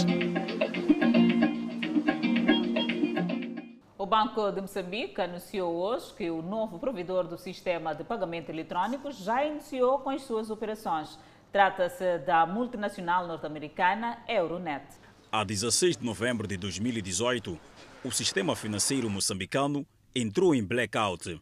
O 3.97 4.05
Banco 4.05 4.49
de 4.53 4.62
Moçambique 4.62 5.20
anunciou 5.20 5.76
hoje 5.76 6.14
que 6.14 6.32
o 6.32 6.41
novo 6.41 6.80
provedor 6.80 7.28
do 7.28 7.38
sistema 7.38 7.93
de 7.93 8.05
pagamento 8.05 8.49
eletrônico 8.49 9.12
já 9.12 9.43
iniciou 9.43 9.99
com 9.99 10.12
as 10.12 10.22
suas 10.22 10.49
operações. 10.49 11.20
Trata-se 11.51 12.20
da 12.20 12.45
multinacional 12.45 13.28
norte-americana 13.28 14.24
Euronet. 14.30 14.86
A 15.30 15.43
16 15.43 15.97
de 15.97 16.05
novembro 16.05 16.47
de 16.47 16.55
2018, 16.55 17.60
o 18.05 18.12
sistema 18.14 18.55
financeiro 18.55 19.10
moçambicano 19.10 19.86
entrou 20.16 20.55
em 20.55 20.64
blackout 20.64 21.41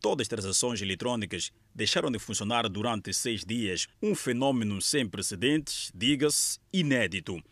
Todas 0.00 0.24
as 0.24 0.28
transações 0.28 0.80
eletrônicas 0.80 1.50
deixaram 1.74 2.10
de 2.10 2.18
funcionar 2.20 2.68
durante 2.68 3.12
seis 3.12 3.44
dias, 3.44 3.88
um 4.00 4.14
fenômeno 4.14 4.80
sem 4.80 5.08
precedentes, 5.08 5.90
diga-se, 5.92 6.60
inédito. 6.72 7.42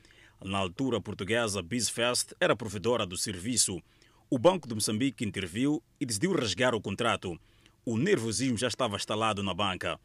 Na 0.45 0.59
altura 0.59 1.01
portuguesa, 1.01 1.61
BizFest 1.61 2.35
era 2.39 2.55
provedora 2.55 3.05
do 3.05 3.17
serviço. 3.17 3.83
O 4.31 4.39
Banco 4.39 4.69
de 4.69 4.75
Moçambique 4.75 5.25
interviu 5.25 5.83
e 6.01 6.07
decidiu 6.07 6.33
rasgar 6.33 6.75
o 6.75 6.81
contrato. 6.81 7.37
O 7.85 7.99
nervosismo 7.99 8.57
já 8.57 8.69
estava 8.69 8.97
instalado 8.97 9.43
na 9.43 9.53
banca. 9.53 9.99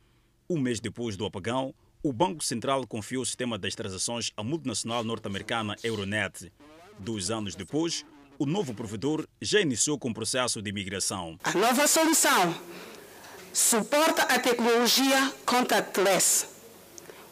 Um 0.50 0.60
mês 0.60 0.80
depois 0.80 1.16
do 1.16 1.26
apagão, 1.26 1.76
o 2.02 2.12
Banco 2.12 2.44
Central 2.44 2.88
confiou 2.88 3.22
o 3.22 3.26
sistema 3.26 3.58
das 3.58 3.76
transações 3.76 4.32
à 4.36 4.44
multinacional 4.44 5.04
norte-americana 5.04 5.76
Euronet. 5.84 6.52
Dois 6.98 7.30
anos 7.30 7.56
depois, 7.56 8.04
o 8.38 8.46
novo 8.46 8.74
provedor 8.74 9.28
já 9.42 9.60
iniciou 9.60 9.98
com 9.98 10.10
o 10.10 10.14
processo 10.14 10.62
de 10.62 10.72
migração. 10.72 11.38
A 11.44 11.52
nova 11.52 11.88
solução 11.88 12.56
suporta 13.54 14.24
a 14.24 14.40
tecnologia 14.40 15.32
contactless, 15.46 16.46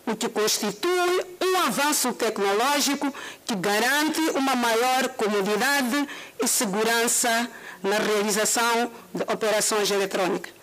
o 0.05 0.15
que 0.15 0.27
constitui 0.27 1.25
um 1.41 1.57
avanço 1.65 2.13
tecnológico 2.13 3.13
que 3.45 3.55
garante 3.55 4.19
uma 4.31 4.55
maior 4.55 5.09
comodidade 5.09 6.07
e 6.41 6.47
segurança 6.47 7.49
na 7.81 7.97
realização 7.97 8.91
de 9.13 9.23
operações 9.23 9.89
eletrônicas. 9.91 10.53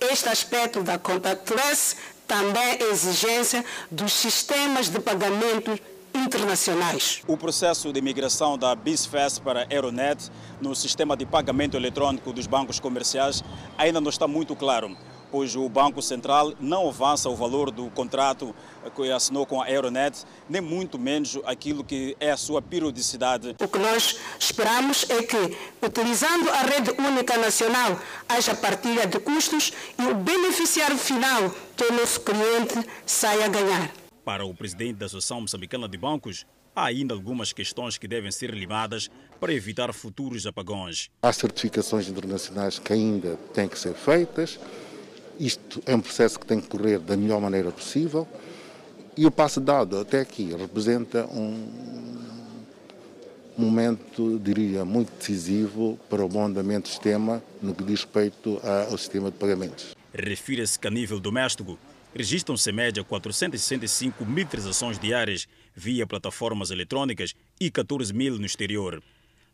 Este 0.00 0.28
aspecto 0.28 0.82
da 0.82 0.98
contactless 0.98 1.96
também 2.26 2.78
é 2.80 2.90
exigência 2.90 3.64
dos 3.90 4.12
sistemas 4.12 4.88
de 4.88 4.98
pagamento 5.00 5.78
internacionais. 6.14 7.22
O 7.26 7.36
processo 7.36 7.92
de 7.92 8.00
migração 8.00 8.56
da 8.56 8.74
BizFest 8.74 9.40
para 9.40 9.62
a 9.62 9.66
Aeronet 9.68 10.30
no 10.60 10.74
sistema 10.74 11.16
de 11.16 11.26
pagamento 11.26 11.76
eletrônico 11.76 12.32
dos 12.32 12.46
bancos 12.46 12.78
comerciais 12.78 13.42
ainda 13.76 14.00
não 14.00 14.10
está 14.10 14.28
muito 14.28 14.54
claro, 14.54 14.96
pois 15.30 15.56
o 15.56 15.68
Banco 15.68 16.00
Central 16.00 16.52
não 16.60 16.88
avança 16.88 17.28
o 17.28 17.34
valor 17.34 17.70
do 17.70 17.90
contrato 17.90 18.54
que 18.94 19.10
assinou 19.10 19.44
com 19.44 19.60
a 19.60 19.64
Aeronet, 19.64 20.24
nem 20.48 20.60
muito 20.60 20.98
menos 20.98 21.38
aquilo 21.44 21.82
que 21.82 22.16
é 22.20 22.30
a 22.30 22.36
sua 22.36 22.62
periodicidade. 22.62 23.56
O 23.60 23.66
que 23.66 23.78
nós 23.78 24.16
esperamos 24.38 25.04
é 25.10 25.22
que, 25.22 25.56
utilizando 25.84 26.48
a 26.50 26.58
rede 26.58 26.90
única 26.98 27.36
nacional, 27.36 27.98
haja 28.28 28.54
partilha 28.54 29.06
de 29.06 29.18
custos 29.18 29.72
e 29.98 30.06
o 30.06 30.14
beneficiário 30.14 30.96
final, 30.96 31.50
que 31.76 31.82
é 31.82 31.88
o 31.88 31.92
nosso 31.94 32.20
cliente, 32.20 32.88
saia 33.04 33.46
a 33.46 33.48
ganhar. 33.48 34.03
Para 34.24 34.46
o 34.46 34.54
presidente 34.54 34.94
da 34.94 35.06
Associação 35.06 35.42
Moçambicana 35.42 35.86
de 35.86 35.98
Bancos, 35.98 36.46
há 36.74 36.86
ainda 36.86 37.12
algumas 37.12 37.52
questões 37.52 37.98
que 37.98 38.08
devem 38.08 38.32
ser 38.32 38.54
limadas 38.54 39.10
para 39.38 39.52
evitar 39.52 39.92
futuros 39.92 40.46
apagões. 40.46 41.10
Há 41.20 41.30
certificações 41.30 42.08
internacionais 42.08 42.78
que 42.78 42.90
ainda 42.94 43.36
têm 43.52 43.68
que 43.68 43.78
ser 43.78 43.92
feitas. 43.92 44.58
Isto 45.38 45.82
é 45.84 45.94
um 45.94 46.00
processo 46.00 46.40
que 46.40 46.46
tem 46.46 46.58
que 46.58 46.68
correr 46.68 47.00
da 47.00 47.18
melhor 47.18 47.38
maneira 47.38 47.70
possível. 47.70 48.26
E 49.14 49.26
o 49.26 49.30
passo 49.30 49.60
dado 49.60 49.98
até 49.98 50.20
aqui 50.20 50.54
representa 50.54 51.26
um 51.26 52.24
momento, 53.58 54.40
diria, 54.40 54.86
muito 54.86 55.12
decisivo 55.18 55.98
para 56.08 56.24
o 56.24 56.28
bom 56.28 56.46
andamento 56.46 56.88
do 56.88 56.88
sistema 56.88 57.42
no 57.60 57.74
que 57.74 57.84
diz 57.84 58.00
respeito 58.00 58.58
ao 58.90 58.96
sistema 58.96 59.30
de 59.30 59.36
pagamentos. 59.36 59.94
Refira-se 60.14 60.78
que 60.78 60.88
a 60.88 60.90
nível 60.90 61.20
doméstico, 61.20 61.78
registram-se 62.14 62.70
média 62.70 63.02
465 63.02 64.24
mil 64.24 64.46
transações 64.46 64.98
diárias 64.98 65.46
via 65.74 66.06
plataformas 66.06 66.70
eletrônicas 66.70 67.34
e 67.60 67.70
14 67.70 68.14
mil 68.14 68.38
no 68.38 68.46
exterior. 68.46 69.02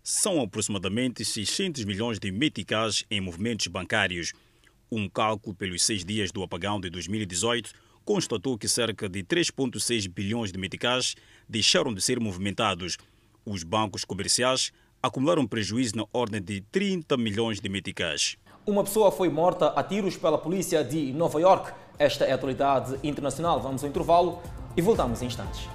São 0.02 0.40
aproximadamente 0.40 1.24
600 1.24 1.84
milhões 1.84 2.18
de 2.18 2.30
meticais 2.30 3.04
em 3.10 3.20
movimentos 3.20 3.66
bancários. 3.66 4.32
Um 4.92 5.08
cálculo 5.08 5.54
pelos 5.54 5.82
seis 5.82 6.04
dias 6.04 6.30
do 6.30 6.42
apagão 6.42 6.80
de 6.80 6.90
2018 6.90 7.72
constatou 8.04 8.58
que 8.58 8.68
cerca 8.68 9.08
de 9.08 9.22
3,6 9.22 10.08
bilhões 10.08 10.52
de 10.52 10.58
meticais 10.58 11.14
deixaram 11.48 11.94
de 11.94 12.02
ser 12.02 12.20
movimentados. 12.20 12.98
Os 13.44 13.62
bancos 13.62 14.04
comerciais 14.04 14.72
acumularam 15.02 15.46
prejuízo 15.46 15.96
na 15.96 16.04
ordem 16.12 16.42
de 16.42 16.60
30 16.72 17.16
milhões 17.16 17.60
de 17.60 17.68
meticais. 17.68 18.36
Uma 18.66 18.84
pessoa 18.84 19.10
foi 19.10 19.28
morta 19.28 19.68
a 19.68 19.82
tiros 19.82 20.16
pela 20.16 20.36
polícia 20.36 20.84
de 20.84 21.12
Nova 21.12 21.40
York 21.40 21.72
esta 22.00 22.24
é 22.24 22.32
a 22.32 22.34
atualidade 22.34 22.98
internacional. 23.04 23.60
Vamos 23.60 23.84
ao 23.84 23.90
intervalo 23.90 24.40
e 24.74 24.80
voltamos 24.80 25.20
em 25.20 25.26
instantes. 25.26 25.68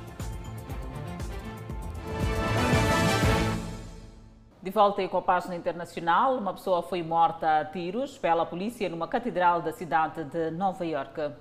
De 4.59 4.71
volta 4.71 5.07
com 5.07 5.17
a 5.17 5.21
página 5.21 5.55
internacional, 5.55 6.35
uma 6.35 6.51
pessoa 6.51 6.81
foi 6.81 7.03
morta 7.03 7.59
a 7.59 7.65
tiros 7.65 8.17
pela 8.17 8.43
polícia 8.43 8.89
numa 8.89 9.07
catedral 9.07 9.61
da 9.61 9.71
cidade 9.71 10.23
de 10.23 10.49
Nova 10.49 10.83
York. 10.83 11.31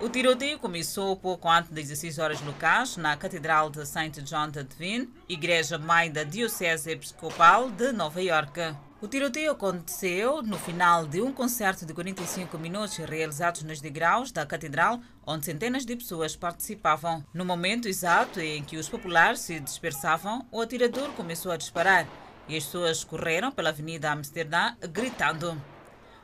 O 0.00 0.08
tiroteio 0.08 0.58
começou 0.58 1.14
pouco 1.14 1.46
antes 1.46 1.70
das 1.70 1.86
16 1.86 2.18
horas 2.18 2.40
locais 2.40 2.96
na 2.96 3.14
Catedral 3.18 3.68
de 3.68 3.84
Saint 3.84 4.16
John 4.22 4.48
de 4.48 4.64
Devine, 4.64 5.12
igreja 5.28 5.76
mãe 5.76 6.10
da 6.10 6.24
Diocese 6.24 6.90
Episcopal 6.90 7.70
de 7.70 7.92
Nova 7.92 8.22
York. 8.22 8.74
O 9.04 9.06
tiroteio 9.06 9.50
aconteceu 9.50 10.42
no 10.42 10.58
final 10.58 11.06
de 11.06 11.20
um 11.20 11.30
concerto 11.30 11.84
de 11.84 11.92
45 11.92 12.58
minutos 12.58 12.96
realizado 12.96 13.60
nos 13.60 13.78
degraus 13.78 14.32
da 14.32 14.46
catedral, 14.46 14.98
onde 15.26 15.44
centenas 15.44 15.84
de 15.84 15.94
pessoas 15.94 16.34
participavam. 16.34 17.22
No 17.34 17.44
momento 17.44 17.86
exato 17.86 18.40
em 18.40 18.64
que 18.64 18.78
os 18.78 18.88
populares 18.88 19.40
se 19.40 19.60
dispersavam, 19.60 20.46
o 20.50 20.58
atirador 20.58 21.10
começou 21.10 21.52
a 21.52 21.58
disparar 21.58 22.08
e 22.48 22.56
as 22.56 22.64
pessoas 22.64 23.04
correram 23.04 23.52
pela 23.52 23.68
Avenida 23.68 24.10
Amsterdã 24.10 24.74
gritando. 24.90 25.62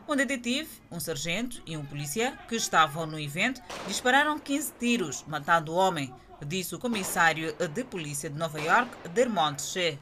Um 0.08 0.16
detetive, 0.16 0.70
um 0.90 0.98
sargento 0.98 1.62
e 1.66 1.76
um 1.76 1.84
polícia 1.84 2.32
que 2.48 2.56
estavam 2.56 3.04
no 3.04 3.20
evento 3.20 3.60
dispararam 3.86 4.38
15 4.38 4.72
tiros, 4.80 5.22
matando 5.28 5.72
o 5.72 5.76
homem, 5.76 6.14
disse 6.46 6.74
o 6.74 6.78
comissário 6.78 7.54
de 7.74 7.84
polícia 7.84 8.30
de 8.30 8.38
Nova 8.38 8.58
York, 8.58 8.90
Dermont 9.10 9.60
Shea. 9.60 9.98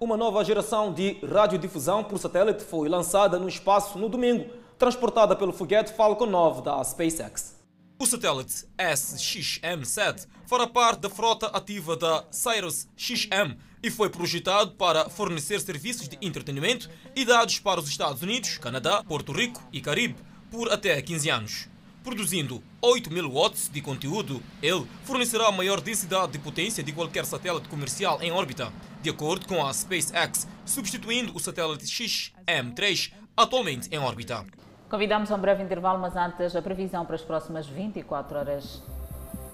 Uma 0.00 0.16
nova 0.16 0.44
geração 0.44 0.92
de 0.92 1.18
radiodifusão 1.26 2.04
por 2.04 2.20
satélite 2.20 2.62
foi 2.62 2.88
lançada 2.88 3.36
no 3.36 3.48
espaço 3.48 3.98
no 3.98 4.08
domingo, 4.08 4.48
transportada 4.78 5.34
pelo 5.34 5.52
foguete 5.52 5.92
Falcon 5.92 6.26
9 6.26 6.62
da 6.62 6.84
SpaceX. 6.84 7.56
O 7.98 8.06
satélite 8.06 8.64
SXM-7 8.78 10.28
fará 10.46 10.68
parte 10.68 11.00
da 11.00 11.10
frota 11.10 11.48
ativa 11.48 11.96
da 11.96 12.24
Cyrus 12.30 12.86
XM 12.96 13.56
e 13.82 13.90
foi 13.90 14.08
projetado 14.08 14.70
para 14.76 15.08
fornecer 15.08 15.60
serviços 15.60 16.08
de 16.08 16.16
entretenimento 16.22 16.88
e 17.16 17.24
dados 17.24 17.58
para 17.58 17.80
os 17.80 17.88
Estados 17.88 18.22
Unidos, 18.22 18.56
Canadá, 18.56 19.02
Porto 19.02 19.32
Rico 19.32 19.60
e 19.72 19.80
Caribe 19.80 20.14
por 20.48 20.72
até 20.72 21.02
15 21.02 21.28
anos. 21.28 21.68
Produzindo 22.02 22.62
8 22.80 23.12
mil 23.12 23.30
watts 23.30 23.68
de 23.68 23.80
conteúdo, 23.80 24.42
ele 24.62 24.86
fornecerá 25.04 25.48
a 25.48 25.52
maior 25.52 25.80
densidade 25.80 26.32
de 26.32 26.38
potência 26.38 26.82
de 26.82 26.92
qualquer 26.92 27.24
satélite 27.24 27.68
comercial 27.68 28.18
em 28.22 28.30
órbita, 28.30 28.72
de 29.02 29.10
acordo 29.10 29.46
com 29.46 29.64
a 29.66 29.72
SpaceX, 29.72 30.46
substituindo 30.64 31.34
o 31.36 31.40
satélite 31.40 31.84
XM3 31.84 33.12
atualmente 33.36 33.88
em 33.92 33.98
órbita. 33.98 34.44
Convidamos 34.88 35.30
a 35.30 35.34
um 35.34 35.38
breve 35.38 35.62
intervalo, 35.62 35.98
mas 35.98 36.16
antes 36.16 36.56
a 36.56 36.62
previsão 36.62 37.04
para 37.04 37.14
as 37.14 37.22
próximas 37.22 37.66
24 37.66 38.38
horas. 38.38 38.82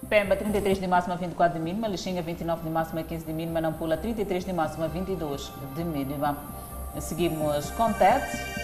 Pemba 0.09 0.37
33 0.37 0.79
de 0.79 0.87
máxima, 0.87 1.17
24 1.17 1.59
de 1.59 1.65
mínima. 1.65 1.89
Lixinga 1.89 2.23
29 2.23 2.63
de 2.63 2.71
máxima, 2.71 3.03
15 3.03 3.27
de 3.27 3.33
mínima. 3.33 3.61
Nampula 3.61 3.97
33 3.97 4.45
de 4.45 4.53
máxima, 4.53 4.87
22 4.87 5.51
de 5.75 5.83
mínima. 5.83 6.39
Seguimos 7.01 7.71
com 7.73 7.93
Tete, 7.95 8.64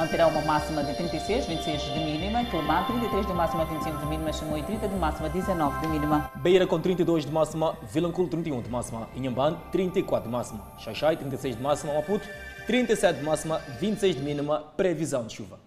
onde 0.00 0.10
terá 0.10 0.26
uma 0.26 0.40
máxima 0.40 0.82
de 0.82 0.94
36, 0.94 1.46
26 1.46 1.82
de 1.82 2.00
mínima. 2.00 2.44
Quilomã 2.44 2.84
33 2.84 3.26
de 3.26 3.32
máxima, 3.34 3.64
25 3.66 3.98
de 3.98 4.06
mínima. 4.06 4.32
Chimoio 4.32 4.64
30 4.64 4.88
de 4.88 4.94
máxima, 4.96 5.28
19 5.28 5.80
de 5.80 5.86
mínima. 5.88 6.30
Beira 6.36 6.66
com 6.66 6.80
32 6.80 7.26
de 7.26 7.32
máxima. 7.32 7.76
Vilanculo 7.92 8.28
31 8.28 8.62
de 8.62 8.70
máxima. 8.70 9.08
Inhambane 9.14 9.58
34 9.70 10.28
de 10.28 10.32
máxima. 10.32 10.64
Xaxai 10.78 11.16
36 11.16 11.56
de 11.56 11.62
máxima. 11.62 11.92
Maputo 11.94 12.26
37 12.66 13.18
de 13.18 13.24
máxima, 13.24 13.58
26 13.78 14.16
de 14.16 14.22
mínima. 14.22 14.60
Previsão 14.76 15.26
de 15.26 15.34
chuva. 15.34 15.58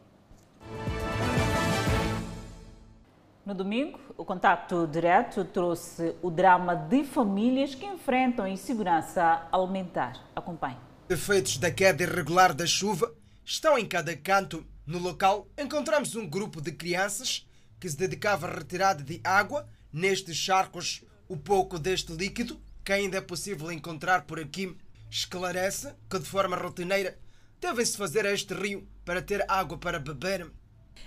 No 3.45 3.53
domingo, 3.53 3.99
o 4.17 4.23
contato 4.23 4.87
direto 4.87 5.43
trouxe 5.43 6.15
o 6.21 6.31
drama 6.31 6.75
de 6.75 7.03
famílias 7.03 7.75
que 7.75 7.85
enfrentam 7.85 8.47
insegurança 8.47 9.41
alimentar. 9.51 10.13
Acompanhe. 10.33 10.77
Efeitos 11.09 11.57
da 11.57 11.69
queda 11.69 12.03
irregular 12.03 12.53
da 12.53 12.65
chuva 12.65 13.11
estão 13.45 13.77
em 13.77 13.85
cada 13.85 14.15
canto. 14.15 14.65
No 14.85 14.99
local, 14.99 15.47
encontramos 15.57 16.15
um 16.15 16.27
grupo 16.27 16.61
de 16.61 16.71
crianças 16.71 17.47
que 17.79 17.89
se 17.89 17.97
dedicava 17.97 18.47
à 18.47 18.53
retirada 18.53 19.03
de 19.03 19.21
água 19.23 19.67
nestes 19.91 20.35
charcos. 20.35 21.03
O 21.27 21.37
pouco 21.37 21.79
deste 21.79 22.11
líquido, 22.13 22.61
que 22.83 22.91
ainda 22.91 23.17
é 23.17 23.21
possível 23.21 23.71
encontrar 23.71 24.23
por 24.23 24.39
aqui, 24.39 24.75
esclarece 25.09 25.93
que 26.09 26.19
de 26.19 26.25
forma 26.25 26.57
rotineira 26.57 27.17
devem-se 27.61 27.95
fazer 27.95 28.25
a 28.25 28.33
este 28.33 28.53
rio 28.53 28.87
para 29.05 29.21
ter 29.21 29.45
água 29.47 29.77
para 29.77 29.99
beber. 29.99 30.51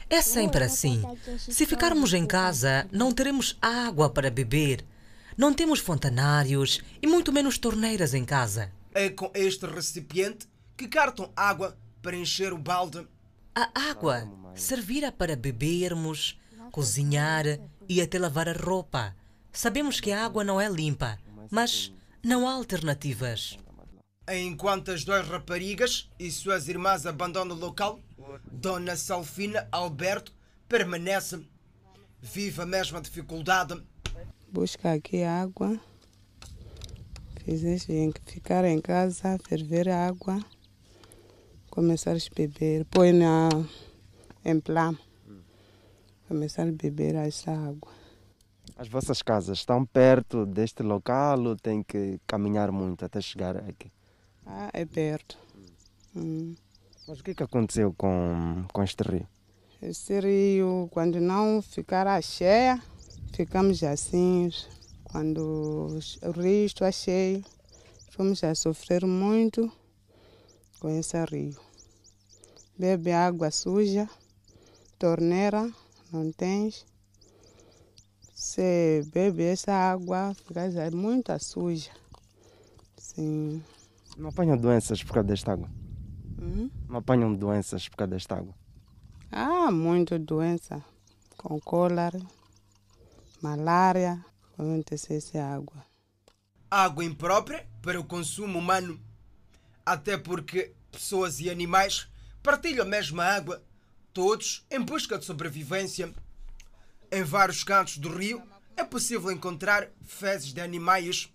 É 0.09 0.23
sempre 0.23 0.65
assim. 0.65 1.03
Se 1.39 1.67
ficarmos 1.67 2.15
em 2.15 2.27
casa, 2.27 2.89
não 2.91 3.13
teremos 3.13 3.59
água 3.61 4.09
para 4.09 4.31
beber. 4.31 4.85
Não 5.37 5.53
temos 5.53 5.81
fontanários 5.81 6.81
e 7.03 7.07
muito 7.07 7.33
menos 7.33 7.59
torneiras 7.59 8.15
em 8.15 8.25
casa. 8.25 8.73
É 8.95 9.11
com 9.11 9.31
este 9.35 9.67
recipiente 9.67 10.49
que 10.77 10.89
cartam 10.89 11.31
água 11.37 11.77
para 12.07 12.17
encher 12.17 12.53
o 12.53 12.59
balde. 12.59 13.05
A 13.53 13.69
água 13.91 14.31
servirá 14.55 15.11
para 15.11 15.35
bebermos, 15.35 16.39
cozinhar 16.71 17.45
e 17.89 18.01
até 18.01 18.17
lavar 18.17 18.49
a 18.49 18.53
roupa. 18.53 19.17
Sabemos 19.53 19.99
que 19.99 20.13
a 20.13 20.25
água 20.25 20.45
não 20.45 20.61
é 20.61 20.69
limpa, 20.69 21.19
mas 21.51 21.93
não 22.23 22.47
há 22.47 22.53
alternativas. 22.53 23.59
Enquanto 24.31 24.93
as 24.93 25.03
duas 25.03 25.27
raparigas 25.27 26.09
e 26.17 26.31
suas 26.31 26.69
irmãs 26.69 27.07
abandonam 27.07 27.57
o 27.57 27.59
local, 27.59 27.99
Dona 28.53 28.95
Salfina 28.95 29.67
Alberto 29.73 30.33
permanece. 30.69 31.45
Vive 32.23 32.63
a 32.63 32.67
mesma 32.67 33.01
dificuldade. 33.01 33.83
Busca 34.49 34.93
aqui 34.93 35.25
água. 35.25 35.77
Fizeste 37.45 37.93
ficar 38.27 38.65
em 38.65 38.81
casa, 38.81 39.37
ferver 39.49 39.89
água, 39.89 40.41
começar 41.77 42.17
a 42.17 42.35
beber. 42.35 42.87
Põe 42.87 43.13
na, 43.13 43.51
em 44.43 44.59
plá. 44.59 44.95
Começar 46.27 46.67
a 46.67 46.73
beber 46.73 47.15
essa 47.17 47.53
água. 47.53 47.93
As 48.79 48.89
vossas 48.89 49.21
casas 49.21 49.59
estão 49.59 49.85
perto 49.85 50.47
deste 50.47 50.83
local 50.83 51.39
ou 51.41 51.55
tem 51.55 51.83
que 51.83 52.19
caminhar 52.27 52.73
muito 52.73 53.05
até 53.05 53.21
chegar 53.21 53.59
aqui? 53.59 53.93
Ah, 54.47 54.71
é 54.73 54.87
perto. 54.87 55.39
Hum. 56.17 56.55
Mas 57.07 57.21
o 57.21 57.23
que, 57.23 57.35
que 57.35 57.43
aconteceu 57.43 57.93
com, 57.93 58.65
com 58.73 58.83
este 58.83 59.03
rio? 59.03 59.29
Este 59.83 60.19
rio, 60.19 60.89
quando 60.91 61.21
não 61.21 61.61
ficar 61.61 62.23
cheia, 62.23 62.83
ficamos 63.35 63.83
assim. 63.83 64.51
Quando 65.05 65.99
o 66.23 66.31
rio 66.31 66.65
está 66.65 66.91
cheio, 66.91 67.45
vamos 68.17 68.43
a 68.43 68.55
sofrer 68.55 69.05
muito 69.05 69.71
com 70.81 70.89
esse 70.89 71.23
rio. 71.27 71.66
Bebe 72.79 73.11
água 73.11 73.51
suja, 73.51 74.09
torneira, 74.99 75.73
não 76.13 76.31
tens. 76.31 76.85
Se 78.35 79.03
bebe 79.13 79.45
essa 79.45 79.73
água, 79.73 80.35
fica 80.35 80.91
muito 80.91 81.39
suja. 81.39 81.91
Sim. 82.99 83.63
Não 84.17 84.29
apanham 84.29 84.59
doenças 84.59 85.03
por 85.03 85.15
causa 85.15 85.29
desta 85.29 85.53
água? 85.53 85.71
Hum? 86.39 86.71
Não 86.87 86.99
apanham 86.99 87.35
doenças 87.35 87.89
por 87.89 87.97
causa 87.97 88.11
desta 88.11 88.37
água? 88.37 88.55
Ah, 89.33 89.71
muita 89.71 90.19
doença. 90.19 90.85
Com 91.37 91.59
cólera, 91.61 92.21
malária, 93.41 94.23
com 94.57 94.83
essa 94.91 95.43
água. 95.43 95.85
Água 96.71 97.05
imprópria 97.05 97.67
para 97.81 97.99
o 97.99 98.05
consumo 98.05 98.59
humano. 98.59 99.01
Até 99.85 100.19
porque 100.19 100.75
pessoas 100.91 101.41
e 101.41 101.49
animais 101.49 102.09
partilham 102.47 102.85
a 102.85 102.89
mesma 102.89 103.25
água, 103.25 103.61
todos 104.15 104.65
em 104.71 104.81
busca 104.81 105.19
de 105.19 105.25
sobrevivência. 105.25 106.15
Em 107.11 107.25
vários 107.25 107.65
cantos 107.65 107.99
do 107.99 108.09
rio 108.09 108.41
é 108.77 108.85
possível 108.85 109.33
encontrar 109.33 109.89
fezes 110.05 110.53
de 110.53 110.61
animais. 110.61 111.29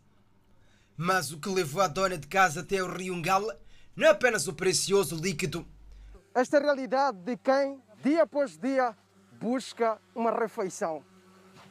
Mas 0.96 1.34
o 1.34 1.38
que 1.38 1.50
levou 1.50 1.82
a 1.82 1.90
dona 1.90 2.18
de 2.18 2.28
casa 2.28 2.62
até 2.62 2.82
o 2.82 2.90
rio 2.90 3.14
Ngala 3.18 3.60
não 3.94 4.08
é 4.08 4.12
apenas 4.12 4.48
o 4.48 4.54
precioso 4.54 5.18
líquido. 5.18 5.68
Esta 6.34 6.60
realidade 6.60 7.18
de 7.18 7.36
quem, 7.36 7.84
dia 8.02 8.24
após 8.24 8.58
dia, 8.58 8.96
busca 9.34 10.00
uma 10.16 10.32
refeição. 10.32 11.04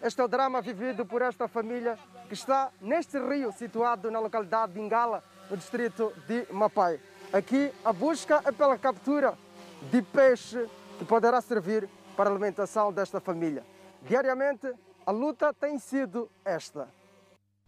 Este 0.03 0.21
é 0.21 0.25
o 0.25 0.29
drama 0.29 0.61
vivido 0.61 1.07
por 1.07 1.23
esta 1.23 1.49
família 1.49 1.99
que 2.29 2.35
está 2.35 2.71
neste 2.79 3.19
rio 3.19 3.51
situado 3.53 4.11
na 4.11 4.21
localidade 4.21 4.75
de 4.75 4.81
Ingala, 4.81 5.25
no 5.49 5.57
distrito 5.57 6.13
de 6.29 6.47
Mapai. 6.53 7.01
Aqui 7.33 7.71
a 7.85 7.93
busca 7.93 8.43
é 8.45 8.51
pela 8.51 8.77
captura 8.77 9.39
de 9.89 10.03
peixe 10.03 10.69
que 10.99 11.05
poderá 11.05 11.41
servir 11.41 11.89
para 12.17 12.29
a 12.29 12.33
alimentação 12.33 12.93
desta 12.93 13.21
família. 13.21 13.65
Diariamente, 14.03 14.67
a 15.07 15.13
luta 15.13 15.55
tem 15.55 15.79
sido 15.79 16.29
esta. 16.45 16.89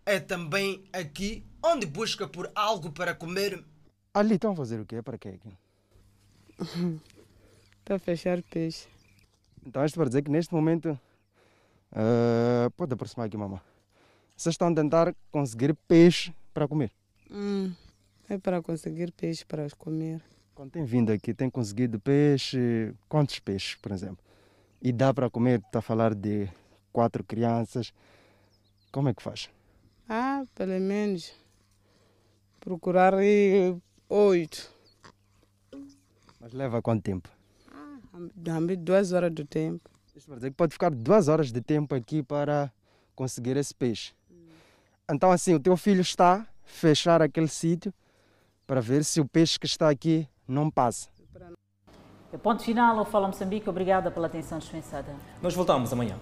É 0.04 0.18
também 0.18 0.84
aqui 0.92 1.46
onde 1.62 1.86
busca 1.86 2.26
por 2.26 2.50
algo 2.56 2.90
para 2.90 3.14
comer. 3.14 3.64
Ali 4.12 4.34
estão 4.34 4.52
a 4.52 4.56
fazer 4.56 4.80
o 4.80 4.84
quê? 4.84 5.00
Para 5.00 5.16
quê? 5.16 5.38
Está 7.78 7.94
a 7.94 7.98
fechar 8.00 8.42
peixe. 8.42 8.88
Então, 9.64 9.84
isto 9.84 9.94
para 9.94 10.08
dizer 10.08 10.22
que 10.22 10.30
neste 10.30 10.52
momento. 10.52 10.98
Uh, 11.92 12.68
pode 12.76 12.92
aproximar 12.94 13.28
aqui, 13.28 13.36
mamãe. 13.36 13.60
Vocês 14.36 14.54
estão 14.54 14.68
a 14.68 14.74
tentar 14.74 15.14
conseguir 15.30 15.72
peixe 15.86 16.34
para 16.52 16.66
comer? 16.66 16.90
Hum, 17.30 17.72
É 18.32 18.38
para 18.38 18.62
conseguir 18.62 19.12
peixe 19.12 19.44
para 19.44 19.68
comer. 19.76 20.18
Quando 20.54 20.70
tem 20.70 20.86
vindo 20.86 21.12
aqui, 21.12 21.34
tem 21.34 21.50
conseguido 21.50 22.00
peixe, 22.00 22.94
quantos 23.06 23.38
peixes, 23.38 23.74
por 23.74 23.92
exemplo? 23.92 24.24
E 24.80 24.90
dá 24.90 25.12
para 25.12 25.28
comer, 25.28 25.60
está 25.60 25.80
a 25.80 25.82
falar 25.82 26.14
de 26.14 26.48
quatro 26.90 27.22
crianças. 27.22 27.92
Como 28.90 29.10
é 29.10 29.12
que 29.12 29.22
faz? 29.22 29.50
Ah, 30.08 30.46
pelo 30.54 30.80
menos 30.80 31.34
procurar 32.58 33.12
oito. 34.08 34.72
Mas 36.40 36.54
leva 36.54 36.80
quanto 36.80 37.02
tempo? 37.02 37.28
Dá-me 38.34 38.76
duas 38.76 39.12
horas 39.12 39.30
do 39.30 39.44
tempo. 39.44 39.90
Isso 40.16 40.26
quer 40.26 40.36
dizer 40.36 40.50
que 40.52 40.56
pode 40.56 40.72
ficar 40.72 40.90
duas 40.90 41.28
horas 41.28 41.52
de 41.52 41.60
tempo 41.60 41.94
aqui 41.94 42.22
para 42.22 42.72
conseguir 43.14 43.58
esse 43.58 43.74
peixe. 43.74 44.14
Então, 45.10 45.30
assim, 45.30 45.52
o 45.52 45.60
teu 45.60 45.76
filho 45.76 46.00
está 46.00 46.36
a 46.36 46.46
fechar 46.64 47.20
aquele 47.20 47.48
sítio 47.48 47.92
para 48.72 48.80
ver 48.80 49.04
se 49.04 49.20
o 49.20 49.28
peixe 49.28 49.60
que 49.60 49.66
está 49.66 49.90
aqui 49.90 50.26
não 50.48 50.70
passa. 50.70 51.10
É 52.32 52.38
ponto 52.38 52.62
final 52.62 52.98
ao 52.98 53.04
Fala 53.04 53.26
Moçambique. 53.26 53.68
Obrigada 53.68 54.10
pela 54.10 54.28
atenção 54.28 54.58
dispensada. 54.58 55.14
Nós 55.42 55.54
voltamos 55.54 55.92
amanhã. 55.92 56.16